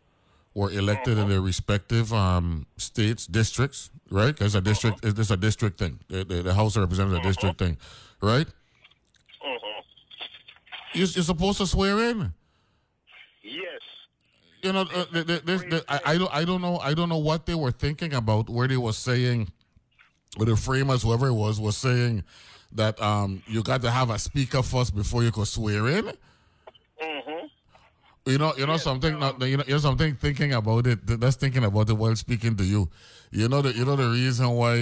were 0.55 0.71
elected 0.71 1.19
in 1.19 1.29
their 1.29 1.41
respective 1.41 2.13
um, 2.13 2.67
states, 2.77 3.27
districts, 3.27 3.91
right? 4.11 4.35
Because 4.35 4.55
a 4.55 4.61
district 4.61 5.05
is 5.05 5.15
this 5.15 5.31
a 5.31 5.37
district 5.37 5.79
thing. 5.79 6.01
The, 6.09 6.25
the, 6.25 6.43
the 6.43 6.55
House 6.55 6.77
of 6.77 6.83
Representatives 6.83 7.25
a 7.25 7.29
district 7.29 7.59
thing, 7.59 7.77
right? 8.21 8.47
You're, 10.95 11.07
you're 11.07 11.25
supposed 11.25 11.59
to 11.59 11.67
swear 11.67 11.99
in. 12.11 12.33
Yes. 13.43 13.81
You 14.63 14.73
know, 14.73 14.81
uh, 14.81 15.05
the, 15.13 15.23
the, 15.25 15.85
I, 15.89 16.01
I 16.05 16.19
don't, 16.19 16.35
I 16.35 16.45
don't 16.45 16.61
know, 16.61 16.79
I 16.79 16.95
don't 16.95 17.09
know 17.09 17.19
what 17.19 17.47
they 17.47 17.55
were 17.55 17.71
thinking 17.71 18.15
about. 18.15 18.51
Where 18.51 18.67
they 18.67 18.77
were 18.77 18.93
saying, 18.93 19.53
or 20.39 20.47
the 20.47 20.57
framers, 20.57 21.03
whoever 21.03 21.29
it 21.29 21.35
was, 21.35 21.61
was 21.61 21.77
saying 21.77 22.25
that 22.73 23.01
um, 23.01 23.43
you 23.47 23.63
got 23.63 23.83
to 23.83 23.91
have 23.91 24.11
a 24.11 24.19
speaker 24.19 24.63
first 24.63 24.95
before 24.95 25.23
you 25.23 25.33
could 25.33 25.49
swear 25.49 25.87
in. 25.89 26.13
Mm-hmm. 27.03 27.47
You 28.27 28.39
know, 28.39 28.53
you 28.57 28.67
know 28.67 28.77
something. 28.77 29.19
Not, 29.19 29.41
you 29.43 29.57
know, 29.57 29.65
you 29.67 29.75
know 29.75 29.79
something. 29.79 30.15
Thinking 30.17 30.53
about 30.53 30.87
it, 30.87 31.07
th- 31.07 31.19
that's 31.19 31.37
thinking 31.37 31.65
about 31.65 31.89
it 31.89 31.95
while 31.95 32.15
speaking 32.17 32.57
to 32.57 32.65
you. 32.65 32.91
You 33.31 33.49
know 33.49 33.63
the, 33.63 33.73
you 33.73 33.85
know 33.85 33.97
the 33.97 34.09
reason 34.09 34.51
why 34.51 34.75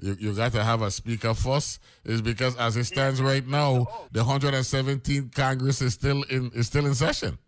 you, 0.00 0.16
you 0.18 0.34
got 0.34 0.52
to 0.52 0.64
have 0.64 0.82
a 0.82 0.90
speaker 0.90 1.34
first 1.34 1.80
is 2.04 2.22
because 2.22 2.56
as 2.56 2.76
it 2.76 2.84
stands 2.84 3.20
right 3.22 3.46
now, 3.46 3.86
the 4.10 4.20
117th 4.20 5.34
Congress 5.34 5.80
is 5.80 5.94
still 5.94 6.22
in 6.24 6.50
is 6.54 6.66
still 6.66 6.86
in 6.86 6.94
session. 6.94 7.38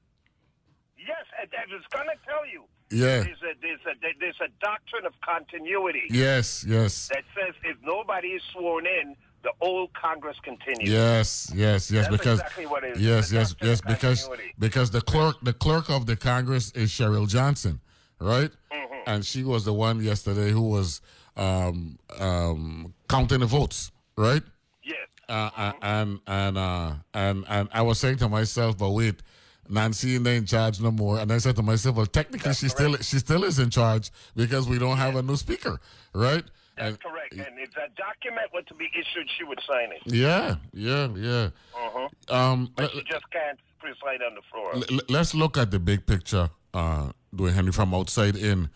Yes, 0.98 1.24
I, 1.36 1.42
I 1.42 1.74
was 1.74 1.82
going 1.90 2.06
to 2.06 2.26
tell 2.26 2.46
you. 2.46 2.64
Yeah. 2.90 3.22
There's 3.22 3.42
a, 3.42 3.54
there's, 3.62 3.80
a, 3.86 4.18
there's 4.18 4.40
a 4.40 4.48
doctrine 4.64 5.06
of 5.06 5.12
continuity. 5.20 6.02
Yes, 6.10 6.64
yes, 6.66 7.08
That 7.08 7.22
says 7.36 7.54
if 7.62 7.76
nobody 7.84 8.28
is 8.28 8.42
sworn 8.52 8.86
in, 8.86 9.14
the 9.42 9.52
old 9.60 9.92
Congress 9.94 10.36
continues. 10.42 10.88
yes, 10.90 11.50
yes, 11.54 11.90
yes. 11.90 12.06
That's 12.08 12.08
because 12.16 12.40
exactly 12.40 12.66
what 12.66 12.84
it 12.84 12.96
is. 12.96 13.02
yes, 13.02 13.28
The 13.30 13.36
yes, 13.36 13.54
yes. 13.62 13.80
Because 13.80 14.20
continuity. 14.24 14.54
because 14.58 14.90
the 14.90 15.00
clerk 15.00 15.36
the 15.42 15.52
clerk 15.52 15.88
of 15.90 16.06
the 16.06 16.16
Congress 16.16 16.70
is 16.72 16.90
Cheryl 16.90 17.28
Johnson, 17.28 17.80
right? 18.20 18.50
Mm-hmm. 18.72 18.94
And 19.06 19.24
she 19.24 19.42
was 19.44 19.64
the 19.64 19.72
one 19.72 20.00
yesterday 20.02 20.50
who 20.50 20.62
was 20.68 21.00
um, 21.36 21.98
um, 22.18 22.92
counting 23.08 23.40
the 23.40 23.46
votes, 23.46 23.90
right? 24.16 24.42
Yes. 24.82 24.96
Uh, 25.28 25.50
uh, 25.56 25.72
and 25.82 26.20
and 26.26 26.58
uh, 26.58 26.92
and 27.14 27.44
and 27.48 27.68
I 27.72 27.82
was 27.82 27.98
saying 27.98 28.18
to 28.18 28.28
myself, 28.28 28.76
but 28.76 28.90
wait, 28.90 29.22
Nancy 29.68 30.16
ain't 30.16 30.26
in 30.26 30.44
charge 30.46 30.80
no 30.80 30.90
more. 30.90 31.18
And 31.18 31.32
I 31.32 31.38
said 31.38 31.56
to 31.56 31.62
myself, 31.62 31.96
well, 31.96 32.06
technically 32.06 32.52
she 32.52 32.68
still 32.68 32.96
she 32.98 33.18
still 33.18 33.44
is 33.44 33.58
in 33.58 33.70
charge 33.70 34.10
because 34.36 34.68
we 34.68 34.78
don't 34.78 34.98
have 34.98 35.16
a 35.16 35.22
new 35.22 35.36
speaker, 35.36 35.80
right? 36.12 36.44
That's 36.80 36.92
And- 36.96 37.00
correct. 37.02 37.32
And 37.34 37.58
if 37.58 37.70
that 37.74 37.94
document 37.96 38.48
were 38.54 38.62
to 38.62 38.74
be 38.74 38.88
issued, 38.94 39.28
she 39.36 39.44
would 39.44 39.60
sign 39.68 39.92
it. 39.92 40.00
yeah, 40.06 40.56
yeah, 40.72 41.08
yeah. 41.14 41.50
Uh-huh. 41.76 42.08
Um, 42.34 42.72
But 42.74 42.90
she 42.92 43.02
just 43.02 43.28
can't 43.30 43.58
preside 43.78 44.22
on 44.22 44.34
the 44.34 44.42
floor. 44.50 44.74
L- 44.76 45.06
let's 45.08 45.34
look 45.34 45.58
at 45.58 45.70
the 45.70 45.78
big 45.78 46.06
picture, 46.06 46.48
uh, 46.72 47.12
Dwayne 47.34 47.52
Henry, 47.52 47.72
from 47.72 47.92
outside 47.94 48.34
in. 48.36 48.70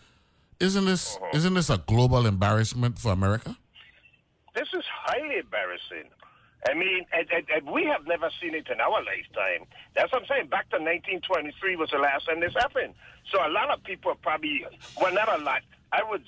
Isn't 0.59 0.85
this 0.85 1.15
Uh-huh. 1.17 1.31
isn't 1.37 1.53
this 1.55 1.69
a 1.71 1.79
global 1.79 2.25
embarrassment 2.27 2.99
for 2.99 3.11
America? 3.11 3.55
This 4.53 4.67
is 4.73 4.85
highly 4.87 5.39
embarrassing. 5.39 6.09
I 6.69 6.73
mean, 6.73 7.05
and, 7.13 7.29
and, 7.31 7.45
and 7.53 7.67
we 7.69 7.85
have 7.85 8.07
never 8.07 8.29
seen 8.41 8.55
it 8.55 8.67
in 8.69 8.79
our 8.81 9.03
lifetime. 9.03 9.67
That's 9.95 10.11
what 10.11 10.21
I'm 10.23 10.27
saying. 10.27 10.47
Back 10.47 10.69
to 10.69 10.77
1923 10.77 11.75
was 11.75 11.89
the 11.91 11.99
last 11.99 12.25
time 12.25 12.39
this 12.39 12.53
happened. 12.53 12.93
So 13.31 13.45
a 13.45 13.49
lot 13.49 13.69
of 13.69 13.83
people 13.83 14.15
probably, 14.15 14.65
well, 14.99 15.13
not 15.13 15.29
a 15.39 15.43
lot. 15.43 15.61
I 15.95 16.01
would 16.09 16.23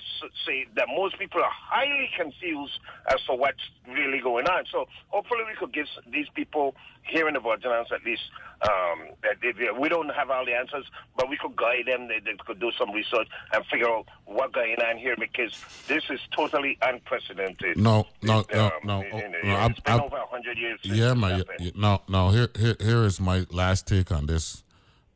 say 0.46 0.66
that 0.76 0.88
most 0.96 1.20
people 1.20 1.42
are 1.42 1.52
highly 1.52 2.10
confused 2.18 2.80
as 3.14 3.20
to 3.28 3.34
what's 3.36 3.60
really 3.88 4.20
going 4.20 4.48
on. 4.48 4.64
So 4.72 4.86
hopefully 5.10 5.42
we 5.50 5.56
could 5.60 5.74
give 5.74 5.88
these 6.12 6.28
people 6.34 6.74
here 7.04 7.28
in 7.28 7.34
the 7.34 7.42
Islands 7.42 7.90
at 7.94 8.04
least 8.06 8.22
um, 8.62 9.00
that 9.24 9.36
they, 9.42 9.52
they- 9.52 9.72
we 9.78 9.90
don't 9.90 10.10
have 10.10 10.30
all 10.30 10.46
the 10.46 10.54
answers, 10.54 10.86
but 11.18 11.30
we 11.30 11.38
could 11.38 11.56
guide 11.56 11.86
them. 11.86 12.08
They, 12.08 12.20
they 12.20 12.38
could 12.46 12.60
do 12.62 12.72
some 12.80 12.92
research 12.92 13.28
and 13.54 13.66
figure 13.66 13.90
out 13.90 14.06
what's 14.26 14.54
going 14.54 14.78
on 14.90 14.98
here 14.98 15.16
because 15.20 15.54
this 15.88 16.04
is 16.10 16.20
totally 16.36 16.78
unprecedented. 16.82 17.78
No, 17.78 18.08
no, 18.22 18.46
no, 18.54 18.66
Um, 18.66 18.72
no. 18.86 19.04
oh, 19.12 19.18
in- 19.20 19.32
no, 19.44 19.66
it's 19.66 19.80
been 19.82 19.94
I'm- 19.94 20.04
over 20.04 20.18
100 20.18 20.58
years. 20.58 20.80
since 20.84 20.96
Yeah, 20.98 21.10
this 21.10 21.18
man. 21.18 21.32
happened. 21.40 21.58
y- 21.60 21.66
y- 21.66 21.72
No, 21.76 22.02
no. 22.08 22.30
Here, 22.30 22.50
here, 22.58 22.76
here 22.80 23.04
is 23.04 23.20
my 23.20 23.46
last 23.52 23.86
take 23.88 24.12
on 24.14 24.28
this. 24.28 24.64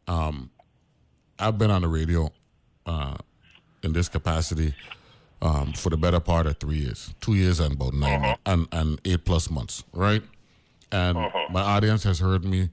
Um, 0.08 0.52
I've 1.39 1.58
been 1.58 1.72
on 1.72 1.84
the 1.84 1.88
radio 1.88 2.32
uh, 2.86 3.16
in 3.84 3.94
this 3.94 4.08
capacity 4.10 4.74
um, 5.42 5.74
for 5.74 5.90
the 5.90 5.98
better 5.98 6.20
part 6.20 6.46
of 6.48 6.58
three 6.58 6.78
years, 6.78 7.14
two 7.20 7.34
years 7.34 7.60
and 7.60 7.74
about 7.74 7.94
9 7.94 8.14
Uh-huh. 8.24 8.36
and 8.46 8.68
and 8.72 9.00
eight 9.06 9.26
plus 9.26 9.50
months, 9.50 9.84
right? 9.94 10.22
And 10.92 11.18
my 11.50 11.62
audience 11.62 12.04
has 12.04 12.20
heard 12.20 12.44
me 12.46 12.70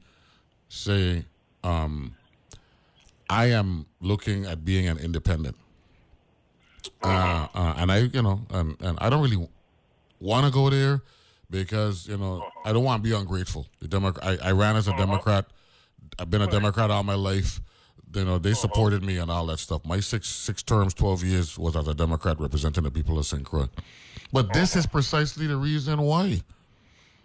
say, 0.69 1.25
um, 1.65 2.15
I 3.31 3.47
am 3.53 3.87
looking 4.01 4.45
at 4.45 4.65
being 4.65 4.89
an 4.89 4.99
independent, 4.99 5.57
uh, 7.03 7.47
uh, 7.55 7.75
and 7.77 7.93
I, 7.93 7.99
you 8.13 8.23
know, 8.23 8.41
and, 8.51 8.77
and 8.81 8.99
I 9.01 9.09
don't 9.11 9.23
really 9.23 9.49
want 10.21 10.47
to 10.47 10.53
go 10.53 10.69
there 10.71 11.01
because 11.51 12.07
you 12.09 12.17
know 12.19 12.45
I 12.65 12.73
don't 12.73 12.85
want 12.85 13.03
to 13.03 13.09
be 13.09 13.15
ungrateful. 13.15 13.67
The 13.81 13.89
Democrat, 13.89 14.41
I, 14.43 14.49
I 14.49 14.53
ran 14.53 14.77
as 14.77 14.89
a 14.89 14.97
Democrat. 14.97 15.47
I've 16.19 16.31
been 16.31 16.43
a 16.43 16.47
Democrat 16.51 16.91
all 16.91 17.03
my 17.05 17.15
life. 17.15 17.61
You 18.15 18.25
know, 18.25 18.39
they 18.39 18.55
supported 18.55 19.05
me 19.05 19.19
and 19.19 19.31
all 19.31 19.47
that 19.47 19.59
stuff. 19.59 19.85
My 19.85 20.01
six 20.01 20.29
six 20.29 20.63
terms, 20.63 20.95
twelve 20.95 21.23
years 21.23 21.59
was 21.59 21.77
as 21.77 21.89
a 21.89 21.95
Democrat 21.95 22.41
representing 22.41 22.85
the 22.85 22.91
people 22.91 23.19
of 23.19 23.27
St. 23.27 23.45
Croix. 23.45 23.69
But 24.33 24.53
this 24.53 24.77
is 24.77 24.87
precisely 24.87 25.47
the 25.47 25.57
reason 25.57 26.01
why. 26.01 26.43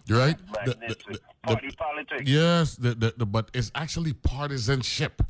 Right. 0.09 0.37
The- 0.65 0.71
the- 0.71 0.87
the- 0.87 1.13
the- 1.13 1.19
Party 1.43 1.69
politics. 1.77 2.23
yes, 2.29 2.75
the, 2.77 2.95
the, 2.95 3.13
the, 3.17 3.25
but 3.25 3.51
it's 3.53 3.69
actually 3.75 4.13
partisanship, 4.13 5.21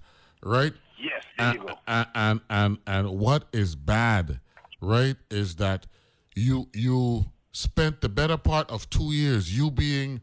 right? 0.44 0.74
Yes, 1.00 1.24
there 1.40 1.48
and, 1.48 1.60
you 1.60 1.66
go. 1.66 1.74
and 1.88 2.08
and 2.14 2.40
and 2.52 2.78
and 2.86 3.10
what 3.20 3.48
is 3.52 3.76
bad, 3.76 4.40
right, 4.80 5.16
is 5.32 5.56
that 5.56 5.88
you 6.36 6.70
you 6.74 7.26
spent 7.52 8.02
the 8.02 8.10
better 8.10 8.38
part 8.38 8.70
of 8.70 8.88
two 8.92 9.12
years, 9.12 9.58
you 9.58 9.72
being 9.72 10.22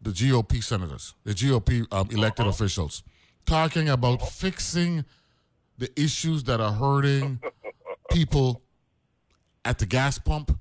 the 0.00 0.10
GOP 0.10 0.62
senators, 0.62 1.14
the 1.24 1.32
GOP 1.34 1.84
um, 1.92 2.08
elected 2.12 2.46
officials, 2.46 3.02
talking 3.46 3.88
about 3.88 4.20
fixing 4.28 5.04
the 5.78 5.90
issues 6.00 6.44
that 6.44 6.60
are 6.60 6.72
hurting 6.72 7.40
people 8.10 8.62
at 9.64 9.78
the 9.78 9.86
gas 9.86 10.18
pump, 10.18 10.58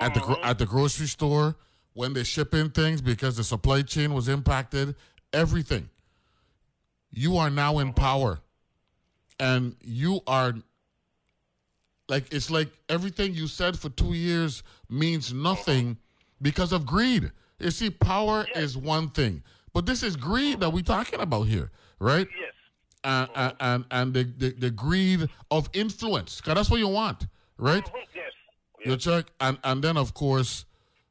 at 0.00 0.14
the 0.14 0.20
gro- 0.20 0.36
mm-hmm. 0.36 0.44
at 0.44 0.58
the 0.58 0.66
grocery 0.66 1.06
store, 1.06 1.56
when 1.94 2.12
they 2.12 2.24
ship 2.24 2.54
in 2.54 2.70
things 2.70 3.00
because 3.00 3.36
the 3.36 3.44
supply 3.44 3.82
chain 3.82 4.14
was 4.14 4.28
impacted, 4.28 4.94
everything. 5.32 5.88
You 7.10 7.36
are 7.38 7.50
now 7.50 7.78
in 7.78 7.88
mm-hmm. 7.88 8.00
power, 8.00 8.40
and 9.40 9.76
you 9.82 10.20
are 10.26 10.54
like 12.08 12.32
it's 12.32 12.50
like 12.50 12.68
everything 12.88 13.34
you 13.34 13.46
said 13.46 13.78
for 13.78 13.90
two 13.90 14.14
years 14.14 14.62
means 14.88 15.28
mm-hmm. 15.28 15.42
nothing 15.42 15.96
because 16.40 16.72
of 16.72 16.86
greed. 16.86 17.30
You 17.58 17.70
see, 17.70 17.90
power 17.90 18.46
is 18.54 18.76
one 18.76 19.10
thing, 19.10 19.42
but 19.78 19.86
this 19.86 20.02
is 20.02 20.16
greed 20.16 20.58
that 20.58 20.70
we're 20.70 20.82
talking 20.82 21.20
about 21.20 21.42
here, 21.42 21.70
right? 22.00 22.26
Yes. 22.36 22.52
And 23.04 23.28
mm-hmm. 23.28 23.40
and 23.40 23.54
and, 23.60 23.84
and 23.92 24.12
the, 24.12 24.24
the 24.24 24.50
the 24.58 24.70
greed 24.72 25.28
of 25.52 25.70
influence, 25.72 26.40
because 26.40 26.56
that's 26.56 26.68
what 26.68 26.80
you 26.80 26.88
want, 26.88 27.28
right? 27.58 27.84
Mm-hmm. 27.84 27.96
Yes. 28.12 28.32
You 28.84 28.96
check, 28.96 29.26
and 29.38 29.56
and 29.62 29.84
then 29.84 29.96
of 29.96 30.14
course, 30.14 30.64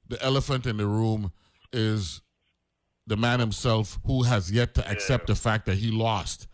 the 0.10 0.22
elephant 0.22 0.66
in 0.66 0.76
the 0.76 0.86
room 0.86 1.32
is 1.72 2.20
the 3.06 3.16
man 3.16 3.40
himself 3.40 4.00
who 4.06 4.24
has 4.24 4.52
yet 4.52 4.74
to 4.74 4.86
accept 4.92 5.28
the 5.28 5.36
fact 5.36 5.66
that 5.68 5.76
he 5.76 5.90
lost 5.90 6.48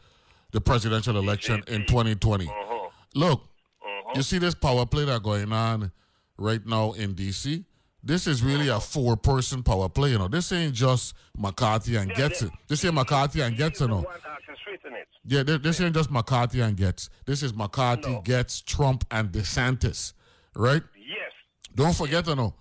the 0.52 0.62
presidential 0.62 1.18
election 1.18 1.64
in 1.68 1.84
2020. 1.88 2.46
Uh-huh. 2.46 2.90
Look, 3.16 3.42
uh-huh. 3.82 4.14
you 4.18 4.22
see 4.22 4.38
this 4.38 4.54
power 4.54 4.86
play 4.86 5.06
that 5.06 5.24
going 5.24 5.52
on 5.52 5.92
right 6.38 6.64
now 6.64 6.92
in 6.92 7.16
DC. 7.16 7.66
This 8.04 8.28
is 8.28 8.44
really 8.44 8.68
a 8.68 8.80
four-person 8.80 9.64
power 9.64 9.88
play. 9.88 10.12
You 10.12 10.18
know, 10.20 10.28
this 10.28 10.52
ain't 10.52 10.74
just 10.74 11.16
McCarthy 11.38 11.96
and 11.96 12.12
Gaetz. 12.12 12.50
This 12.68 12.84
ain't 12.84 12.96
McCarthy 12.96 13.40
and 13.42 13.56
Gaetz. 13.56 13.80
You 13.80 13.88
know. 13.88 13.96
One 13.96 14.06
orchestrating 14.06 14.94
it. 14.94 15.08
Yeah, 15.26 15.44
thi- 15.44 15.58
this 15.60 15.80
ain't 15.80 15.96
just 15.96 16.12
McCarthy 16.12 16.60
and 16.60 16.76
Gaetz. 16.76 17.08
This 17.26 17.44
is 17.44 17.54
McCarthy, 17.54 18.14
Gaetz, 18.26 18.64
Trump, 18.66 19.06
and 19.10 19.32
DeSantis, 19.32 20.14
right? 20.54 20.84
Yes. 20.98 21.32
Don't 21.76 21.96
forget 21.96 22.26
to 22.26 22.36
know, 22.36 22.54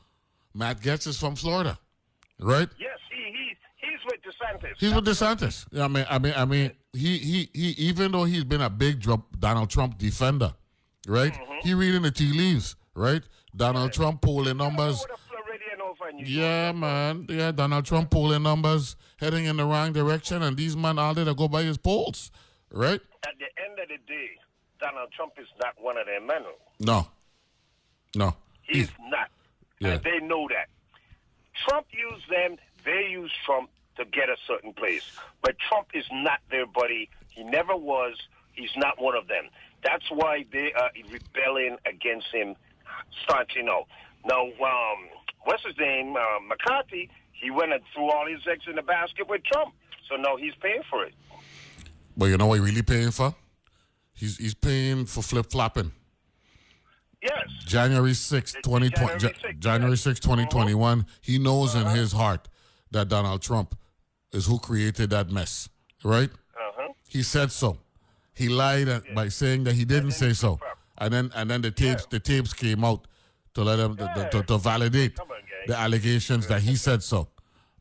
Matt 0.54 0.80
Gaetz 0.80 1.08
is 1.08 1.18
from 1.18 1.34
Florida, 1.34 1.76
right? 2.38 2.68
Yes, 2.78 2.98
he, 3.10 3.16
he 3.32 3.56
he's 3.78 3.98
with 4.06 4.20
DeSantis. 4.22 4.74
He's 4.78 4.94
with 4.94 5.04
DeSantis. 5.04 5.66
Yeah, 5.72 5.84
I 5.84 5.88
mean, 5.88 6.06
I 6.08 6.18
mean, 6.20 6.34
I 6.36 6.44
mean, 6.44 6.70
he 6.92 7.18
he 7.18 7.50
he. 7.52 7.68
Even 7.78 8.12
though 8.12 8.24
he's 8.24 8.44
been 8.44 8.60
a 8.60 8.70
big 8.70 9.02
Trump, 9.02 9.24
Donald 9.40 9.70
Trump 9.70 9.98
defender, 9.98 10.54
right? 11.08 11.32
Mm-hmm. 11.32 11.66
He 11.66 11.74
reading 11.74 12.02
the 12.02 12.12
tea 12.12 12.32
leaves, 12.32 12.76
right? 12.94 13.22
Donald 13.56 13.92
Trump 13.92 14.22
polling 14.22 14.56
numbers. 14.56 15.04
Yeah, 16.24 16.72
man. 16.72 17.26
Yeah, 17.28 17.52
Donald 17.52 17.84
Trump 17.84 18.10
polling 18.10 18.42
numbers 18.42 18.96
heading 19.18 19.44
in 19.46 19.56
the 19.56 19.64
wrong 19.64 19.92
direction, 19.92 20.42
and 20.42 20.56
these 20.56 20.76
men 20.76 20.98
all 20.98 21.14
there 21.14 21.24
to 21.24 21.34
go 21.34 21.48
by 21.48 21.62
his 21.62 21.78
polls, 21.78 22.30
right? 22.70 23.00
At 23.24 23.34
the 23.38 23.46
end 23.64 23.78
of 23.78 23.88
the 23.88 23.98
day, 24.06 24.30
Donald 24.80 25.10
Trump 25.12 25.32
is 25.38 25.46
not 25.62 25.74
one 25.78 25.96
of 25.96 26.06
their 26.06 26.20
men. 26.20 26.42
No, 26.80 27.06
no. 28.16 28.34
He's 28.62 28.90
not. 29.08 29.30
Yeah. 29.80 29.94
And 29.94 30.02
they 30.02 30.18
know 30.20 30.46
that. 30.48 30.68
Trump 31.68 31.86
used 31.92 32.28
them, 32.30 32.56
they 32.84 33.08
used 33.10 33.34
Trump 33.44 33.70
to 33.96 34.04
get 34.04 34.28
a 34.28 34.36
certain 34.46 34.72
place. 34.72 35.12
But 35.42 35.56
Trump 35.68 35.88
is 35.94 36.04
not 36.12 36.40
their 36.50 36.66
buddy. 36.66 37.10
He 37.28 37.44
never 37.44 37.76
was. 37.76 38.16
He's 38.54 38.70
not 38.76 39.00
one 39.00 39.16
of 39.16 39.28
them. 39.28 39.44
That's 39.82 40.10
why 40.10 40.44
they 40.52 40.72
are 40.72 40.90
rebelling 41.10 41.76
against 41.86 42.28
him 42.32 42.54
starting 43.22 43.68
out. 43.68 43.86
Now, 44.24 44.44
um, 44.44 45.08
what's 45.44 45.64
his 45.64 45.74
name? 45.78 46.14
Uh, 46.16 46.20
McCarthy, 46.48 47.10
he 47.32 47.50
went 47.50 47.72
and 47.72 47.82
threw 47.94 48.10
all 48.10 48.26
his 48.28 48.40
eggs 48.50 48.64
in 48.68 48.76
the 48.76 48.82
basket 48.82 49.28
with 49.28 49.42
Trump. 49.44 49.74
So 50.08 50.16
now 50.16 50.36
he's 50.36 50.54
paying 50.60 50.82
for 50.90 51.04
it. 51.04 51.14
But 52.16 52.26
you 52.26 52.36
know 52.36 52.46
what 52.46 52.58
he's 52.60 52.68
really 52.68 52.82
paying 52.82 53.10
for? 53.10 53.34
He's 54.14 54.36
he's 54.36 54.54
paying 54.54 55.06
for 55.06 55.22
flip 55.22 55.50
flopping. 55.50 55.92
Yes. 57.22 57.46
January 57.66 58.14
6, 58.14 58.52
2020, 58.64 59.24
Ja- 59.24 59.52
January 59.60 59.96
6, 59.96 60.18
2021, 60.20 61.06
he 61.20 61.38
knows 61.38 61.76
in 61.76 61.86
his 61.86 62.10
heart 62.10 62.48
that 62.90 63.08
Donald 63.08 63.40
Trump 63.42 63.76
is 64.32 64.46
who 64.46 64.58
created 64.58 65.10
that 65.10 65.30
mess, 65.30 65.68
right? 66.02 66.30
Uh-huh. 66.30 66.92
He 67.08 67.22
said 67.22 67.52
so. 67.52 67.78
He 68.34 68.48
lied 68.48 68.88
at- 68.88 69.14
by 69.14 69.28
saying 69.28 69.64
that 69.64 69.74
he 69.74 69.84
didn't 69.84 70.12
say 70.12 70.32
so. 70.32 70.58
And 70.98 71.14
then 71.14 71.30
and 71.34 71.50
then 71.50 71.62
the 71.62 71.70
tapes 71.70 72.06
the 72.06 72.18
tapes 72.20 72.52
came 72.52 72.84
out 72.84 73.06
to 73.54 73.62
let 73.62 73.78
him 73.78 73.96
to, 73.96 74.28
to, 74.32 74.42
to 74.44 74.58
validate 74.58 75.18
the 75.66 75.76
allegations 75.78 76.46
that 76.48 76.62
he 76.62 76.76
said 76.76 77.02
so. 77.02 77.28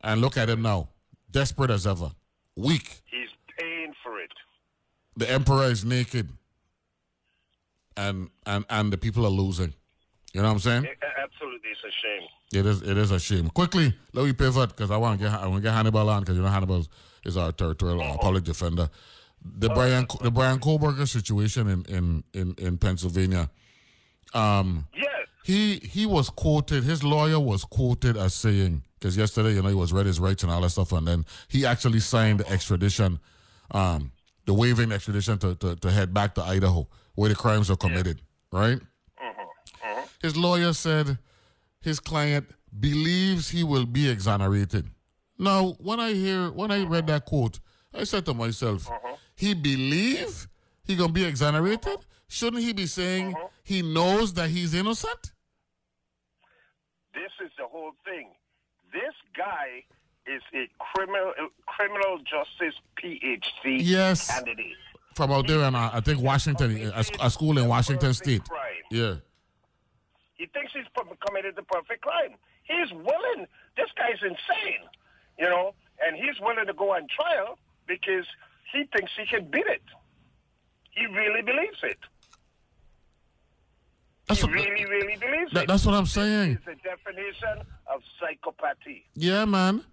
And 0.02 0.20
look 0.20 0.36
at 0.36 0.48
him 0.50 0.62
now. 0.62 0.88
Desperate 1.30 1.70
as 1.70 1.86
ever. 1.86 2.10
Weak. 2.56 3.00
He's 3.06 3.28
paying 3.58 3.94
for 4.02 4.20
it. 4.20 4.30
The 5.16 5.30
emperor 5.30 5.64
is 5.70 5.84
naked. 5.84 6.28
And 7.96 8.30
and 8.46 8.64
and 8.70 8.92
the 8.92 8.98
people 8.98 9.26
are 9.26 9.30
losing. 9.30 9.74
You 10.32 10.40
know 10.40 10.48
what 10.48 10.54
I'm 10.54 10.60
saying? 10.60 10.86
A- 10.86 11.20
Absolutely, 11.20 11.70
it's 11.70 11.80
a 11.84 11.92
shame. 12.02 12.28
It 12.60 12.66
is. 12.66 12.82
It 12.82 12.96
is 12.96 13.10
a 13.10 13.20
shame. 13.20 13.48
Quickly, 13.50 13.94
let 14.14 14.24
me 14.24 14.32
pivot 14.32 14.70
because 14.70 14.90
I 14.90 14.96
want 14.96 15.20
to 15.20 15.26
get 15.26 15.34
I 15.34 15.46
want 15.46 15.56
to 15.62 15.68
get 15.68 15.74
Hannibal 15.74 16.08
on 16.08 16.20
because 16.20 16.36
you 16.36 16.42
know 16.42 16.48
Hannibal 16.48 16.86
is 17.24 17.36
our 17.36 17.52
territorial 17.52 18.00
uh, 18.02 18.16
public 18.18 18.44
defender. 18.44 18.88
The 19.44 19.68
Brian 19.70 20.06
the 20.22 20.30
Bryan 20.30 20.58
Kohberger 20.58 21.06
situation 21.06 21.68
in 21.68 21.84
in 21.84 22.24
in, 22.32 22.54
in 22.58 22.78
Pennsylvania. 22.78 23.50
Um, 24.32 24.86
yes. 24.96 25.21
He 25.44 25.76
he 25.76 26.06
was 26.06 26.30
quoted. 26.30 26.84
His 26.84 27.02
lawyer 27.02 27.40
was 27.40 27.64
quoted 27.64 28.16
as 28.16 28.34
saying 28.34 28.84
because 28.98 29.16
yesterday 29.16 29.54
you 29.54 29.62
know 29.62 29.68
he 29.68 29.74
was 29.74 29.92
read 29.92 30.06
his 30.06 30.20
rights 30.20 30.42
and 30.42 30.52
all 30.52 30.60
that 30.60 30.70
stuff, 30.70 30.92
and 30.92 31.06
then 31.06 31.26
he 31.48 31.66
actually 31.66 32.00
signed 32.00 32.40
the 32.40 32.48
extradition, 32.50 33.18
um, 33.72 34.12
the 34.46 34.54
waiving 34.54 34.92
extradition 34.92 35.38
to, 35.38 35.54
to 35.56 35.76
to 35.76 35.90
head 35.90 36.14
back 36.14 36.34
to 36.36 36.42
Idaho 36.42 36.86
where 37.14 37.28
the 37.28 37.34
crimes 37.34 37.70
are 37.70 37.76
committed. 37.76 38.20
Right. 38.50 38.78
Mm-hmm. 38.78 39.26
Mm-hmm. 39.26 40.00
His 40.22 40.36
lawyer 40.36 40.72
said 40.72 41.18
his 41.80 42.00
client 42.00 42.48
believes 42.78 43.50
he 43.50 43.64
will 43.64 43.86
be 43.86 44.08
exonerated. 44.08 44.88
Now, 45.38 45.76
when 45.80 46.00
I 46.00 46.12
hear 46.12 46.50
when 46.50 46.70
I 46.70 46.84
read 46.84 47.06
that 47.08 47.26
quote, 47.26 47.60
I 47.92 48.04
said 48.04 48.24
to 48.26 48.34
myself, 48.34 48.86
mm-hmm. 48.86 49.14
he 49.34 49.54
believe 49.54 50.48
he 50.84 50.96
gonna 50.96 51.12
be 51.12 51.24
exonerated? 51.24 51.98
Shouldn't 52.28 52.62
he 52.62 52.72
be 52.72 52.86
saying 52.86 53.34
he 53.62 53.82
knows 53.82 54.32
that 54.34 54.50
he's 54.50 54.74
innocent? 54.74 55.31
This 57.14 57.30
is 57.44 57.50
the 57.58 57.66
whole 57.66 57.92
thing. 58.04 58.28
This 58.92 59.14
guy 59.36 59.84
is 60.26 60.42
a 60.54 60.68
criminal 60.78 61.32
criminal 61.66 62.18
justice 62.18 62.74
PhD 63.02 63.80
Yes. 63.80 64.28
candidate. 64.30 64.76
From 65.14 65.32
out 65.32 65.46
there 65.46 65.60
in 65.64 65.74
uh, 65.74 65.90
I 65.92 66.00
think 66.00 66.20
Washington, 66.22 66.90
a, 66.94 67.04
a 67.20 67.30
school 67.30 67.58
in 67.58 67.68
Washington 67.68 68.14
State. 68.14 68.42
Yeah. 68.90 69.16
He 70.34 70.46
thinks 70.46 70.72
he's 70.72 70.86
committed 71.26 71.56
the 71.56 71.62
perfect 71.62 72.02
crime. 72.02 72.34
He's 72.64 72.90
willing. 72.92 73.46
This 73.76 73.88
guy's 73.96 74.20
insane, 74.22 74.82
you 75.38 75.48
know, 75.48 75.74
and 76.04 76.16
he's 76.16 76.40
willing 76.40 76.66
to 76.66 76.72
go 76.72 76.94
on 76.94 77.06
trial 77.08 77.58
because 77.86 78.26
he 78.72 78.84
thinks 78.96 79.12
he 79.18 79.26
can 79.26 79.50
beat 79.50 79.66
it. 79.66 79.82
He 80.90 81.06
really 81.06 81.42
believes 81.42 81.78
it. 81.82 81.98
He 84.30 84.46
really, 84.46 84.84
really 84.86 85.16
believes 85.16 85.52
That- 85.52 85.64
it. 85.64 85.68
that's 85.68 85.84
what 85.84 85.94
I'm 85.94 86.06
saying. 86.06 86.52
It's 86.52 86.64
the 86.64 86.76
definition 86.76 87.66
of 87.86 88.02
psychopathy. 88.20 89.02
Yeah, 89.14 89.44
man. 89.44 89.84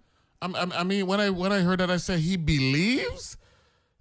I'm, 0.42 0.54
I'm, 0.56 0.72
I 0.72 0.84
mean, 0.84 1.06
when 1.06 1.20
I 1.20 1.28
when 1.30 1.52
I 1.52 1.60
heard 1.60 1.80
that, 1.80 1.90
I 1.90 1.98
said 1.98 2.20
he 2.20 2.36
believes. 2.36 3.36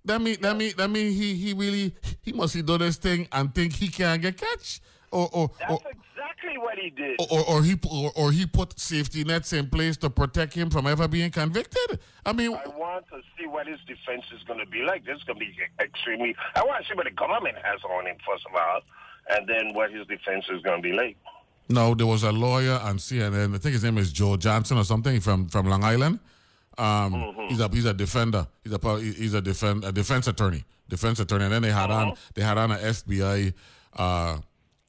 That 0.05 0.21
mean 0.21 0.37
that 0.41 0.55
mean 0.55 0.73
that 0.77 0.89
mean 0.89 1.11
he 1.11 1.33
he 1.35 1.53
really 1.53 1.93
he 2.21 2.31
must 2.31 2.53
do 2.65 2.77
this 2.77 2.95
thing 2.97 3.27
and 3.33 3.53
think 3.53 3.73
he 3.73 3.89
can't 3.89 4.21
get 4.21 4.37
catch, 4.37 4.79
or 5.11 5.27
or 5.33 5.51
or, 5.67 5.79
That's 5.83 5.97
exactly 6.15 6.57
what 6.57 6.77
he 6.77 6.89
did. 6.91 7.19
or, 7.29 7.43
or 7.45 7.61
he 7.63 7.77
or, 7.91 8.11
or 8.15 8.31
he 8.31 8.45
put 8.45 8.79
safety 8.79 9.25
nets 9.25 9.51
in 9.51 9.69
place 9.69 9.97
to 9.97 10.09
protect 10.09 10.53
him 10.53 10.69
from 10.69 10.87
ever 10.87 11.09
being 11.09 11.29
convicted. 11.31 11.99
I 12.25 12.31
mean, 12.31 12.53
I 12.55 12.69
want 12.69 13.07
to 13.09 13.19
see 13.37 13.45
what 13.45 13.67
his 13.67 13.79
defense 13.85 14.23
is 14.33 14.41
going 14.47 14.59
to 14.61 14.65
be 14.65 14.83
like. 14.83 15.05
This 15.05 15.17
is 15.17 15.23
going 15.25 15.39
to 15.39 15.45
be 15.45 15.53
extremely. 15.81 16.33
I 16.55 16.63
want 16.63 16.81
to 16.85 16.89
see 16.89 16.95
what 16.95 17.03
the 17.05 17.11
government 17.11 17.57
has 17.61 17.81
on 17.83 18.07
him 18.07 18.15
first 18.25 18.45
of 18.47 18.55
all, 18.55 18.79
and 19.29 19.47
then 19.47 19.73
what 19.73 19.91
his 19.91 20.05
defense 20.07 20.45
is 20.49 20.61
going 20.61 20.81
to 20.81 20.89
be 20.89 20.93
like. 20.93 21.17
no, 21.69 21.93
there 21.93 22.07
was 22.07 22.23
a 22.23 22.31
lawyer 22.31 22.79
on 22.83 22.97
CNN. 22.97 23.55
I 23.55 23.57
think 23.59 23.73
his 23.73 23.83
name 23.83 23.97
is 23.97 24.11
Joe 24.11 24.37
Johnson 24.37 24.77
or 24.77 24.83
something 24.83 25.19
from 25.19 25.47
from 25.47 25.67
Long 25.67 25.83
Island. 25.83 26.19
Um, 26.77 27.35
he's 27.49 27.59
a 27.59 27.67
he's 27.69 27.85
a 27.85 27.93
defender. 27.93 28.47
He's 28.63 28.73
a 28.73 28.99
he's 28.99 29.33
a 29.33 29.41
defend 29.41 29.83
a 29.83 29.91
defense 29.91 30.27
attorney. 30.27 30.63
Defense 30.87 31.19
attorney. 31.19 31.45
And 31.45 31.53
then 31.53 31.61
they 31.61 31.71
had 31.71 31.91
on 31.91 32.15
they 32.33 32.41
had 32.41 32.57
on 32.57 32.71
an 32.71 32.79
FBI. 32.79 33.53
Uh, 33.95 34.37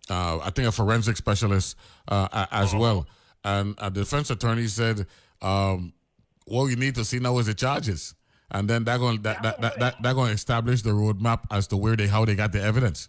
uh, 0.08 0.38
I 0.42 0.50
think 0.50 0.68
a 0.68 0.72
forensic 0.72 1.16
specialist 1.16 1.76
uh, 2.08 2.46
as 2.50 2.74
well. 2.74 3.06
And 3.44 3.74
a 3.78 3.90
defense 3.90 4.30
attorney 4.30 4.66
said, 4.66 5.06
um, 5.42 5.92
"What 6.46 6.64
we 6.64 6.76
need 6.76 6.94
to 6.96 7.04
see 7.04 7.18
now 7.18 7.38
is 7.38 7.46
the 7.46 7.54
charges, 7.54 8.14
and 8.50 8.68
then 8.68 8.84
they're 8.84 8.98
going 8.98 9.22
that 9.22 9.42
that, 9.42 9.60
that, 9.60 9.78
that 9.78 10.02
they're 10.02 10.14
going 10.14 10.28
to 10.28 10.34
establish 10.34 10.82
the 10.82 10.90
roadmap 10.90 11.40
as 11.50 11.66
to 11.68 11.76
where 11.76 11.96
they 11.96 12.06
how 12.06 12.24
they 12.24 12.34
got 12.34 12.52
the 12.52 12.62
evidence." 12.62 13.08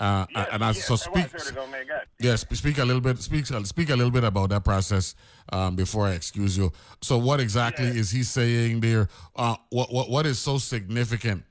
Uh, 0.00 0.24
and 0.52 0.64
I, 0.64 0.72
so 0.72 0.96
speak. 0.96 1.26
Yes, 2.18 2.46
speak 2.52 2.78
a 2.78 2.84
little 2.84 3.02
bit. 3.02 3.18
Speak 3.18 3.46
speak 3.46 3.90
a 3.90 3.96
little 3.96 4.10
bit 4.10 4.24
about 4.24 4.48
that 4.48 4.64
process 4.64 5.14
um, 5.52 5.76
before 5.76 6.06
I 6.06 6.12
excuse 6.12 6.56
you. 6.56 6.72
So, 7.02 7.18
what 7.18 7.38
exactly 7.38 7.86
yeah. 7.86 8.00
is 8.00 8.10
he 8.10 8.22
saying 8.22 8.80
there? 8.80 9.08
Uh, 9.36 9.56
what 9.68 9.92
what 9.92 10.08
what 10.08 10.24
is 10.24 10.38
so 10.38 10.56
significant 10.56 11.44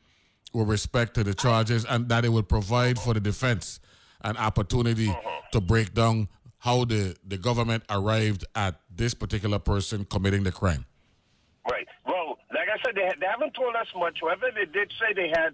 with 0.51 0.67
respect 0.67 1.13
to 1.13 1.23
the 1.23 1.35
charges, 1.35 1.85
and 1.85 2.09
that 2.09 2.25
it 2.25 2.29
would 2.29 2.49
provide 2.49 2.97
for 2.97 3.13
the 3.13 3.19
defense 3.19 3.79
an 4.21 4.35
opportunity 4.37 5.09
uh-huh. 5.09 5.41
to 5.53 5.61
break 5.61 5.93
down 5.93 6.27
how 6.57 6.85
the 6.85 7.15
the 7.27 7.37
government 7.37 7.83
arrived 7.91 8.45
at 8.55 8.81
this 8.89 9.13
particular 9.13 9.59
person 9.59 10.05
committing 10.05 10.43
the 10.43 10.51
crime. 10.51 10.85
Right. 11.69 11.87
Well, 12.03 12.39
like 12.51 12.67
I 12.67 12.81
said, 12.83 12.95
they, 12.95 13.07
they 13.19 13.27
haven't 13.27 13.53
told 13.53 13.75
us 13.75 13.87
much. 13.95 14.17
However, 14.21 14.49
they 14.55 14.65
did 14.65 14.91
say 14.99 15.13
they 15.13 15.29
had 15.29 15.53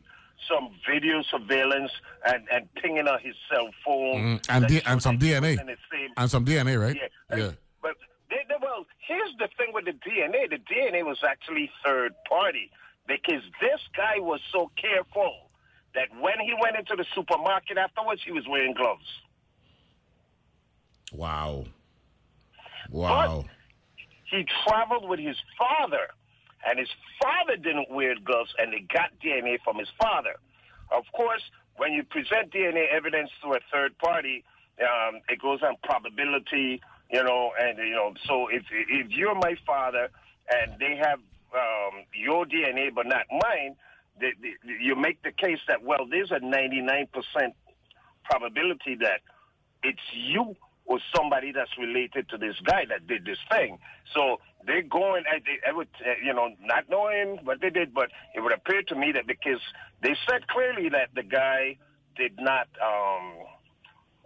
some 0.49 0.69
video 0.89 1.23
surveillance 1.23 1.91
and, 2.25 2.43
and 2.51 2.73
pinging 2.75 3.07
on 3.07 3.19
his 3.21 3.35
cell 3.51 3.69
phone. 3.83 4.39
Mm, 4.39 4.45
and 4.49 4.67
D- 4.67 4.81
and 4.85 5.01
some 5.01 5.17
DNA. 5.17 5.57
And 6.17 6.29
some 6.29 6.45
DNA, 6.45 6.79
right? 6.79 6.95
Yeah. 6.95 7.37
yeah. 7.37 7.51
But 7.81 7.95
they, 8.29 8.37
they, 8.47 8.55
well, 8.61 8.85
here's 9.07 9.31
the 9.39 9.47
thing 9.57 9.73
with 9.73 9.85
the 9.85 9.91
DNA. 9.91 10.49
The 10.49 10.57
DNA 10.57 11.03
was 11.03 11.19
actually 11.27 11.71
third 11.83 12.13
party 12.29 12.71
because 13.07 13.41
this 13.61 13.79
guy 13.95 14.19
was 14.19 14.39
so 14.51 14.71
careful 14.79 15.49
that 15.93 16.09
when 16.19 16.39
he 16.43 16.53
went 16.61 16.75
into 16.75 16.95
the 16.95 17.05
supermarket 17.15 17.77
afterwards, 17.77 18.21
he 18.25 18.31
was 18.31 18.45
wearing 18.47 18.73
gloves. 18.73 19.05
Wow. 21.13 21.65
Wow. 22.89 23.45
But 23.45 23.51
he 24.25 24.45
traveled 24.67 25.07
with 25.07 25.19
his 25.19 25.37
father 25.57 26.09
and 26.65 26.79
his 26.79 26.89
father 27.21 27.55
didn't 27.55 27.89
wear 27.91 28.15
gloves, 28.23 28.53
and 28.57 28.73
they 28.73 28.85
got 28.93 29.11
DNA 29.23 29.57
from 29.63 29.77
his 29.77 29.89
father. 30.01 30.35
Of 30.91 31.05
course, 31.13 31.41
when 31.77 31.93
you 31.93 32.03
present 32.03 32.51
DNA 32.51 32.85
evidence 32.91 33.29
to 33.43 33.53
a 33.53 33.59
third 33.71 33.97
party, 33.99 34.43
um, 34.81 35.21
it 35.29 35.41
goes 35.41 35.61
on 35.61 35.75
probability, 35.83 36.81
you 37.11 37.23
know, 37.23 37.51
and 37.59 37.77
you 37.77 37.95
know. 37.95 38.13
So 38.27 38.47
if 38.47 38.63
if 38.71 39.09
you're 39.11 39.35
my 39.35 39.55
father 39.65 40.09
and 40.51 40.79
they 40.79 40.95
have 41.01 41.19
um, 41.53 42.03
your 42.13 42.45
DNA 42.45 42.93
but 42.93 43.05
not 43.07 43.25
mine, 43.31 43.75
they, 44.19 44.33
they, 44.41 44.53
you 44.81 44.95
make 44.95 45.21
the 45.23 45.31
case 45.31 45.59
that 45.67 45.83
well, 45.83 46.05
there's 46.09 46.31
a 46.31 46.39
99% 46.39 47.07
probability 48.23 48.95
that 49.01 49.21
it's 49.83 49.99
you 50.13 50.55
or 50.85 50.99
somebody 51.15 51.51
that's 51.51 51.71
related 51.79 52.29
to 52.29 52.37
this 52.37 52.55
guy 52.63 52.85
that 52.89 53.07
did 53.07 53.25
this 53.25 53.37
thing. 53.51 53.77
So 54.13 54.39
they're 54.65 54.83
going, 54.83 55.23
I, 55.27 55.71
would, 55.71 55.87
uh, 56.05 56.11
you 56.23 56.33
know, 56.33 56.49
not 56.61 56.89
knowing 56.89 57.39
what 57.43 57.61
they 57.61 57.69
did, 57.69 57.93
but 57.93 58.09
it 58.35 58.41
would 58.41 58.53
appear 58.53 58.81
to 58.83 58.95
me 58.95 59.11
that 59.13 59.27
because 59.27 59.59
they 60.01 60.15
said 60.29 60.47
clearly 60.47 60.89
that 60.89 61.09
the 61.15 61.23
guy 61.23 61.77
did 62.15 62.39
not, 62.39 62.67
um, 62.81 63.33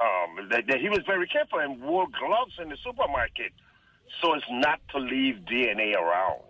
um, 0.01 0.49
that, 0.49 0.65
that 0.67 0.79
he 0.79 0.89
was 0.89 0.99
very 1.05 1.27
careful 1.27 1.59
and 1.59 1.81
wore 1.81 2.07
gloves 2.07 2.53
in 2.61 2.69
the 2.69 2.77
supermarket 2.83 3.51
so 4.21 4.33
as 4.33 4.41
not 4.49 4.79
to 4.91 4.99
leave 4.99 5.35
DNA 5.49 5.95
around. 5.95 6.41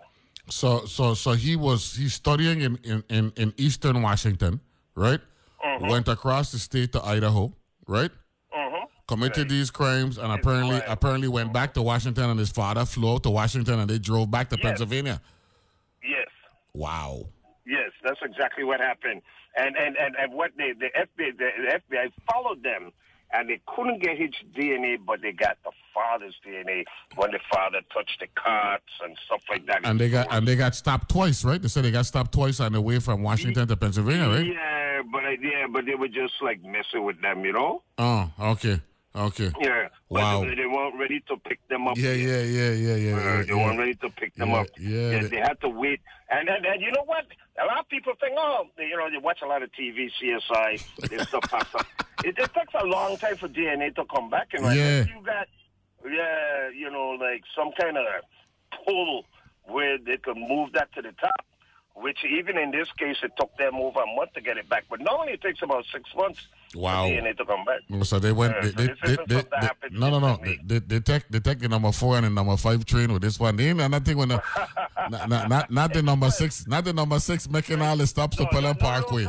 So, 0.50 0.86
so, 0.86 1.14
so 1.14 1.34
he 1.34 1.56
was 1.56 1.96
he's 1.96 2.16
studying 2.16 2.62
in 2.62 2.80
in, 2.84 3.04
in, 3.10 3.34
in 3.36 3.54
Eastern 3.58 4.02
Washington, 4.02 4.62
right? 4.96 5.20
Mm-hmm. 5.64 5.88
Went 5.88 6.08
across 6.08 6.52
the 6.52 6.58
state 6.58 6.92
to 6.94 7.06
Idaho, 7.06 7.54
right? 7.86 8.10
Committed 9.10 9.38
right. 9.38 9.50
these 9.50 9.72
crimes, 9.72 10.20
and 10.20 10.32
apparently 10.32 10.80
apparently 10.88 11.28
went 11.28 11.52
back 11.52 11.74
to 11.74 11.82
Washington, 11.82 12.30
and 12.30 12.40
his 12.40 12.52
father 12.52 12.86
flew 12.86 13.20
to 13.20 13.30
Washington, 13.32 13.80
and 13.80 13.90
they 13.90 13.98
drove 13.98 14.30
back 14.30 14.50
to 14.50 14.56
yes. 14.56 14.64
Pennsylvania. 14.64 15.20
Yes. 16.04 16.30
Wow. 16.76 17.26
Yes, 17.66 17.92
that's 18.04 18.20
exactly 18.24 18.64
what 18.64 18.80
happened. 18.80 19.22
And 19.58 19.76
and 19.76 19.98
and, 19.98 20.16
and 20.16 20.34
what 20.34 20.52
they 20.58 20.74
the 20.74 20.90
FBI 20.96 21.38
the, 21.38 21.50
the 21.58 21.96
FBI 21.96 22.12
followed 22.32 22.62
them 22.64 22.92
and 23.32 23.50
they 23.50 23.60
couldn't 23.68 24.02
get 24.02 24.18
his 24.18 24.32
DNA, 24.56 24.98
but 25.04 25.22
they 25.22 25.32
got 25.32 25.58
the 25.64 25.72
father's 25.94 26.36
DNA 26.46 26.84
when 27.16 27.32
the 27.32 27.40
father 27.52 27.80
touched 27.94 28.20
the 28.20 28.28
carts 28.36 28.94
and 29.04 29.18
stuff 29.26 29.42
like 29.50 29.66
that. 29.68 29.82
And 29.84 30.00
they 30.00 30.10
got 30.10 30.28
and 30.32 30.48
they 30.48 30.56
got 30.56 30.76
stopped 30.76 31.10
twice, 31.10 31.44
right? 31.44 31.62
They 31.62 31.68
said 31.68 31.84
they 31.84 31.92
got 31.92 32.06
stopped 32.06 32.32
twice 32.32 32.60
on 32.60 32.74
the 32.74 32.82
way 32.82 33.00
from 33.00 33.24
Washington 33.24 33.68
to 33.68 33.76
Pennsylvania, 33.76 34.30
right? 34.30 34.46
Yeah, 34.46 35.02
but 35.12 35.24
yeah, 35.42 35.66
but 35.68 35.86
they 35.86 35.96
were 35.96 36.08
just 36.08 36.34
like 36.42 36.64
messing 36.64 37.04
with 37.04 37.22
them, 37.22 37.44
you 37.44 37.54
know. 37.54 37.82
Oh, 37.98 38.32
okay. 38.40 38.82
Okay. 39.20 39.52
Yeah. 39.60 39.90
Wow. 40.08 40.46
They, 40.46 40.56
they, 40.56 40.66
weren't 40.66 40.98
ready 40.98 41.20
to 41.28 41.36
pick 41.38 41.60
them 41.68 41.88
up. 41.88 41.98
Yeah, 41.98 42.14
yeah, 42.14 42.42
yeah, 42.42 42.72
yeah, 42.72 42.96
yeah. 42.96 43.16
Uh, 43.16 43.44
they 43.44 43.54
yeah. 43.54 43.56
weren't 43.56 43.78
ready 43.78 43.96
to 43.96 44.10
pick 44.10 44.34
them 44.36 44.50
yeah, 44.50 44.56
up. 44.56 44.68
Yeah. 44.80 45.10
yeah. 45.12 45.28
They 45.28 45.38
had 45.38 45.60
to 45.62 45.70
wait. 45.70 46.00
And, 46.32 46.48
and 46.48 46.66
and 46.66 46.82
you 46.82 46.92
know 46.92 47.04
what? 47.04 47.26
A 47.62 47.66
lot 47.66 47.80
of 47.80 47.90
people 47.90 48.14
think, 48.20 48.36
oh, 48.38 48.68
you 48.78 48.96
know, 48.96 49.10
they 49.10 49.18
watch 49.18 49.40
a 49.44 49.46
lot 49.46 49.62
of 49.62 49.72
TV, 49.74 50.10
CSI, 50.22 50.86
this 51.10 51.28
stuff 51.28 51.44
pops 51.50 51.76
up. 51.76 51.86
It, 52.24 52.38
it 52.38 52.54
takes 52.54 52.74
a 52.80 52.86
long 52.86 53.18
time 53.18 53.36
for 53.36 53.50
DNA 53.50 53.94
to 53.96 54.06
come 54.06 54.30
back. 54.30 54.54
And 54.54 54.64
like, 54.64 54.78
yeah. 54.78 55.04
you 55.04 55.22
got, 55.26 55.48
yeah, 56.06 56.70
you 56.70 56.90
know, 56.90 57.18
like 57.20 57.44
some 57.56 57.72
kind 57.80 57.98
of 57.98 58.06
pull 58.86 59.26
where 59.66 59.98
they 59.98 60.18
could 60.18 60.38
move 60.38 60.72
that 60.74 60.94
to 60.94 61.02
the 61.02 61.12
top 61.20 61.46
which 61.96 62.20
even 62.24 62.58
in 62.58 62.72
this 62.72 62.88
case, 62.98 63.18
it 63.24 63.32
took 63.38 63.56
them 63.58 63.76
over 63.76 64.00
a 64.00 64.16
month 64.16 64.32
to 64.34 64.40
get 64.40 64.58
it 64.58 64.70
back. 64.70 64.86
But 64.90 65.02
normally 65.02 65.34
it 65.34 65.42
takes 65.42 65.62
about 65.62 65.84
six 65.92 66.10
months 66.16 66.48
wow. 66.76 67.08
for 67.08 67.14
DNA 67.14 67.38
to 67.38 67.46
come 67.46 67.66
back. 67.66 68.06
So 68.06 68.20
they 68.20 68.32
went. 68.32 68.56
they, 68.62 68.70
so 68.70 68.76
they, 68.76 69.16
they, 69.28 69.42
they, 69.42 69.90
no, 69.92 70.10
no, 70.10 70.20
no. 70.20 70.40
They, 70.64 70.80
they, 70.80 71.00
take 71.00 71.28
they 71.30 71.40
take 71.40 71.60
the 71.60 71.70
number 71.70 71.92
four 71.92 72.18
and 72.18 72.26
the 72.26 72.30
number 72.30 72.56
five 72.58 72.86
train 72.86 73.12
with 73.12 73.22
this 73.22 73.40
one. 73.40 73.56
They 73.56 73.70
ain't 73.70 73.78
nothing 73.78 74.18
when 74.18 74.30
the 74.30 74.44
not, 75.10 75.50
not, 75.50 75.72
not, 75.72 75.94
the 75.94 76.04
number 76.04 76.30
six, 76.30 76.68
not 76.68 76.86
the 76.86 76.94
number 76.94 77.20
six 77.20 77.50
making 77.50 77.82
all 77.82 77.98
the 77.98 78.06
stops 78.06 78.38
to 78.38 78.46
Pelham 78.48 78.76
Parkway. 78.78 79.28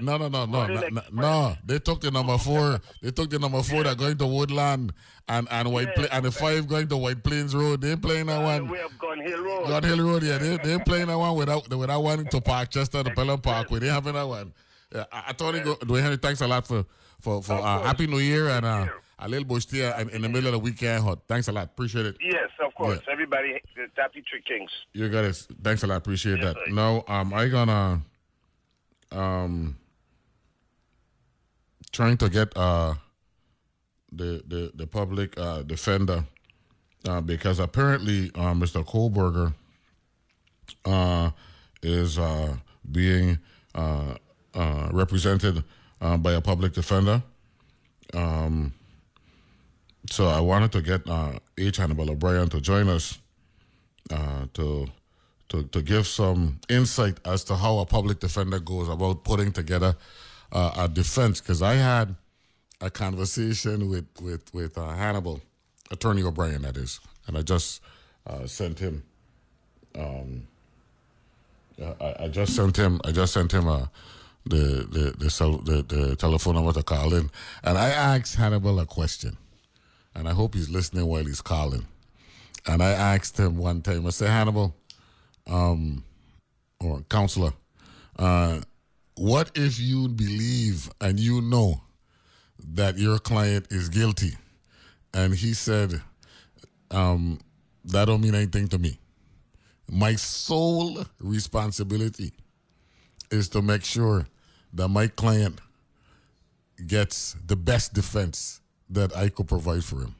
No, 0.00 0.16
no, 0.16 0.28
no, 0.28 0.46
no, 0.46 0.66
no, 0.66 0.88
no, 0.88 1.02
no. 1.12 1.56
They 1.64 1.78
took 1.78 2.00
the 2.00 2.10
number 2.10 2.38
four. 2.38 2.80
They 3.02 3.10
took 3.10 3.30
the 3.30 3.38
number 3.38 3.62
four 3.62 3.82
that 3.84 3.98
going 3.98 4.16
to 4.18 4.26
Woodlawn 4.26 4.90
and 5.28 5.48
and 5.50 5.72
White 5.72 5.94
Pla- 5.94 6.08
and 6.12 6.24
the 6.24 6.30
five 6.30 6.66
going 6.66 6.88
to 6.88 6.96
White 6.96 7.22
Plains 7.22 7.54
Road. 7.54 7.80
They 7.80 7.96
playing 7.96 8.26
that 8.26 8.42
one. 8.42 8.68
We 8.68 8.78
have 8.78 8.98
Gun 8.98 9.20
Hill 9.20 9.42
Road. 9.42 9.68
Gun 9.68 9.82
Hill 9.82 10.00
Road, 10.00 10.22
yeah. 10.22 10.38
They 10.38 10.56
they 10.58 10.78
playing 10.78 11.08
that 11.08 11.18
one 11.18 11.36
without 11.36 11.68
without 11.68 12.02
wanting 12.02 12.26
to 12.28 12.40
park 12.40 12.70
Parkchester, 12.70 13.04
the 13.04 13.10
Pelham 13.10 13.40
Parkway. 13.40 13.80
They 13.80 13.88
having 13.88 14.14
that 14.14 14.28
one. 14.28 14.52
Yeah, 14.94 15.04
I, 15.12 15.32
it 15.54 15.64
go. 15.64 15.76
Dwayne 15.76 16.02
Henry, 16.02 16.16
thanks 16.16 16.40
a 16.40 16.48
lot 16.48 16.66
for 16.66 16.84
for 17.20 17.42
for 17.42 17.54
uh, 17.54 17.82
happy 17.82 18.06
New 18.06 18.18
Year 18.18 18.48
and 18.48 18.66
uh, 18.66 18.86
a 19.18 19.28
little 19.28 19.46
there 19.66 19.98
in, 20.00 20.08
in, 20.10 20.22
the 20.22 20.28
middle 20.28 20.46
of 20.48 20.52
the 20.52 20.58
weekend. 20.58 21.04
Hot. 21.04 21.20
Thanks 21.28 21.48
a 21.48 21.52
lot. 21.52 21.64
Appreciate 21.64 22.06
it. 22.06 22.16
Yes, 22.20 22.50
of 22.64 22.74
course. 22.74 23.00
Yeah. 23.06 23.12
Everybody, 23.12 23.60
happy 23.96 24.24
Three 24.28 24.42
Kings. 24.42 24.70
You 24.92 25.08
got 25.08 25.24
it. 25.24 25.46
Thanks 25.62 25.82
a 25.82 25.86
lot. 25.86 25.98
Appreciate 25.98 26.38
yes, 26.38 26.54
that. 26.54 26.56
Sir. 26.66 26.72
Now, 26.72 27.04
um, 27.06 27.32
I 27.34 27.48
gonna 27.48 28.00
um 29.12 29.76
trying 31.92 32.16
to 32.16 32.28
get 32.28 32.56
uh 32.56 32.94
the 34.12 34.42
the 34.46 34.72
the 34.74 34.86
public 34.86 35.38
uh, 35.38 35.62
defender 35.62 36.24
uh, 37.08 37.20
because 37.20 37.58
apparently 37.58 38.30
uh, 38.34 38.54
Mr. 38.54 38.84
Kohberger 38.84 39.54
uh, 40.84 41.30
is 41.82 42.18
uh, 42.18 42.56
being 42.90 43.38
uh, 43.74 44.14
represented 44.54 45.64
by 46.00 46.32
a 46.32 46.40
public 46.40 46.72
defender. 46.72 47.22
Um, 48.14 48.72
so 50.10 50.26
I 50.26 50.40
wanted 50.40 50.72
to 50.72 50.82
get 50.82 51.02
H. 51.58 51.76
Hannibal 51.76 52.10
O'Brien 52.10 52.48
to 52.48 52.60
join 52.60 52.88
us 52.88 53.18
to 54.08 54.86
to 55.50 55.62
to 55.64 55.82
give 55.82 56.06
some 56.06 56.60
insight 56.68 57.18
as 57.24 57.44
to 57.44 57.56
how 57.56 57.78
a 57.78 57.86
public 57.86 58.20
defender 58.20 58.58
goes 58.60 58.88
about 58.88 59.24
putting 59.24 59.52
together 59.52 59.96
a 60.52 60.88
defense 60.92 61.40
because 61.40 61.62
I 61.62 61.74
had 61.74 62.14
a 62.80 62.90
conversation 62.90 63.88
with 63.88 64.06
with 64.20 64.52
with 64.54 64.78
uh, 64.78 64.88
Hannibal, 64.90 65.40
Attorney 65.90 66.22
O'Brien, 66.22 66.62
that 66.62 66.76
is, 66.76 67.00
and 67.26 67.36
I 67.36 67.42
just 67.42 67.82
uh, 68.26 68.46
sent 68.46 68.78
him. 68.78 69.02
Um, 69.98 70.46
I, 72.00 72.24
I, 72.24 72.28
just 72.28 72.54
sent 72.54 72.76
him. 72.76 73.00
I 73.04 73.12
just 73.12 73.32
sent 73.32 73.52
him 73.52 73.66
a. 73.66 73.90
The 74.46 74.86
the 74.90 75.14
the, 75.18 75.30
cell, 75.30 75.58
the 75.58 75.82
the 75.82 76.16
telephone 76.16 76.54
number 76.54 76.72
to 76.72 76.82
call 76.82 77.12
in, 77.14 77.30
and 77.62 77.76
I 77.76 77.90
asked 77.90 78.36
Hannibal 78.36 78.80
a 78.80 78.86
question, 78.86 79.36
and 80.14 80.26
I 80.28 80.32
hope 80.32 80.54
he's 80.54 80.70
listening 80.70 81.06
while 81.06 81.24
he's 81.24 81.42
calling. 81.42 81.86
And 82.66 82.82
I 82.82 82.90
asked 82.90 83.38
him 83.38 83.56
one 83.56 83.82
time. 83.82 84.06
I 84.06 84.10
said, 84.10 84.28
Hannibal, 84.28 84.74
um, 85.46 86.04
or 86.80 87.02
counselor, 87.08 87.52
uh, 88.18 88.60
what 89.14 89.50
if 89.54 89.78
you 89.78 90.08
believe 90.08 90.90
and 91.00 91.18
you 91.20 91.40
know 91.42 91.82
that 92.74 92.98
your 92.98 93.18
client 93.18 93.66
is 93.70 93.88
guilty. 93.88 94.36
And 95.12 95.34
he 95.34 95.54
said, 95.54 96.00
um, 96.90 97.38
that 97.84 98.06
don't 98.06 98.20
mean 98.20 98.34
anything 98.34 98.68
to 98.68 98.78
me. 98.78 98.98
My 99.90 100.14
sole 100.14 101.04
responsibility 101.18 102.32
is 103.30 103.48
to 103.50 103.62
make 103.62 103.84
sure 103.84 104.26
that 104.72 104.88
my 104.88 105.06
client 105.06 105.60
gets 106.86 107.36
the 107.46 107.56
best 107.56 107.92
defense 107.92 108.60
that 108.88 109.16
I 109.16 109.28
could 109.28 109.48
provide 109.48 109.84
for 109.84 110.00
him. 110.00 110.14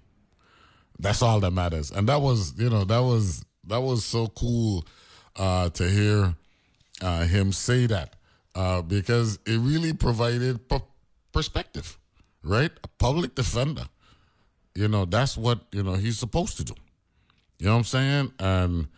That's 0.99 1.23
all 1.23 1.41
that 1.41 1.53
matters. 1.53 1.91
And 1.91 2.09
that 2.09 2.21
was, 2.21 2.55
you 2.59 2.69
know, 2.69 2.85
that 2.85 3.01
was 3.01 3.45
that 3.67 3.81
was 3.81 4.05
so 4.05 4.27
cool 4.29 4.85
uh, 5.37 5.71
to 5.71 5.89
hear 5.89 6.35
uh, 7.01 7.25
him 7.25 7.53
say 7.53 7.87
that 7.87 8.17
uh, 8.55 8.83
because 8.83 9.39
it 9.47 9.59
really 9.59 9.93
provided 9.93 10.61
perspective, 11.33 11.99
right? 12.43 12.71
A 12.85 12.89
public 12.99 13.35
defender. 13.35 13.85
You 14.75 14.89
know, 14.89 15.05
that's 15.05 15.37
what, 15.37 15.61
you 15.73 15.83
know, 15.83 15.95
he's 15.95 16.19
supposed 16.19 16.57
to 16.59 16.65
do. 16.65 16.75
You 17.59 17.67
know 17.67 17.73
what 17.73 17.79
I'm 17.79 17.85
saying? 17.85 18.33
And 18.39 18.89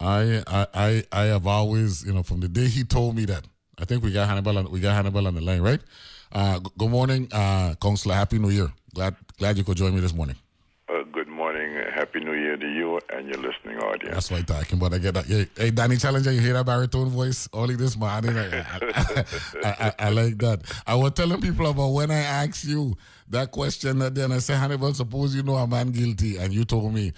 I 0.00 0.42
I 0.46 0.66
I, 0.74 1.04
I 1.12 1.22
have 1.24 1.46
always, 1.46 2.04
you 2.04 2.12
know, 2.12 2.22
from 2.22 2.40
the 2.40 2.48
day 2.48 2.66
he 2.66 2.84
told 2.84 3.16
me 3.16 3.24
that, 3.26 3.44
I 3.78 3.84
think 3.84 4.02
we 4.02 4.12
got 4.12 4.28
Hannibal 4.28 4.58
on 4.58 4.70
we 4.70 4.80
got 4.80 4.94
Hannibal 4.94 5.26
on 5.26 5.34
the 5.34 5.40
line, 5.40 5.62
right? 5.62 5.80
Uh, 6.32 6.58
g- 6.58 6.70
good 6.76 6.90
morning, 6.90 7.28
uh, 7.32 7.74
Counselor. 7.80 8.14
Happy 8.14 8.38
New 8.38 8.50
Year. 8.50 8.72
Glad 8.94 9.16
glad 9.38 9.56
you 9.56 9.64
could 9.64 9.76
join 9.76 9.94
me 9.94 10.00
this 10.00 10.12
morning. 10.12 10.36
Uh, 10.88 11.02
good 11.12 11.28
morning. 11.28 11.76
Happy 11.94 12.20
New 12.20 12.32
Year 12.32 12.56
to 12.56 12.66
you 12.66 12.98
and 13.10 13.28
your 13.28 13.36
listening 13.36 13.78
audience. 13.78 14.14
That's 14.14 14.30
what 14.30 14.40
I'm 14.40 14.46
talking 14.46 14.78
about. 14.78 14.94
I 14.94 14.98
get 14.98 15.14
that. 15.14 15.26
Hey, 15.26 15.46
hey 15.56 15.70
Danny 15.70 15.96
Challenger, 15.96 16.32
you 16.32 16.40
hear 16.40 16.54
that 16.54 16.66
baritone 16.66 17.08
voice? 17.08 17.48
Only 17.52 17.76
this 17.76 17.96
morning. 17.96 18.36
I, 18.36 18.64
I, 18.94 19.24
I, 19.64 19.92
I, 19.98 20.10
like 20.10 20.38
that. 20.38 20.62
I 20.86 20.94
was 20.94 21.12
telling 21.12 21.40
people 21.40 21.66
about 21.66 21.88
when 21.88 22.10
I 22.10 22.18
asked 22.18 22.64
you 22.64 22.96
that 23.28 23.52
question 23.52 23.98
that 24.00 24.14
then 24.14 24.32
I 24.32 24.38
said, 24.38 24.58
Hannibal, 24.58 24.92
suppose 24.94 25.34
you 25.36 25.42
know 25.42 25.56
a 25.56 25.66
man 25.66 25.92
guilty, 25.92 26.38
and 26.38 26.52
you 26.52 26.64
told 26.64 26.92
me 26.92 27.12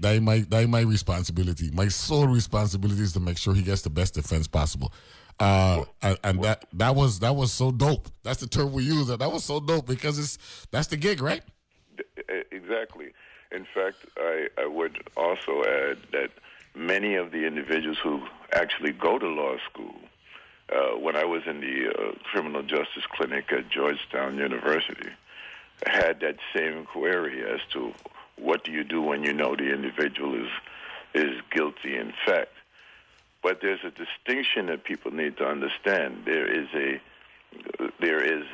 that 0.00 0.20
my 0.22 0.40
that 0.48 0.68
my 0.68 0.80
responsibility. 0.82 1.70
My 1.72 1.88
sole 1.88 2.26
responsibility 2.26 3.02
is 3.02 3.12
to 3.14 3.20
make 3.20 3.38
sure 3.38 3.54
he 3.54 3.62
gets 3.62 3.82
the 3.82 3.90
best 3.90 4.14
defense 4.14 4.46
possible. 4.46 4.92
Uh, 5.40 5.84
and, 6.02 6.18
and 6.24 6.42
that 6.42 6.64
that 6.72 6.96
was 6.96 7.20
that 7.20 7.36
was 7.36 7.52
so 7.52 7.70
dope. 7.70 8.08
That's 8.24 8.40
the 8.40 8.48
term 8.48 8.72
we 8.72 8.82
use. 8.82 9.06
That 9.06 9.32
was 9.32 9.44
so 9.44 9.60
dope 9.60 9.86
because 9.86 10.18
it's 10.18 10.66
that's 10.70 10.88
the 10.88 10.96
gig, 10.96 11.20
right? 11.22 11.42
Exactly. 12.50 13.12
In 13.50 13.66
fact, 13.74 13.96
I, 14.18 14.48
I 14.58 14.66
would 14.66 14.98
also 15.16 15.62
add 15.64 15.98
that 16.12 16.30
many 16.74 17.14
of 17.14 17.30
the 17.30 17.46
individuals 17.46 17.98
who 18.02 18.22
actually 18.52 18.92
go 18.92 19.18
to 19.18 19.26
law 19.26 19.56
school, 19.70 19.94
uh, 20.70 20.98
when 20.98 21.16
I 21.16 21.24
was 21.24 21.42
in 21.46 21.60
the 21.60 21.88
uh, 21.88 22.12
criminal 22.24 22.62
justice 22.62 23.04
clinic 23.10 23.50
at 23.52 23.70
Georgetown 23.70 24.36
University, 24.36 25.08
had 25.86 26.20
that 26.20 26.36
same 26.54 26.84
query 26.84 27.42
as 27.48 27.60
to 27.72 27.94
what 28.36 28.64
do 28.64 28.72
you 28.72 28.84
do 28.84 29.00
when 29.00 29.22
you 29.24 29.32
know 29.32 29.56
the 29.56 29.72
individual 29.72 30.34
is 30.34 30.50
is 31.14 31.40
guilty 31.50 31.96
in 31.96 32.12
fact. 32.26 32.52
But 33.42 33.58
there's 33.62 33.80
a 33.84 33.90
distinction 33.90 34.66
that 34.66 34.84
people 34.84 35.12
need 35.12 35.36
to 35.38 35.44
understand. 35.46 36.22
There 36.24 36.46
is 36.46 36.68
a 36.74 37.00
there 38.00 38.22
is 38.22 38.44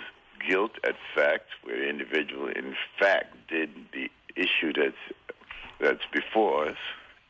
guilt 0.47 0.73
at 0.85 0.95
fact, 1.15 1.49
where 1.63 1.79
the 1.79 1.89
individual 1.89 2.49
in 2.49 2.77
fact 2.99 3.35
did 3.49 3.71
the 3.93 4.11
issue 4.37 4.73
that's 4.73 5.41
that's 5.81 6.05
before 6.13 6.69
us, 6.69 6.77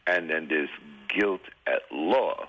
and 0.06 0.28
then 0.30 0.48
there's 0.48 0.68
guilt 1.08 1.42
at 1.66 1.82
law. 1.90 2.48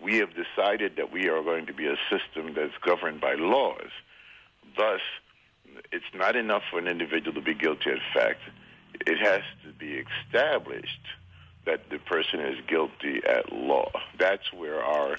We 0.00 0.16
have 0.18 0.30
decided 0.30 0.96
that 0.96 1.12
we 1.12 1.28
are 1.28 1.42
going 1.42 1.66
to 1.66 1.72
be 1.72 1.86
a 1.86 1.96
system 2.10 2.54
that's 2.54 2.76
governed 2.84 3.20
by 3.20 3.34
laws. 3.34 3.90
Thus, 4.76 5.00
it's 5.92 6.04
not 6.14 6.36
enough 6.36 6.62
for 6.70 6.78
an 6.78 6.88
individual 6.88 7.34
to 7.34 7.40
be 7.40 7.54
guilty 7.54 7.90
at 7.90 7.98
fact. 8.14 8.40
It 9.06 9.18
has 9.18 9.42
to 9.64 9.72
be 9.72 10.02
established 10.02 11.00
that 11.68 11.90
the 11.90 11.98
person 11.98 12.40
is 12.40 12.56
guilty 12.66 13.20
at 13.36 13.52
law. 13.52 13.90
That's 14.18 14.52
where 14.52 14.82
our 14.82 15.18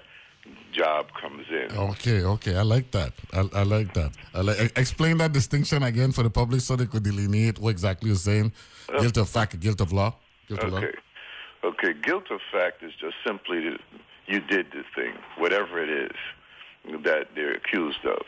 job 0.73 1.07
comes 1.21 1.45
in. 1.49 1.67
Okay, 1.77 2.23
okay, 2.23 2.55
I 2.55 2.63
like 2.63 2.89
that. 2.91 3.13
I, 3.33 3.41
I 3.61 3.63
like 3.63 3.93
that. 3.93 4.11
I 4.33 4.41
like, 4.41 4.57
explain 4.77 5.17
that 5.19 5.31
distinction 5.31 5.83
again 5.83 6.11
for 6.11 6.23
the 6.23 6.29
public 6.29 6.61
so 6.61 6.75
they 6.75 6.87
could 6.87 7.03
delineate 7.03 7.59
what 7.59 7.69
exactly 7.69 8.07
you're 8.09 8.17
saying. 8.31 8.51
Uh, 8.91 9.01
guilt 9.01 9.17
of 9.17 9.29
fact, 9.29 9.59
guilt 9.59 9.79
of 9.81 9.93
law. 9.93 10.15
Guilt 10.47 10.63
of 10.63 10.71
law. 10.73 10.79
Okay. 10.79 10.95
Okay. 11.63 11.93
Guilt 12.01 12.31
of 12.31 12.41
fact 12.51 12.81
is 12.81 12.93
just 12.99 13.15
simply 13.25 13.59
that 13.69 13.79
you 14.27 14.39
did 14.39 14.67
the 14.71 14.83
thing, 14.95 15.13
whatever 15.37 15.81
it 15.83 15.89
is 15.89 16.17
that 17.03 17.27
they're 17.35 17.53
accused 17.53 18.05
of. 18.05 18.23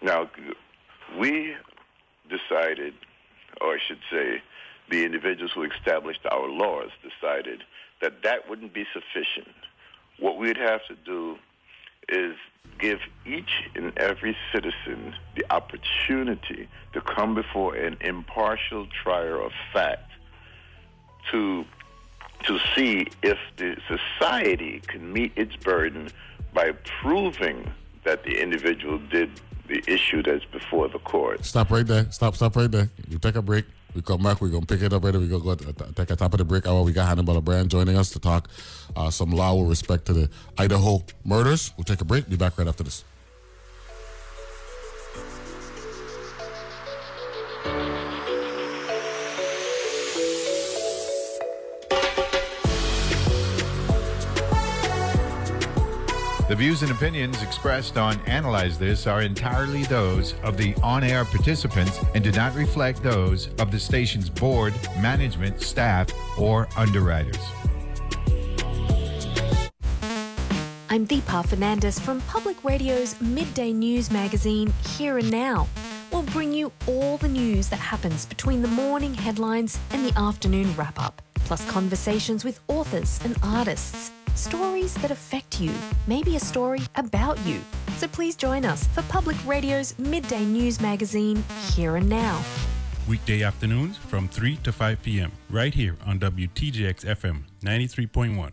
Now, 0.00 0.30
we 1.18 1.54
decided, 2.28 2.94
or 3.60 3.74
I 3.74 3.78
should 3.86 4.02
say, 4.10 4.42
the 4.90 5.04
individuals 5.04 5.52
who 5.54 5.62
established 5.62 6.20
our 6.30 6.48
laws 6.48 6.90
decided 7.02 7.62
that 8.00 8.22
that 8.22 8.48
wouldn't 8.48 8.72
be 8.72 8.84
sufficient. 8.92 9.54
What 10.18 10.36
we'd 10.36 10.56
have 10.56 10.86
to 10.88 10.94
do 10.94 11.38
is 12.08 12.34
give 12.78 12.98
each 13.24 13.68
and 13.74 13.96
every 13.96 14.36
citizen 14.52 15.14
the 15.36 15.44
opportunity 15.50 16.68
to 16.92 17.00
come 17.00 17.34
before 17.34 17.74
an 17.74 17.96
impartial 18.00 18.86
trier 19.02 19.40
of 19.40 19.52
fact 19.72 20.10
to 21.30 21.64
to 22.44 22.58
see 22.74 23.06
if 23.22 23.38
the 23.56 23.76
society 23.86 24.82
can 24.88 25.12
meet 25.12 25.32
its 25.36 25.54
burden 25.54 26.08
by 26.52 26.72
proving 27.00 27.70
that 28.04 28.24
the 28.24 28.40
individual 28.42 28.98
did 28.98 29.30
the 29.68 29.80
issue 29.86 30.22
that's 30.24 30.44
before 30.46 30.88
the 30.88 30.98
court. 30.98 31.44
Stop 31.44 31.70
right 31.70 31.86
there. 31.86 32.10
Stop, 32.10 32.34
stop 32.34 32.56
right 32.56 32.70
there. 32.70 32.90
You 33.08 33.18
take 33.18 33.36
a 33.36 33.42
break. 33.42 33.64
We 33.94 34.02
come 34.02 34.22
back. 34.22 34.40
We're 34.40 34.48
to 34.62 34.66
pick 34.66 34.82
it 34.82 34.92
up 34.92 35.04
right 35.04 35.14
We're 35.14 35.28
to 35.28 35.40
go 35.40 35.54
t- 35.54 35.66
take 35.94 36.10
a 36.10 36.16
top 36.16 36.32
of 36.32 36.38
the 36.38 36.44
break 36.44 36.66
hour. 36.66 36.82
We 36.82 36.92
got 36.92 37.08
Hannibal 37.08 37.40
Brand 37.40 37.70
joining 37.70 37.96
us 37.96 38.10
to 38.10 38.18
talk 38.18 38.48
uh, 38.96 39.10
some 39.10 39.30
law 39.30 39.54
with 39.54 39.68
respect 39.68 40.06
to 40.06 40.12
the 40.12 40.30
Idaho 40.56 41.02
murders. 41.24 41.72
We'll 41.76 41.84
take 41.84 42.00
a 42.00 42.04
break. 42.04 42.28
Be 42.28 42.36
back 42.36 42.56
right 42.58 42.68
after 42.68 42.84
this. 42.84 43.04
Views 56.62 56.82
and 56.82 56.92
opinions 56.92 57.42
expressed 57.42 57.98
on 57.98 58.20
Analyze 58.20 58.78
This 58.78 59.08
are 59.08 59.22
entirely 59.22 59.82
those 59.82 60.34
of 60.44 60.56
the 60.56 60.76
on 60.76 61.02
air 61.02 61.24
participants 61.24 61.98
and 62.14 62.22
do 62.22 62.30
not 62.30 62.54
reflect 62.54 63.02
those 63.02 63.48
of 63.58 63.72
the 63.72 63.80
station's 63.80 64.30
board, 64.30 64.72
management, 65.00 65.60
staff, 65.60 66.06
or 66.38 66.68
underwriters. 66.76 67.40
I'm 70.88 71.04
Deepa 71.04 71.44
Fernandes 71.48 71.98
from 71.98 72.20
Public 72.28 72.62
Radio's 72.62 73.20
midday 73.20 73.72
news 73.72 74.12
magazine, 74.12 74.72
Here 74.96 75.18
and 75.18 75.32
Now. 75.32 75.66
We'll 76.12 76.22
bring 76.22 76.52
you 76.52 76.70
all 76.86 77.16
the 77.16 77.26
news 77.26 77.70
that 77.70 77.80
happens 77.80 78.24
between 78.24 78.62
the 78.62 78.68
morning 78.68 79.14
headlines 79.14 79.80
and 79.90 80.06
the 80.06 80.16
afternoon 80.16 80.72
wrap 80.76 81.02
up, 81.02 81.22
plus 81.34 81.68
conversations 81.68 82.44
with 82.44 82.60
authors 82.68 83.18
and 83.24 83.36
artists. 83.42 84.12
Stories 84.34 84.94
that 84.94 85.10
affect 85.10 85.60
you, 85.60 85.72
maybe 86.06 86.36
a 86.36 86.40
story 86.40 86.80
about 86.96 87.38
you. 87.46 87.60
So 87.96 88.08
please 88.08 88.34
join 88.34 88.64
us 88.64 88.86
for 88.88 89.02
Public 89.02 89.36
Radio's 89.46 89.98
midday 89.98 90.44
news 90.44 90.80
magazine, 90.80 91.44
Here 91.74 91.96
and 91.96 92.08
Now. 92.08 92.42
Weekday 93.08 93.42
afternoons 93.42 93.98
from 93.98 94.28
3 94.28 94.56
to 94.56 94.72
5 94.72 95.02
p.m. 95.02 95.32
right 95.50 95.74
here 95.74 95.96
on 96.06 96.18
WTJX 96.18 97.04
FM 97.04 97.42
93.1. 97.62 98.52